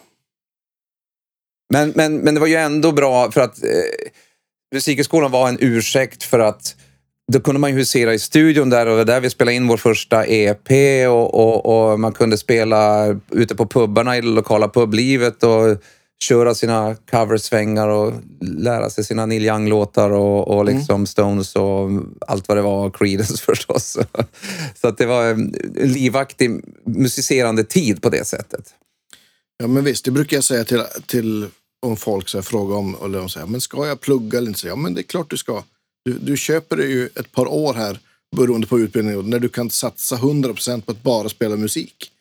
[1.73, 3.71] Men, men, men det var ju ändå bra för att eh,
[4.75, 6.77] Musikhögskolan var en ursäkt för att
[7.33, 9.69] då kunde man ju husera i studion där och det var där vi spelade in
[9.69, 10.71] vår första EP
[11.09, 15.77] och, och, och, man kunde spela ute på pubbarna i det lokala publivet och
[16.23, 20.77] köra sina coversvängar och lära sig sina Neil Young-låtar och, och mm.
[20.77, 21.07] liksom mm.
[21.07, 21.91] Stones och
[22.27, 23.99] allt vad det var, Creedence förstås.
[24.81, 26.51] Så att det var en livaktig
[26.85, 28.75] musicerande tid på det sättet.
[29.59, 31.49] Ja men visst, det brukar jag säga till, till
[31.87, 34.67] om folk så frågar om, och de säger, men ska jag plugga eller inte?
[34.67, 35.63] Ja men det är klart du ska.
[36.05, 37.99] Du, du köper det ju ett par år här
[38.37, 42.13] beroende på utbildningen när du kan satsa 100% på att bara spela musik.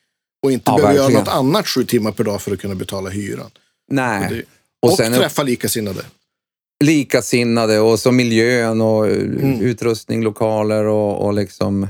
[0.42, 3.10] Och inte ja, behöva göra något annat sju timmar per dag för att kunna betala
[3.10, 3.50] hyran.
[3.90, 4.24] Nej.
[4.26, 4.42] Och, det,
[4.82, 6.04] och, och sen, träffa likasinnade.
[6.84, 9.60] Likasinnade och så miljön och mm.
[9.60, 11.88] utrustning, lokaler och, och liksom...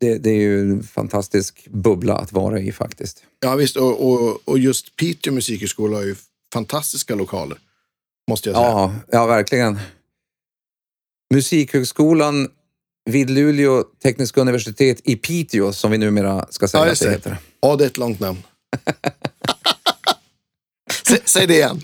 [0.00, 3.22] Det, det, är ju en fantastisk bubbla att vara i faktiskt.
[3.40, 6.14] Ja visst, och, och, och just Piteå musikhögskola har ju
[6.52, 7.58] fantastiska lokaler.
[8.30, 8.68] Måste jag säga.
[8.68, 9.78] Ja, ja verkligen.
[11.34, 12.48] Musikhögskolan
[13.10, 17.36] vid Luleå tekniska universitet i Piteå, som vi numera ska säga ja, att det heter.
[17.60, 18.42] Ja, det är ett långt namn.
[21.24, 21.82] Säg det igen.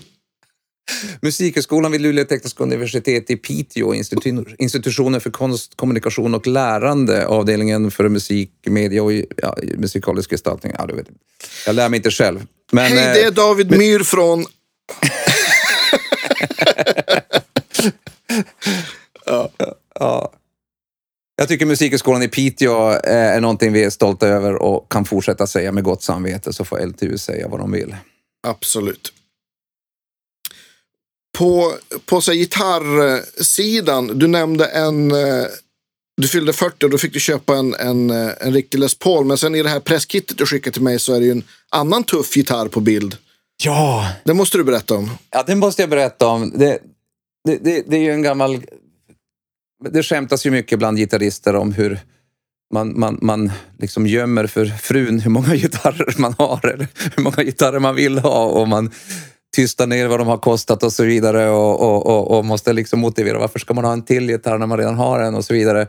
[1.21, 3.93] Musikhögskolan vid Luleå tekniska universitet i Piteå,
[4.57, 10.73] institutionen för konst, kommunikation och lärande, avdelningen för musik, media och ja, musikalisk gestaltning.
[10.77, 11.07] Ja, du vet.
[11.65, 12.45] Jag lär mig inte själv.
[12.71, 13.79] Men, Hej, det är eh, David men...
[13.79, 14.45] Myr från...
[19.25, 19.49] ja.
[19.99, 20.31] ja.
[21.35, 25.71] Jag tycker Musikhögskolan i Piteå är någonting vi är stolta över och kan fortsätta säga
[25.71, 27.95] med gott samvete, så får LTU säga vad de vill.
[28.47, 29.13] Absolut.
[31.37, 31.73] På,
[32.05, 35.11] på så gitarrsidan, du nämnde en...
[35.11, 35.45] Eh,
[36.21, 39.25] du fyllde 40 och då fick du köpa en, en, eh, en riktig Les Paul.
[39.25, 41.43] Men sen i det här presskittet du skickade till mig så är det ju en
[41.69, 43.17] annan tuff gitarr på bild.
[43.63, 44.07] Ja!
[44.23, 45.09] Det måste du berätta om.
[45.29, 46.51] Ja, det måste jag berätta om.
[46.57, 46.79] Det,
[47.45, 48.63] det, det, det är ju en gammal...
[49.91, 51.99] Det skämtas ju mycket bland gitarrister om hur
[52.73, 57.43] man, man, man liksom gömmer för frun hur många gitarrer man har eller hur många
[57.43, 58.91] gitarrer man vill ha och man
[59.55, 62.99] tystar ner vad de har kostat och så vidare och, och, och, och måste liksom
[62.99, 65.53] motivera varför ska man ha en till gitarr när man redan har en och så
[65.53, 65.87] vidare.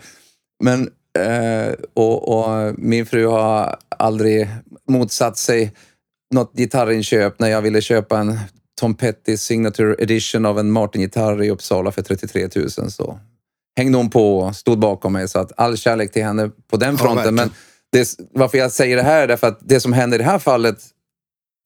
[0.62, 4.48] Men eh, och, och, min fru har aldrig
[4.88, 5.72] motsatt sig
[6.34, 8.38] något gitarrinköp när jag ville köpa en
[8.80, 13.18] Tom Petty Signature Edition av en Martin-gitarr i Uppsala för 33 000 så
[13.76, 15.28] hängde hon på och stod bakom mig.
[15.28, 17.24] Så att all kärlek till henne på den fronten.
[17.24, 17.50] Ja, Men
[17.92, 20.38] det, varför jag säger det här är därför att det som hände i det här
[20.38, 20.78] fallet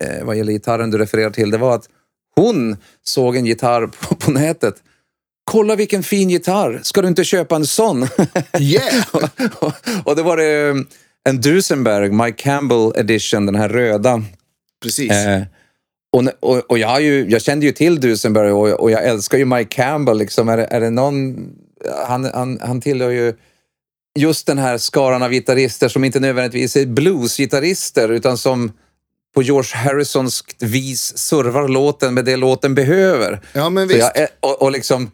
[0.04, 1.88] eh, vad gäller gitarren du refererar till, det var att
[2.34, 4.74] hon såg en gitarr på, på nätet.
[5.50, 6.80] Kolla vilken fin gitarr!
[6.82, 8.06] Ska du inte köpa en sån?
[8.58, 9.04] Yeah!
[9.12, 9.22] och,
[9.62, 9.72] och,
[10.04, 10.74] och det var det eh,
[11.28, 14.22] en Duesenberg, Mike Campbell edition, den här röda.
[14.82, 15.12] Precis.
[15.12, 15.42] Eh,
[16.12, 19.44] och, och, och jag, ju, jag, kände ju till Duesenberg och, och jag älskar ju
[19.44, 20.18] Mike Campbell.
[20.18, 20.48] Liksom.
[20.48, 21.48] Är, är det någon
[22.06, 23.34] han, han, han tillhör ju
[24.18, 28.72] just den här skaran av gitarrister som inte nödvändigtvis är bluesgitarrister utan som
[29.34, 33.40] på George Harrisons vis servar låten med det låten behöver.
[33.52, 34.10] Ja, men visst.
[34.14, 35.10] Jag, och, och liksom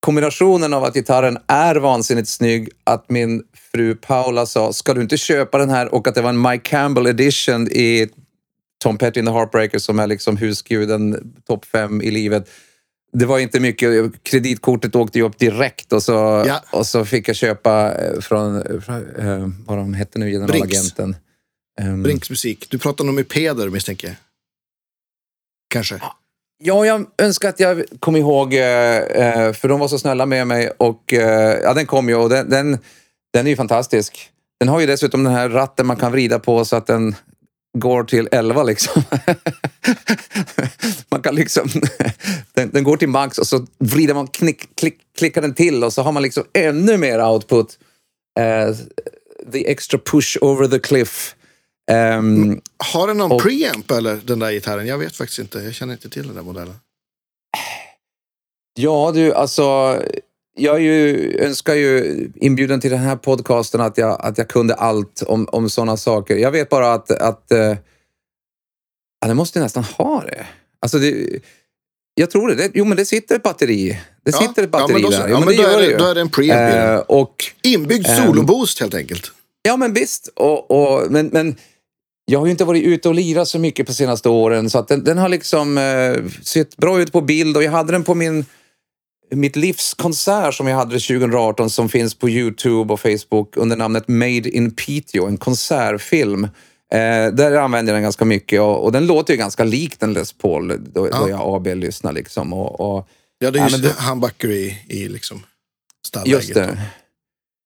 [0.00, 3.42] kombinationen av att gitarren är vansinnigt snygg, att min
[3.72, 6.70] fru Paula sa “ska du inte köpa den här” och att det var en Mike
[6.70, 8.08] Campbell edition i
[8.82, 12.48] Tom Petty and the Heartbreakers som är liksom husguden, topp fem i livet
[13.18, 14.22] det var inte mycket.
[14.22, 16.62] Kreditkortet åkte ju upp direkt och så, ja.
[16.70, 21.16] och så fick jag köpa eh, från, från äh, vad de hette nu, generalagenten.
[21.80, 22.66] Um, Brinks musik.
[22.70, 24.16] Du pratar om Ipeder misstänker jag.
[25.68, 26.00] Kanske?
[26.58, 28.60] Ja, jag önskar att jag kom ihåg, äh,
[29.52, 32.50] för de var så snälla med mig och äh, ja, den kom ju och den,
[32.50, 32.78] den,
[33.32, 34.30] den är ju fantastisk.
[34.60, 37.14] Den har ju dessutom den här ratten man kan vrida på så att den
[37.78, 39.02] går till 11 liksom.
[41.26, 41.68] kan liksom
[42.54, 45.92] den, den, går till max och så vrider man, knick, klick, klickar den till och
[45.92, 47.78] så har man liksom ännu mer output.
[48.40, 48.76] Uh,
[49.52, 51.34] the extra push over the cliff.
[51.90, 54.86] Um, har den någon och, preamp eller den där gitarren?
[54.86, 55.58] Jag vet faktiskt inte.
[55.58, 56.74] Jag känner inte till den där modellen.
[58.78, 60.02] Ja, du, alltså.
[60.58, 65.22] Jag ju, önskar ju inbjuden till den här podcasten att jag, att jag kunde allt
[65.22, 66.36] om, om sådana saker.
[66.36, 67.58] Jag vet bara att, att uh,
[69.20, 70.46] ja, den måste nästan ha det.
[70.86, 71.40] Alltså det,
[72.14, 72.54] jag tror det.
[72.54, 72.70] det.
[72.74, 74.00] Jo, men det sitter ett batteri.
[74.24, 75.28] Det ja, sitter ett batteri ja, där.
[75.28, 76.74] Jo, men, men då, är det, då är det en preamp.
[76.74, 79.32] Uh, och, Inbyggd um, soloboost helt enkelt.
[79.62, 80.28] Ja, men visst.
[80.34, 81.56] Och, och, men, men
[82.24, 84.88] jag har ju inte varit ute och lirat så mycket på senaste åren så att
[84.88, 88.14] den, den har liksom eh, sett bra ut på bild och jag hade den på
[88.14, 88.44] min
[89.30, 94.08] mitt livs konsert som jag hade 2018 som finns på Youtube och Facebook under namnet
[94.08, 96.48] Made in Piteå, en konsertfilm.
[96.92, 100.12] Eh, där använder jag den ganska mycket och, och, den låter ju ganska lik den
[100.12, 101.18] Les Paul då, ja.
[101.18, 102.12] då jag AB-lyssnar.
[102.12, 103.08] Liksom, och, och,
[103.38, 105.42] ja, det är ju ja, handbacker i, i liksom
[106.06, 106.42] stallläget.
[106.42, 106.78] Just det.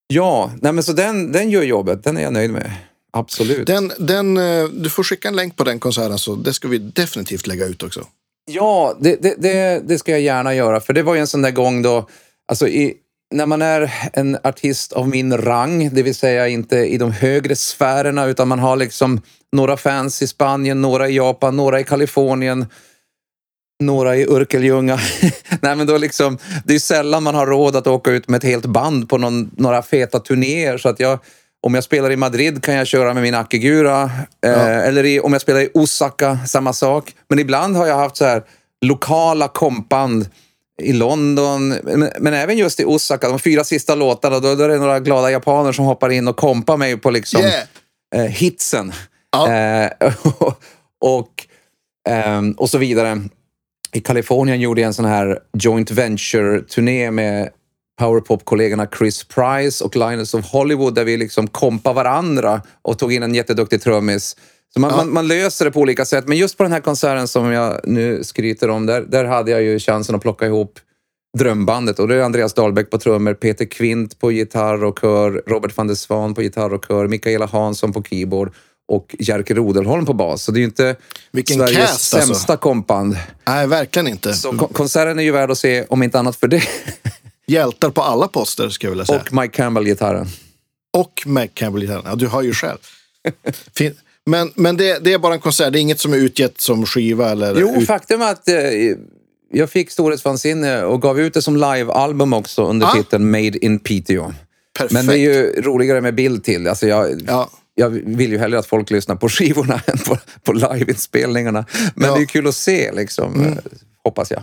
[0.07, 2.05] Ja, nej, men så den, den gör jobbet.
[2.05, 2.73] Den är jag nöjd med.
[3.13, 3.67] Absolut.
[3.67, 6.79] Den, den, eh, du får skicka en länk på den konserten så det ska vi
[6.79, 8.07] definitivt lägga ut också.
[8.51, 10.81] Ja, det, det, det, det ska jag gärna göra.
[10.81, 12.09] För det var ju en sån där gång då,
[12.49, 12.95] alltså i,
[13.31, 17.57] när man är en artist av min rang, det vill säga inte i de högre
[17.57, 19.21] sfärerna utan man har liksom
[19.53, 22.67] några fans i Spanien, några i Japan, några i Kalifornien,
[23.81, 24.99] några i Örkelljunga.
[25.61, 28.45] Nej, men då liksom, det är sällan man har råd att åka ut med ett
[28.45, 30.79] helt band på någon, några feta turnéer.
[30.79, 31.19] Så att jag,
[31.63, 34.03] om jag spelar i Madrid kan jag köra med min Akigura.
[34.45, 34.69] Eh, ja.
[34.69, 37.15] eller i, om jag spelar i Osaka, samma sak.
[37.29, 38.43] Men ibland har jag haft så här
[38.81, 40.27] lokala kompband
[40.81, 44.69] i London, men, men, även just i Osaka, de fyra sista låtarna, då, då är
[44.69, 47.65] det några glada japaner som hoppar in och kompar mig på liksom yeah.
[48.15, 48.93] eh, hitsen.
[49.33, 49.53] Ja.
[49.53, 49.91] Eh,
[51.01, 51.47] och,
[52.09, 53.23] eh, och så vidare
[53.93, 57.51] i Kalifornien gjorde jag en sån här joint venture-turné med
[58.01, 63.23] powerpop-kollegorna Chris Price och Linus of Hollywood där vi liksom kompade varandra och tog in
[63.23, 64.37] en jätteduktig trummis.
[64.75, 64.97] Så man, ja.
[64.97, 66.29] man, man, löser det på olika sätt.
[66.29, 69.63] Men just på den här konserten som jag nu skryter om, där, där hade jag
[69.63, 70.79] ju chansen att plocka ihop
[71.39, 71.99] drömbandet.
[71.99, 75.87] Och det är Andreas Dahlbäck på trummor, Peter Kvint på gitarr och kör, Robert van
[75.87, 78.53] der Svan på gitarr och kör, Mikaela Hansson på keyboard
[78.89, 80.43] och Jerker Rodelholm på bas.
[80.43, 80.97] Så det är ju inte
[81.31, 82.17] Vilken Sveriges cast, alltså.
[82.17, 82.57] sämsta alltså.
[82.57, 83.17] kompband.
[83.49, 84.35] Nej, verkligen inte.
[84.35, 86.63] Så konserten är ju värd att se, om inte annat för det.
[87.47, 89.21] Hjältar på alla poster, skulle jag vilja säga.
[89.21, 90.27] Och Mike Campbell-gitarren.
[90.97, 92.03] Och Mike Campbell-gitarren.
[92.05, 92.79] Ja, du har ju själv.
[94.31, 96.87] men men det, det, är bara en konsert, det är inget som är utgett som
[96.87, 97.31] skiva?
[97.31, 97.87] Eller jo, ut...
[97.87, 98.55] faktum är att eh,
[99.53, 102.93] jag fick storhetsvansinne och gav ut det som live-album också under ah.
[102.93, 104.33] titeln Made in Piteå.
[104.79, 104.93] Perfekt.
[104.93, 106.69] Men det är ju roligare med bild till.
[106.69, 107.51] Alltså jag, ja
[107.81, 111.65] jag vill ju hellre att folk lyssnar på skivorna än på, på liveinspelningarna.
[111.95, 112.17] Men ja.
[112.17, 113.59] det är kul att se, liksom, mm.
[114.05, 114.43] hoppas jag.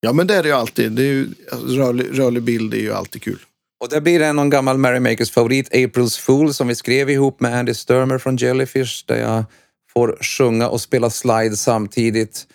[0.00, 0.92] Ja, men det är det ju alltid.
[0.92, 3.38] Det är ju, alltså, rörlig, rörlig bild är ju alltid kul.
[3.80, 7.40] Och där blir det någon gammal Mary Makers favorit, April's Fool, som vi skrev ihop
[7.40, 9.44] med Andy Sturmer från Jellyfish, där jag
[9.92, 12.46] får sjunga och spela slide samtidigt.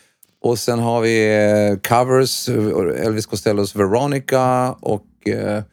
[0.41, 5.63] Och sen har vi eh, covers, Elvis Costellos Veronica och eh,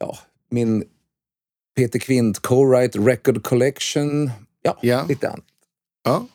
[0.00, 0.18] ja,
[0.50, 0.84] min
[1.76, 4.30] Peter Kvint Co-Write Record Collection.
[4.62, 5.04] Ja, ja.
[5.08, 5.44] lite annat.
[6.04, 6.26] Ja.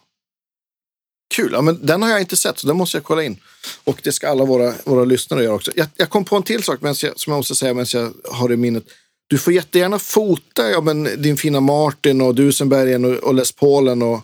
[1.38, 3.38] Kul, ja, men den har jag inte sett så den måste jag kolla in.
[3.84, 5.72] Och det ska alla våra, våra lyssnare göra också.
[5.76, 8.48] Jag, jag kom på en till sak jag, som jag måste säga medan jag har
[8.48, 8.84] det i minnet.
[9.28, 14.02] Du får jättegärna fota ja, men din fina Martin och Dusenbergen och, och Les Paulen
[14.02, 14.22] och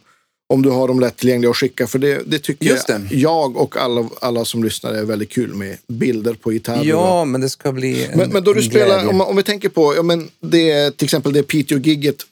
[0.49, 1.87] om du har dem lättillgängliga att skicka.
[1.87, 3.15] För det, det tycker Just jag, det.
[3.15, 6.83] jag och alla, alla som lyssnar är väldigt kul med bilder på gitarrer.
[6.83, 9.69] Ja, men det ska bli en Men, men då du spelar, om, om, vi tänker
[9.69, 12.25] på, ja, men det, till exempel det Piteå-gigget.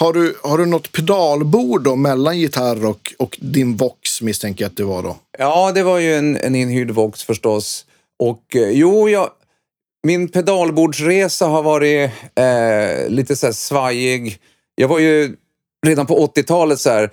[0.00, 4.70] Har du, har du något pedalbord då mellan gitarr och, och din Vox misstänker jag
[4.70, 5.16] att det var då?
[5.38, 7.86] Ja, det var ju en, en inhyrd Vox förstås.
[8.18, 9.30] Och eh, jo, jag,
[10.06, 14.38] min pedalbordsresa har varit eh, lite så här svajig.
[14.74, 15.36] Jag var ju
[15.86, 17.10] redan på 80-talet så här,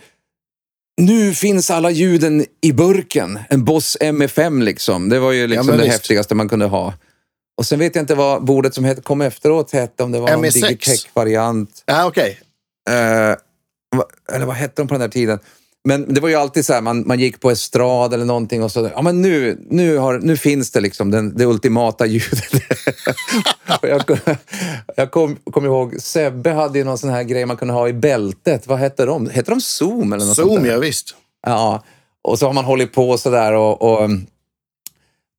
[1.01, 3.39] nu finns alla ljuden i burken.
[3.49, 5.09] En Boss MFM liksom.
[5.09, 5.93] Det var ju liksom ja, det visst.
[5.93, 6.93] häftigaste man kunde ha.
[7.57, 10.33] Och sen vet jag inte vad bordet som kom efteråt hette, om det var ME6.
[10.33, 11.83] någon Digitech-variant.
[11.85, 12.39] Ja, okej.
[12.89, 13.35] Eh,
[14.35, 15.39] eller vad hette de på den där tiden?
[15.85, 18.71] Men det var ju alltid så här, man, man gick på estrad eller någonting och
[18.71, 22.53] så, ja men nu, nu, har, nu finns det liksom den, det ultimata ljudet.
[23.81, 24.19] jag
[24.95, 27.93] jag kommer kom ihåg, Sebbe hade ju någon sån här grej man kunde ha i
[27.93, 28.67] bältet.
[28.67, 29.29] Vad hette de?
[29.29, 31.15] Hette de Zoom eller något Zoom, sånt ja visst.
[31.45, 31.83] Ja,
[32.21, 34.25] och så har man hållit på sådär och, och um,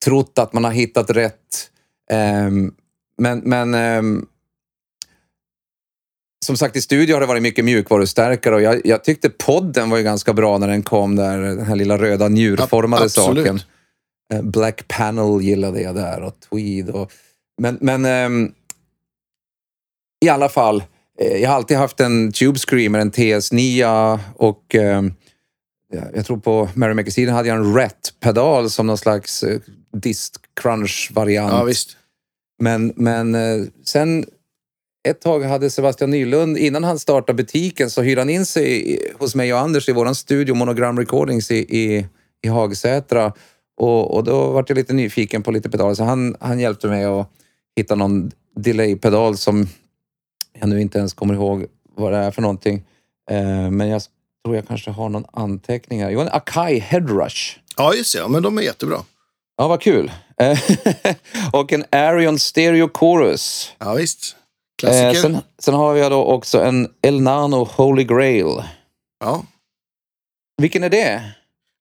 [0.04, 1.70] trott att man har hittat rätt.
[2.12, 2.74] Um,
[3.18, 4.26] men men um,
[6.44, 9.98] som sagt, i studio har det varit mycket mjukvarustärkare och jag, jag, tyckte podden var
[9.98, 13.46] ju ganska bra när den kom där, den här lilla röda njurformade Absolut.
[13.46, 13.60] saken.
[14.32, 16.90] Eh, Black Panel gillade jag där och Tweed.
[16.90, 17.12] Och,
[17.62, 18.52] men men um,
[20.24, 20.84] i alla fall,
[21.20, 25.02] eh, jag har alltid haft en Tube Screamer, en TS9 och eh,
[26.14, 29.60] jag tror på Merrymaker-sidan hade jag en Ret-pedal som någon slags eh,
[29.92, 31.52] dist crunch-variant.
[31.52, 31.96] Ja, visst.
[32.62, 34.26] Men, men eh, sen
[35.09, 39.35] ett tag hade Sebastian Nylund, innan han startade butiken, så hyrde han in sig hos
[39.35, 42.06] mig och Anders i vår studio Monogram Recordings i, i,
[42.43, 43.32] i Hagsätra.
[43.76, 47.05] Och, och då var jag lite nyfiken på lite pedaler, så han, han hjälpte mig
[47.05, 47.31] att
[47.76, 49.68] hitta någon delay-pedal som
[50.60, 52.85] jag nu inte ens kommer ihåg vad det är för någonting.
[53.31, 54.02] Eh, men jag
[54.44, 56.10] tror jag kanske har någon anteckning här.
[56.10, 57.59] Jo, en Akai Headrush.
[57.76, 58.28] Ja, just det.
[58.28, 58.98] Men de är jättebra.
[59.56, 60.12] Ja, vad kul.
[61.52, 63.72] och en Arion Stereo Chorus.
[63.78, 64.36] Ja, visst.
[64.78, 65.09] Klassiker.
[65.09, 68.62] Eh, sen, sen, har jag då också en El Nano Holy Grail.
[69.24, 69.44] Ja.
[70.62, 71.22] Vilken är det?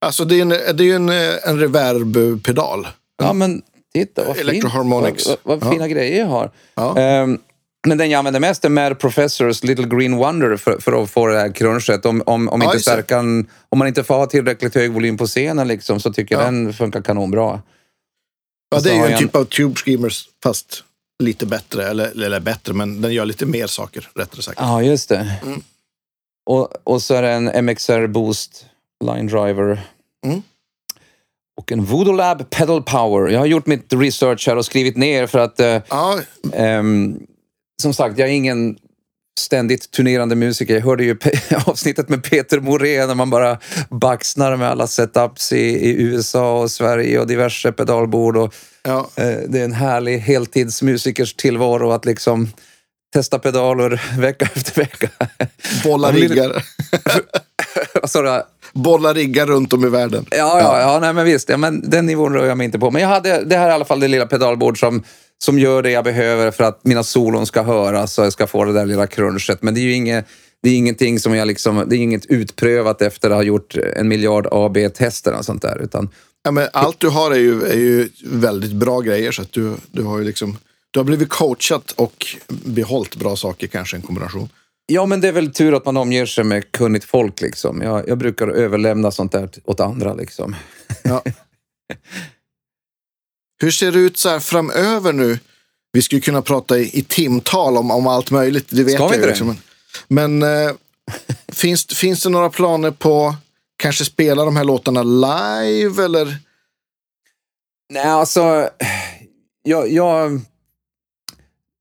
[0.06, 1.10] Alltså det är, en, det är en,
[1.50, 2.88] en reverb-pedal.
[3.18, 3.62] Ja, men
[3.94, 4.50] titta vad fint.
[4.50, 5.28] Electroharmonics.
[5.28, 5.94] Vad, vad, vad fina ja.
[5.94, 6.52] grejer jag har.
[6.76, 7.22] Ja.
[7.24, 7.40] Um,
[7.88, 11.28] men den jag använder mest är Mad Professors Little Green Wonder för, för att få
[11.28, 12.06] det här crunget.
[12.06, 15.68] Om, om, om, inte stärkan, om man inte får ha tillräckligt hög volym på scenen
[15.68, 17.62] liksom, så tycker jag den funkar kanonbra.
[18.76, 20.84] Ja, det är ju en typ av Tube Screamers fast
[21.20, 24.60] lite bättre, eller, eller bättre, men den gör lite mer saker rättare sagt.
[24.62, 25.38] Ja, just det.
[25.44, 25.62] Mm.
[26.50, 28.66] Och, och så är det en MXR Boost
[29.06, 29.82] Line Driver.
[30.26, 30.42] Mm.
[31.58, 33.32] Och en Voodoo Lab Pedal Power.
[33.32, 35.60] Jag har gjort mitt research här och skrivit ner för att...
[35.60, 36.20] Uh, ja.
[36.54, 37.20] um,
[37.82, 38.78] som sagt, jag är ingen
[39.40, 40.74] ständigt turnerande musiker.
[40.74, 41.18] Jag hörde ju
[41.66, 43.60] avsnittet med Peter Moré när man bara
[43.90, 48.38] baxnar med alla setups i, i USA och Sverige och diverse pedalbord.
[48.38, 49.10] Och, ja.
[49.16, 52.50] eh, det är en härlig heltidsmusikers tillvaro att liksom
[53.14, 55.10] testa pedaler vecka efter vecka.
[55.84, 56.66] Bolla riggar.
[58.02, 58.44] Vad sa du?
[58.74, 60.26] Bolla riggar runt om i världen.
[60.32, 61.50] Ja, ja, ja nej, men visst.
[61.50, 62.92] Ja, men den nivån rör jag mig inte på.
[62.92, 65.04] Men jag hade, det här är i alla fall det lilla pedalbord som
[65.44, 68.66] som gör det jag behöver för att mina solon ska höras och jag ska få
[68.66, 69.62] det där lilla crunchet.
[69.62, 70.26] Men det är ju inget,
[70.62, 74.08] det är ingenting som jag liksom, det är inget utprövat efter att ha gjort en
[74.08, 75.82] miljard AB-tester och sånt där.
[75.82, 76.10] Utan...
[76.44, 79.76] Ja, men allt du har är ju, är ju väldigt bra grejer så att du,
[79.92, 80.58] du har ju liksom
[80.92, 84.50] du har blivit coachat och behållit bra saker, kanske en kombination.
[84.86, 87.42] Ja, men det är väl tur att man omger sig med kunnigt folk.
[87.42, 87.82] Liksom.
[87.82, 90.14] Jag, jag brukar överlämna sånt där åt andra.
[90.14, 90.56] Liksom.
[91.04, 91.24] Ja.
[93.62, 95.40] Hur ser det ut så här framöver nu?
[95.92, 98.68] Vi skulle kunna prata i, i timtal om, om allt möjligt.
[98.70, 99.58] Det vet Ska jag vi inte liksom.
[100.08, 100.74] Men, men äh,
[101.48, 103.36] finns, finns det några planer på
[103.84, 106.38] kanske spela de här låtarna live eller?
[107.94, 108.70] Nej, alltså.
[109.64, 110.42] Jag, jag,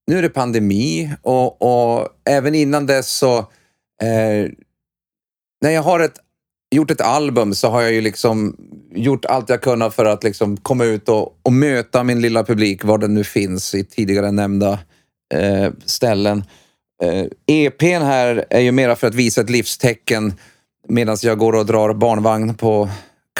[0.06, 3.38] nu är det pandemi och, och även innan dess så.
[4.02, 4.50] Eh,
[5.60, 6.14] när jag har ett
[6.74, 8.56] gjort ett album så har jag ju liksom
[8.94, 12.84] gjort allt jag kunnat för att liksom komma ut och, och möta min lilla publik
[12.84, 14.78] var den nu finns i tidigare nämnda
[15.34, 16.44] eh, ställen.
[17.02, 20.32] Eh, EPn här är ju mera för att visa ett livstecken
[20.92, 22.88] medan jag går och drar barnvagn på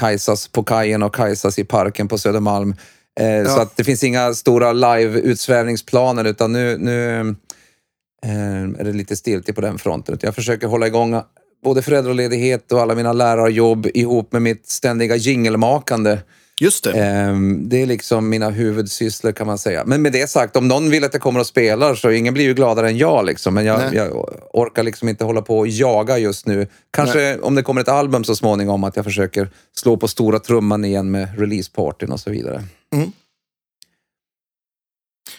[0.01, 2.75] Kajsas på kajen och Kajsas i parken på Södermalm.
[3.21, 3.45] Eh, ja.
[3.45, 7.19] Så att det finns inga stora live-utsvävningsplaner utan nu, nu
[8.25, 10.19] eh, är det lite stiltje på den fronten.
[10.21, 11.21] Jag försöker hålla igång
[11.65, 16.19] både föräldraledighet och alla mina lärarjobb ihop med mitt ständiga jingelmakande.
[16.63, 16.93] Just det.
[16.93, 19.85] Ehm, det är liksom mina huvudsysslor kan man säga.
[19.87, 22.45] Men med det sagt, om någon vill att jag kommer och spelar så ingen blir
[22.45, 23.27] ju gladare än jag.
[23.27, 23.55] Liksom.
[23.55, 26.67] Men jag, jag orkar liksom inte hålla på och jaga just nu.
[26.91, 27.41] Kanske Nej.
[27.41, 31.11] om det kommer ett album så småningom att jag försöker slå på stora trumman igen
[31.11, 32.65] med releasepartyn och så vidare.
[32.95, 33.13] Mm.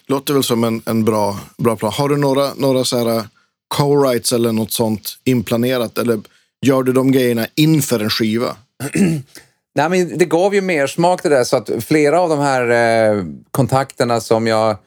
[0.08, 1.92] Låter väl som en, en bra, bra plan.
[1.94, 3.28] Har du några, några så här
[3.76, 5.98] co-writes eller något sånt inplanerat?
[5.98, 6.20] Eller
[6.66, 8.56] gör du de grejerna inför en skiva?
[9.76, 12.70] Nej, men det gav ju mer smak det där så att flera av de här
[12.70, 14.78] eh, kontakterna som jag...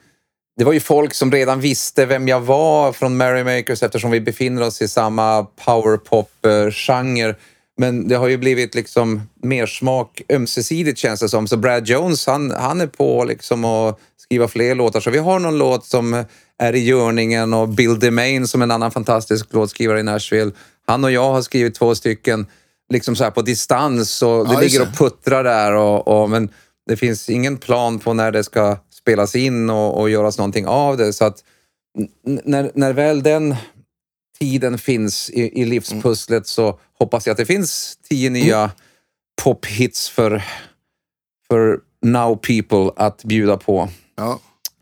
[0.57, 4.61] Det var ju folk som redan visste vem jag var från Merrymakers eftersom vi befinner
[4.61, 7.29] oss i samma powerpop-genre.
[7.29, 7.35] Eh,
[7.77, 11.47] men det har ju blivit liksom mer smak ömsesidigt känns det som.
[11.47, 14.99] Så Brad Jones, han, han är på liksom att skriva fler låtar.
[14.99, 16.23] Så vi har någon låt som
[16.59, 20.51] är i görningen och Bill DeMain som är en annan fantastisk låtskrivare i Nashville.
[20.87, 22.45] Han och jag har skrivit två stycken
[22.93, 25.71] liksom så här på distans och det ja, ligger och puttrar där.
[25.71, 26.49] Och, och, men
[26.87, 30.97] det finns ingen plan på när det ska spelas in och, och göras någonting av
[30.97, 31.13] det.
[31.13, 31.43] Så att
[32.43, 33.55] när, när väl den
[34.39, 36.45] tiden finns i, i livspusslet mm.
[36.45, 38.69] så hoppas jag att det finns tio nya mm.
[39.43, 40.43] pophits för,
[41.47, 43.89] för now people att bjuda på.
[44.15, 44.39] Ja.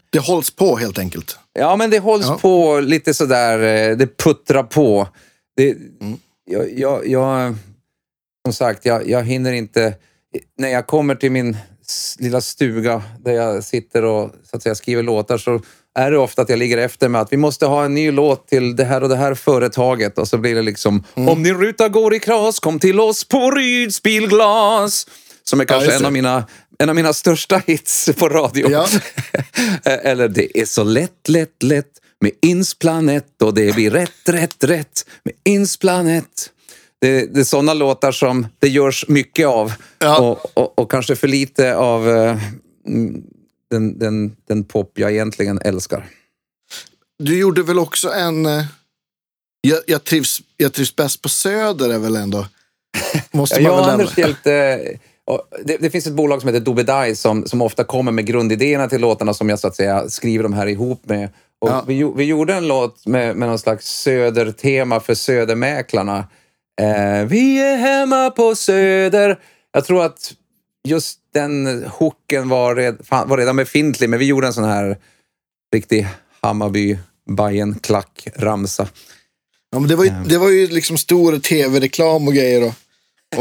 [0.10, 1.40] Det hålls på helt enkelt.
[1.54, 2.38] Ja, men det hålls ja.
[2.38, 3.60] på lite sådär.
[3.60, 5.08] Eh, det puttrar på.
[5.56, 6.18] Det, mm.
[6.46, 7.56] jag, jag, jag,
[8.46, 9.94] som sagt, jag, jag hinner inte...
[10.58, 11.58] När jag kommer till min
[12.20, 15.62] lilla stuga där jag sitter och så att säga, skriver låtar så
[15.96, 18.48] är det ofta att jag ligger efter med att vi måste ha en ny låt
[18.48, 20.18] till det här och det här företaget.
[20.18, 21.30] Och så blir det liksom, mm.
[21.30, 25.08] om din ruta går i kras, kom till oss på Ryds bilglas.
[25.44, 26.48] Som är kanske ja, en, av mina,
[26.80, 28.72] en av mina största hits på radio.
[28.72, 28.88] Ja.
[29.84, 31.92] Eller det är så lätt, lätt, lätt
[32.22, 36.52] med Insplanet och det blir rätt, rätt, rätt med Insplanet.
[37.02, 40.20] Det, det är sådana låtar som det görs mycket av ja.
[40.20, 42.38] och, och, och, kanske för lite av uh,
[43.72, 46.08] den, den, den pop jag egentligen älskar.
[47.20, 48.46] Du gjorde väl också en...
[48.46, 48.64] Uh,
[49.62, 52.46] jag, jag, trivs, jag trivs bäst på Söder är väl ändå...
[53.32, 54.80] Måste man ja, väl Anders Hjälte...
[55.64, 59.02] Det, det, finns ett bolag som heter Dobedai som, som ofta kommer med grundidéerna till
[59.02, 61.30] låtarna som jag så att säga skriver de här ihop med.
[61.60, 61.84] Och ja.
[61.88, 66.28] vi, vi gjorde en låt med, med någon slags södertema för Södermäklarna.
[66.82, 69.40] Eh, vi är hemma på Söder.
[69.72, 70.34] Jag tror att
[70.88, 74.98] just den hooken var, red, var redan befintlig, men vi gjorde en sån här
[75.74, 76.08] riktig
[76.42, 76.98] Hammarby
[77.30, 78.88] Bajen klack ramsa
[79.72, 82.64] Ja, men det, var ju, det var ju liksom stor tv-reklam och grejer.
[82.64, 82.74] Och,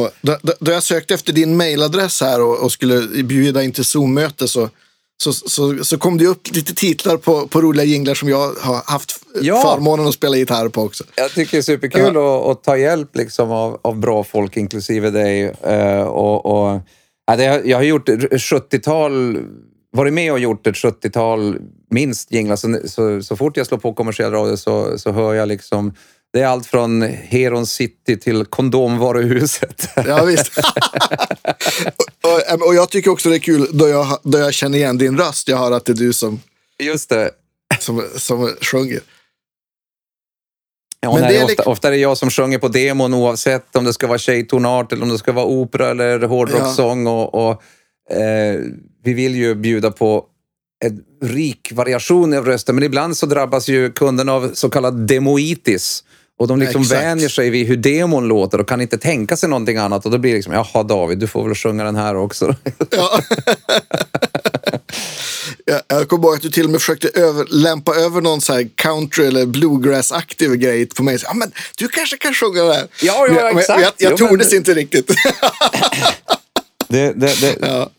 [0.02, 3.85] och då, då, jag sökte efter din mailadress här och, och skulle bjuda in till
[3.85, 4.70] Zoom-möte så,
[5.23, 8.93] så, så, så, kom det upp lite titlar på, på roliga jinglar som jag har
[8.93, 9.62] haft ja.
[9.62, 11.05] förmånen att spela gitarr på också.
[11.16, 12.51] Jag tycker det är superkul ja.
[12.51, 15.55] att, att, ta hjälp liksom av, av bra folk, inklusive dig.
[15.66, 16.81] Uh, och, och,
[17.27, 19.39] ja, det, jag har gjort 70-tal
[19.93, 21.59] varit med och gjort ett 70-tal
[21.91, 22.57] minst jinglar.
[22.57, 25.95] Så, så, så, fort jag slår på kommersiell radio så, så hör jag liksom
[26.35, 29.89] det är allt från Heron City till kondomvaruhuset.
[30.06, 30.59] Ja, visst.
[32.23, 35.19] och, och, jag tycker också det är kul då jag, då jag känner igen din
[35.19, 35.48] röst.
[35.48, 36.40] Jag hör att det är du som,
[36.78, 37.31] Just det.
[37.78, 39.01] som, som sjunger.
[41.01, 41.73] Ja, Men nej, det är ofta, liksom...
[41.73, 45.02] ofta är det jag som sjunger på demon oavsett om det ska vara tjejtonart eller
[45.02, 47.06] om det ska vara opera eller hårdrocksång.
[47.06, 47.12] Ja.
[47.12, 47.62] Och, och
[48.16, 48.61] eh,
[49.05, 50.27] vi vill ju bjuda på
[50.85, 56.05] en rik variation av rösten, men ibland så drabbas ju kunden av så kallad demoitis.
[56.39, 57.02] Och de liksom Exakt.
[57.02, 60.05] vänjer sig vid hur demon låter och kan inte tänka sig någonting annat.
[60.05, 62.55] Och då blir det liksom, jaha David, du får väl sjunga den här också.
[62.90, 63.20] Ja.
[65.65, 68.65] jag, jag kommer ihåg att du till och med försökte över, lämpa över någon så
[68.74, 71.19] country eller bluegrass-aktiv grej på mig.
[71.19, 72.89] Så, ja, men du kanske kan sjunga det här.
[73.02, 73.69] Ja, ja exakt.
[73.69, 74.59] Men jag, jag, jag tordes men...
[74.59, 75.06] inte riktigt.
[76.89, 77.56] det, det, det...
[77.61, 77.90] Ja.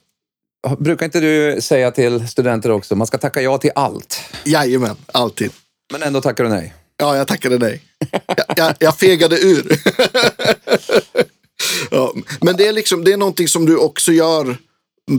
[0.79, 4.19] Brukar inte du säga till studenter också, man ska tacka ja till allt?
[4.43, 5.51] Jajamän, alltid.
[5.91, 6.73] Men ändå tackar du nej?
[6.97, 7.81] Ja, jag tackade nej.
[8.27, 9.79] Jag, jag, jag fegade ur.
[11.91, 14.57] ja, men det är, liksom, det är någonting som du också gör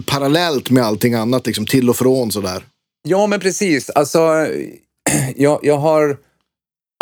[0.07, 2.65] parallellt med allting annat, liksom till och från sådär.
[3.09, 3.91] Ja, men precis.
[3.91, 4.47] Alltså,
[5.37, 6.17] jag, jag har...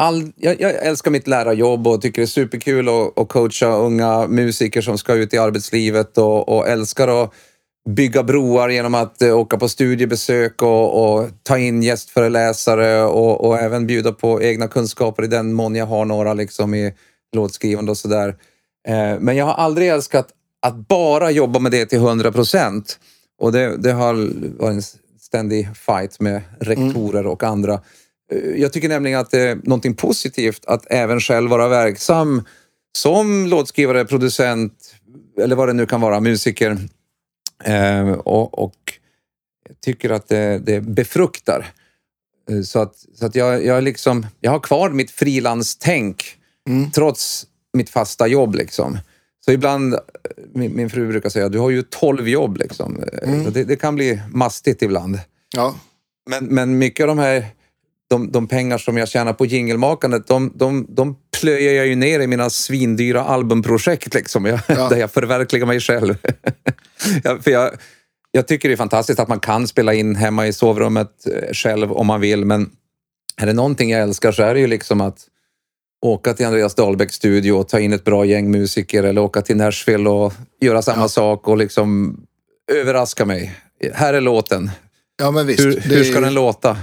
[0.02, 4.26] All, jag, jag, älskar mitt lärarjobb och tycker det är superkul att, att coacha unga
[4.26, 7.34] musiker som ska ut i arbetslivet och, och älskar att
[7.88, 13.58] bygga broar genom att eh, åka på studiebesök och, och ta in gästföreläsare och, och,
[13.58, 16.94] även bjuda på egna kunskaper i den mån jag har några liksom i
[17.36, 18.28] låtskrivande och sådär.
[18.88, 20.28] Eh, men jag har aldrig älskat
[20.62, 22.98] att bara jobba med det till 100 procent.
[23.40, 24.14] Och det, det, har
[24.58, 24.82] varit en
[25.20, 27.32] ständig fight med rektorer mm.
[27.32, 27.80] och andra.
[28.32, 32.42] Eh, jag tycker nämligen att det är någonting positivt att även själv vara verksam
[32.96, 34.94] som låtskrivare, producent
[35.40, 36.78] eller vad det nu kan vara, musiker
[37.64, 38.98] Eh, och, och
[39.80, 41.72] tycker att det, det befruktar.
[42.50, 46.24] Eh, så att, så att jag, jag, liksom, jag har kvar mitt frilanstänk
[46.68, 46.90] mm.
[46.90, 48.54] trots mitt fasta jobb.
[48.54, 48.98] Liksom.
[49.44, 50.00] Så ibland, eh,
[50.52, 52.56] min, min fru brukar säga, du har ju tolv jobb.
[52.56, 53.04] Liksom.
[53.22, 53.52] Mm.
[53.52, 55.18] Det, det, kan bli mastigt ibland.
[55.56, 55.74] Ja.
[56.30, 57.46] Men, men mycket av de här
[58.08, 62.20] de, de pengar som jag tjänar på jingelmakandet, de, de, de plöjer jag ju ner
[62.20, 64.88] i mina svindyra albumprojekt liksom, jag, ja.
[64.90, 66.16] där jag förverkligar mig själv.
[67.24, 67.70] jag, för jag,
[68.30, 71.92] jag tycker det är fantastiskt att man kan spela in hemma i sovrummet eh, själv
[71.92, 72.70] om man vill, men
[73.36, 75.18] är det någonting jag älskar så är det ju liksom att
[76.04, 79.56] åka till Andreas Dahlbäcks studio och ta in ett bra gäng musiker eller åka till
[79.56, 81.08] Nashville och göra samma ja.
[81.08, 82.16] sak och liksom
[82.72, 83.54] överraska mig.
[83.94, 84.70] Här är låten.
[85.16, 85.60] Ja, men visst.
[85.60, 86.76] Hur, hur ska den låta?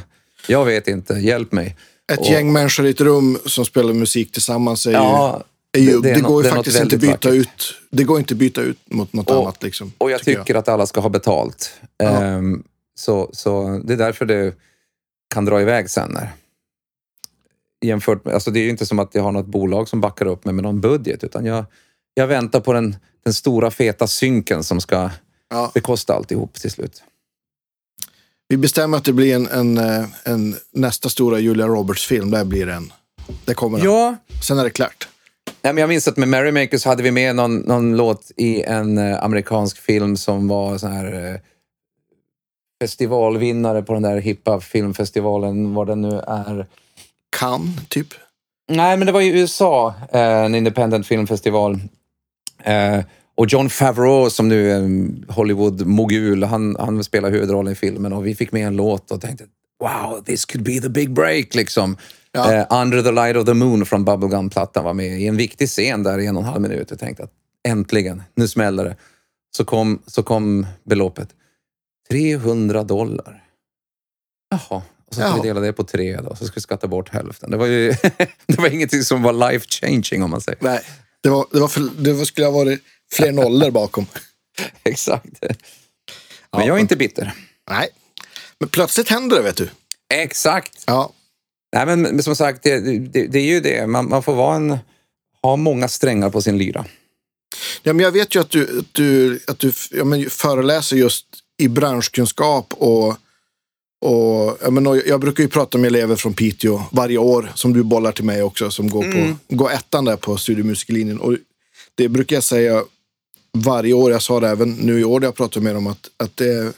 [0.48, 1.78] Jag vet inte, hjälp mig.
[2.12, 2.26] Ett och...
[2.26, 5.44] gäng människor i ett rum som spelar musik tillsammans är ja,
[5.74, 5.82] ju...
[5.82, 7.76] Är ju det, det, det går ju faktiskt inte byta ut.
[7.90, 9.64] Det går inte byta ut mot något och, annat.
[9.64, 10.58] Liksom, och jag tycker, jag.
[10.58, 11.74] att alla ska ha betalt.
[12.04, 12.64] Um,
[12.96, 14.54] så, så det är därför det
[15.34, 16.12] kan dra iväg sen.
[16.12, 16.30] När,
[17.86, 20.26] jämfört med, alltså det är ju inte som att jag har något bolag som backar
[20.26, 21.66] upp mig med någon budget, utan jag,
[22.14, 25.10] jag väntar på den, den stora feta synken som ska
[25.50, 25.72] ja.
[25.74, 27.04] bekosta alltihop till slut.
[28.52, 32.32] Vi bestämmer att det blir en, en, eh, en nästa stora Julia Roberts-film.
[32.32, 32.94] Där blir en.
[33.46, 33.88] Det kommer den.
[33.88, 34.16] Ja.
[34.44, 35.08] Sen är det klart.
[35.62, 38.98] Nej, men jag minns att med Merrymakers hade vi med någon, någon låt i en
[38.98, 41.40] eh, amerikansk film som var så här eh,
[42.82, 46.68] festivalvinnare på den där hippa filmfestivalen, vad den nu är.
[47.38, 48.08] Cannes, typ?
[48.72, 51.80] Nej, men det var i USA, en independent filmfestival.
[53.42, 54.82] Eh, och John Favreau som nu är
[55.32, 59.46] Hollywood-mogul, han, han spelar huvudrollen i filmen och vi fick med en låt och tänkte
[59.80, 61.98] wow, this could be the big break liksom.
[62.32, 62.54] Ja.
[62.54, 66.04] Eh, Under the light of the moon från Bubblegum-plattan var med i en viktig scen
[66.04, 66.88] där i en och en halv minut.
[66.90, 67.32] Jag tänkte att
[67.68, 68.96] äntligen, nu smäller det.
[69.58, 71.30] Så kom, så kom beloppet.
[72.10, 73.44] 300 dollar.
[74.50, 77.10] Jaha, och så ska vi dela det på tre då, så ska vi skatta bort
[77.10, 77.52] hälften.
[77.52, 77.90] Det var ju
[78.46, 80.60] det var ingenting som var life changing om man säger.
[80.62, 80.82] Nej,
[81.22, 82.82] det, var, det, var för, det skulle ha varit
[83.12, 84.06] fler nollor bakom.
[84.84, 85.42] Exakt.
[85.42, 85.56] Men
[86.52, 87.34] ja, jag är inte bitter.
[87.70, 87.90] Nej,
[88.60, 89.70] men plötsligt händer det vet du.
[90.14, 90.84] Exakt.
[90.88, 91.14] Ja.
[91.76, 93.88] Nej, men, men som sagt, det, det, det, är ju det.
[93.88, 94.78] Man, man får vara en,
[95.42, 96.86] ha många strängar på sin lyra.
[97.84, 101.26] Ja, men jag vet ju att du, att du, att du ja, men föreläser just
[101.58, 103.18] i branschkunskap och
[104.06, 107.84] och, jag, menar, jag brukar ju prata med elever från Piteå varje år, som du
[107.84, 109.38] bollar till mig också, som går, mm.
[109.48, 111.20] på, går ettan där på studiemusiklinjen.
[111.20, 111.36] Och
[111.96, 112.84] det brukar jag säga
[113.58, 116.10] varje år, jag sa det även nu i år när jag pratade med dem, att,
[116.18, 116.74] att, det,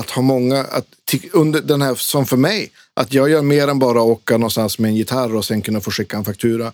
[0.00, 0.86] att ha många, att,
[1.32, 4.88] under den här, som för mig, att jag gör mer än bara åka någonstans med
[4.88, 6.72] en gitarr och sen kunna få skicka en faktura.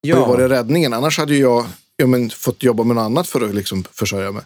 [0.00, 0.16] Ja.
[0.16, 0.92] Det var det räddningen.
[0.92, 1.66] Annars hade jag
[1.96, 4.42] ja, men, fått jobba med något annat för att liksom, försörja mig.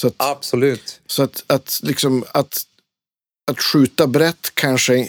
[0.00, 1.00] Så att, Absolut.
[1.06, 2.66] Så att, att, liksom, att
[3.50, 5.08] att skjuta brett kanske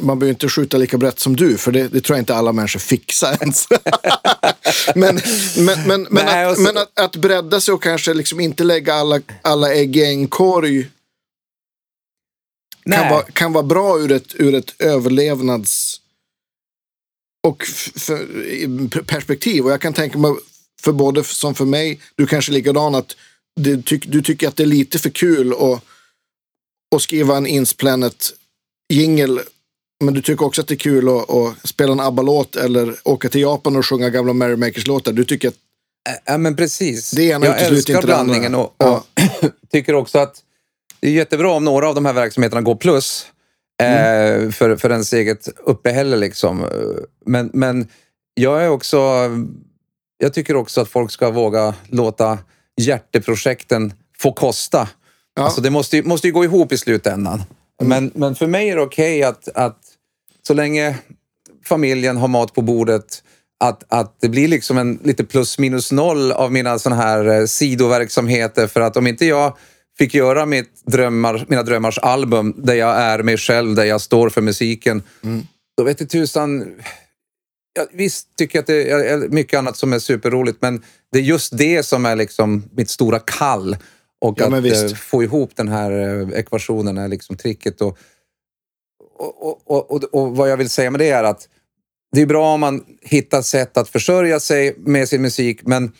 [0.00, 2.52] man behöver inte skjuta lika brett som du, för det, det tror jag inte alla
[2.52, 3.68] människor fixar ens.
[4.94, 5.20] men
[5.56, 6.62] men, men, men, Nej, att, så...
[6.62, 10.28] men att, att bredda sig och kanske liksom inte lägga alla, alla ägg i en
[10.28, 10.90] korg
[12.84, 16.00] kan vara, kan vara bra ur ett, ur ett överlevnads
[17.46, 17.66] och
[19.06, 19.64] perspektiv.
[19.64, 20.34] Och jag kan tänka mig,
[20.82, 23.16] för både som för mig, du kanske är likadan, att
[23.60, 25.84] du, tyck, du tycker att det är lite för kul att
[26.90, 28.32] och skriva en Insplanet
[28.88, 29.40] jingel
[30.04, 33.28] men du tycker också att det är kul att, att spela en ABBA-låt eller åka
[33.28, 35.12] till Japan och sjunga gamla Merrymakers-låtar.
[35.12, 35.54] Du tycker att...
[36.24, 37.10] Ja, men precis.
[37.10, 39.04] Det ena jag älskar blandningen och, och ja.
[39.72, 40.42] tycker också att
[41.00, 43.26] det är jättebra om några av de här verksamheterna går plus
[43.82, 44.44] mm.
[44.44, 46.16] eh, för, för ens eget uppehälle.
[46.16, 46.64] Liksom.
[47.26, 47.88] Men, men
[48.34, 49.30] jag är också...
[50.18, 52.38] Jag tycker också att folk ska våga låta
[52.80, 54.88] hjärteprojekten få kosta.
[55.34, 55.42] Ja.
[55.42, 57.42] Alltså det måste ju, måste ju gå ihop i slutändan.
[57.82, 57.88] Mm.
[57.88, 59.78] Men, men för mig är det okej okay att, att
[60.48, 60.98] så länge
[61.64, 63.22] familjen har mat på bordet,
[63.64, 67.46] att, att det blir liksom en lite plus minus noll av mina såna här eh,
[67.46, 68.66] sidoverksamheter.
[68.66, 69.56] För att om inte jag
[69.98, 74.30] fick göra mitt drömmar, mina drömmars album där jag är mig själv, där jag står
[74.30, 75.46] för musiken, mm.
[75.76, 76.74] då vet du tusan...
[77.72, 81.22] Ja, visst tycker jag att det är mycket annat som är superroligt, men det är
[81.22, 83.76] just det som är liksom mitt stora kall.
[84.20, 87.80] Och ja, att eh, få ihop den här eh, ekvationen är liksom tricket.
[87.80, 87.98] Och,
[89.18, 91.48] och, och, och, och vad jag vill säga med det är att
[92.12, 95.92] det är bra om man hittar sätt att försörja sig med sin musik, men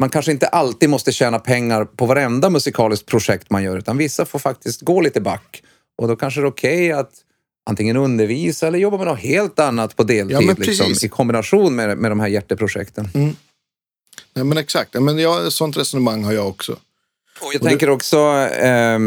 [0.00, 4.24] man kanske inte alltid måste tjäna pengar på varenda musikaliskt projekt man gör, utan vissa
[4.24, 5.62] får faktiskt gå lite back.
[5.98, 7.12] Och då kanske det är okej okay att
[7.70, 11.98] antingen undervisa eller jobba med något helt annat på deltid ja, liksom, i kombination med,
[11.98, 13.08] med de här hjärteprojekten.
[13.14, 13.36] Mm.
[14.34, 16.72] Ja, men exakt, men jag, sånt resonemang har jag också.
[16.72, 17.92] Och jag och tänker du...
[17.92, 18.18] också,
[18.52, 18.98] eh,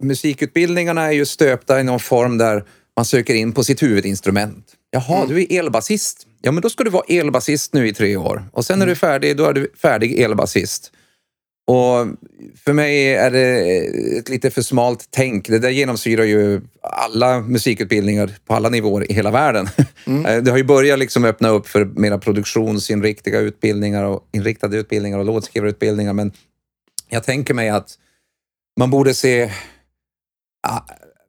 [0.00, 2.64] musikutbildningarna är ju stöpta i någon form där
[2.96, 4.72] man söker in på sitt huvudinstrument.
[4.90, 5.28] Jaha, mm.
[5.28, 6.26] du är elbasist.
[6.42, 8.44] Ja, men då ska du vara elbasist nu i tre år.
[8.52, 9.12] Och sen när du är mm.
[9.12, 10.92] färdig, då är du färdig elbasist.
[11.66, 12.06] Och
[12.64, 13.58] för mig är det
[14.18, 15.48] ett lite för smalt tänk.
[15.48, 19.68] Det där genomsyrar ju alla musikutbildningar på alla nivåer i hela världen.
[20.06, 20.44] Mm.
[20.44, 25.24] Det har ju börjat liksom öppna upp för mera produktionsinriktade utbildningar och inriktade utbildningar och
[25.24, 26.12] låtskrivarutbildningar.
[26.12, 26.32] Men
[27.08, 27.98] jag tänker mig att
[28.78, 29.50] man borde se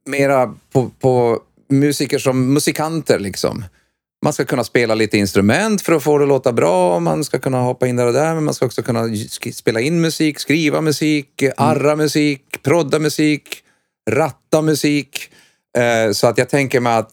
[0.06, 3.18] mera på, på musiker som musikanter.
[3.18, 3.64] Liksom.
[4.24, 7.00] Man ska kunna spela lite instrument för att få det att låta bra.
[7.00, 9.04] Man ska kunna hoppa in där och där, men man ska också kunna
[9.52, 11.54] spela in musik, skriva musik, mm.
[11.56, 13.62] arra musik, prodda musik,
[14.10, 15.30] ratta musik.
[15.78, 17.12] Eh, så att jag tänker mig att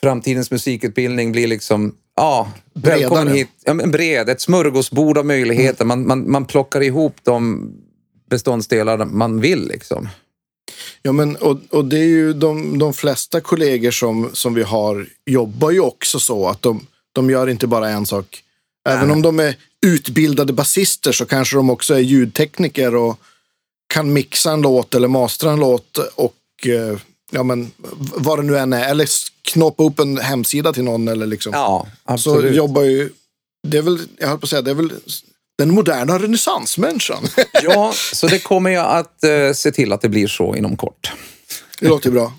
[0.00, 3.48] framtidens musikutbildning blir liksom Ja, välkommen hit.
[3.64, 5.84] Ja, men bred, ett smörgåsbord av möjligheter.
[5.84, 5.88] Mm.
[5.88, 7.70] Man, man, man plockar ihop de
[8.30, 9.68] beståndsdelar man vill.
[9.68, 10.08] Liksom.
[11.02, 15.06] Ja, men och, och det är ju de, de flesta kollegor som, som vi har
[15.26, 18.42] jobbar ju också så att de, de gör inte bara en sak.
[18.88, 19.12] Även Nej.
[19.12, 23.18] om de är utbildade basister så kanske de också är ljudtekniker och
[23.86, 26.98] kan mixa en låt eller mastra en låt och eh,
[27.30, 27.70] ja, men,
[28.16, 28.88] vad det nu än är.
[28.90, 29.08] Eller
[29.42, 31.08] knoppa upp en hemsida till någon.
[31.08, 31.52] Eller liksom.
[31.54, 32.52] Ja, absolut.
[32.52, 33.10] Så jobbar ju,
[33.68, 34.92] det är väl, jag höll på att säga, det är väl
[35.58, 37.24] den moderna renässansmänniskan.
[37.62, 41.12] ja, så det kommer jag att eh, se till att det blir så inom kort.
[41.78, 42.32] Det låter bra.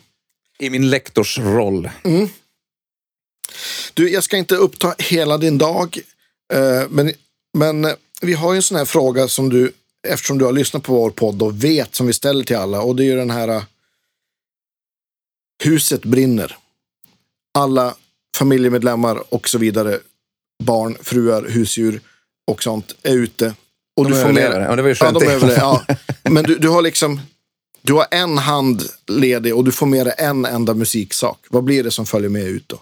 [0.60, 1.90] I min lektorsroll.
[2.04, 2.28] Mm.
[3.94, 6.00] Du, jag ska inte uppta hela din dag,
[6.54, 7.14] eh, men,
[7.58, 7.88] men
[8.22, 9.72] vi har ju en sån här fråga som du,
[10.08, 12.82] eftersom du har lyssnat på vår podd och vet, som vi ställer till alla.
[12.82, 13.64] Och det är ju den här uh,
[15.64, 16.58] huset brinner.
[17.54, 17.96] Alla
[18.36, 20.00] familjemedlemmar och så vidare,
[20.64, 22.02] barn, fruar, husdjur
[22.52, 23.54] och sånt är ute.
[23.98, 24.62] Och de du får överlever.
[24.62, 25.86] Ja, det var ju ja, de överlever, ja.
[26.30, 27.22] Men du, du har liksom,
[27.82, 31.40] du har en hand ledig och du får med dig en enda musiksak.
[31.50, 32.80] Vad blir det som följer med ut då?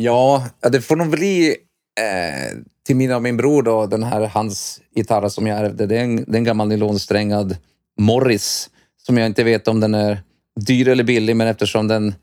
[0.00, 1.56] Ja, det får nog bli
[2.00, 5.86] eh, till min och min bror då, den här hans gitarr som jag ärvde.
[5.86, 7.56] Det är en, det är en gammal nylonsträngad
[8.00, 8.70] Morris
[9.06, 10.22] som jag inte vet om den är
[10.60, 12.14] dyr eller billig, men eftersom den,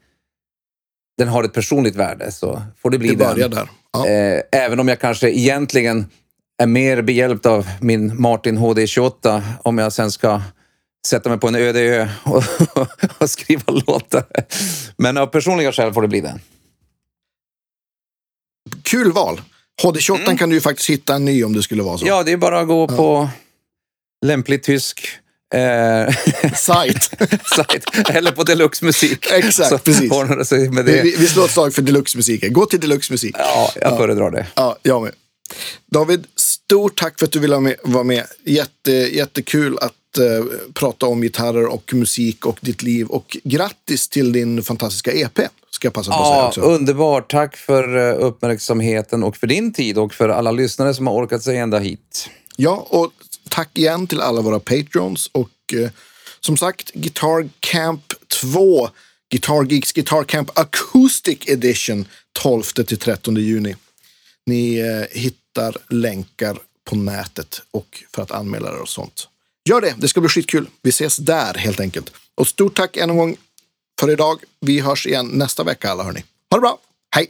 [1.18, 3.52] den har ett personligt värde så får det bli det den.
[3.52, 3.70] Där.
[3.94, 4.08] Ja.
[4.08, 6.06] Eh, även om jag kanske egentligen
[6.60, 10.42] är mer behjälpt av min Martin HD28 om jag sen ska
[11.08, 12.44] sätta mig på en öde ö och,
[13.18, 14.26] och skriva låtar.
[14.98, 16.40] Men av personliga skäl får det bli den.
[18.84, 19.42] Kul val.
[19.84, 20.38] HD28 mm.
[20.38, 22.08] kan du ju faktiskt hitta en ny om det skulle vara så.
[22.08, 22.96] Ja, det är bara att gå ja.
[22.96, 23.30] på
[24.26, 25.20] lämplig tysk
[25.54, 26.16] Eh,
[26.56, 27.12] Sajt.
[28.10, 29.32] Eller på Deluxe Musik.
[29.32, 30.12] Exakt, så precis.
[30.72, 31.02] Med det.
[31.02, 32.54] Vi, vi slår ett slag för Deluxe Musiken.
[32.54, 33.36] Gå till Deluxe Musik.
[33.38, 33.98] Ja, jag ja.
[33.98, 34.48] föredrar det.
[34.56, 35.12] Ja, jag med.
[35.92, 36.28] David,
[36.70, 38.26] stort tack för att du ville vara med.
[38.44, 43.08] Jätte, jättekul att uh, prata om gitarrer och musik och ditt liv.
[43.08, 45.40] Och grattis till din fantastiska EP.
[45.72, 46.62] Ska jag passa på att säga också.
[46.62, 47.32] Underbart.
[47.32, 51.44] Tack för uh, uppmärksamheten och för din tid och för alla lyssnare som har orkat
[51.44, 52.30] sig ända hit.
[52.56, 53.12] Ja, och
[53.50, 55.90] tack igen till alla våra patrons och uh,
[56.40, 58.90] som sagt Guitar Camp 2
[59.32, 63.76] Guitar Geeks Guitar Camp Acoustic Edition 12 till 13 juni.
[64.46, 65.18] Ni eh,
[65.50, 69.28] hittar länkar på nätet och för att anmäla er och sånt.
[69.70, 70.70] Gör det, det ska bli skitkul.
[70.82, 72.12] Vi ses där helt enkelt.
[72.36, 73.38] Och stort tack än en gång
[74.00, 74.44] för idag.
[74.62, 76.24] Vi hörs igen nästa vecka alla hörni.
[76.52, 76.78] Ha det bra,
[77.16, 77.30] hej!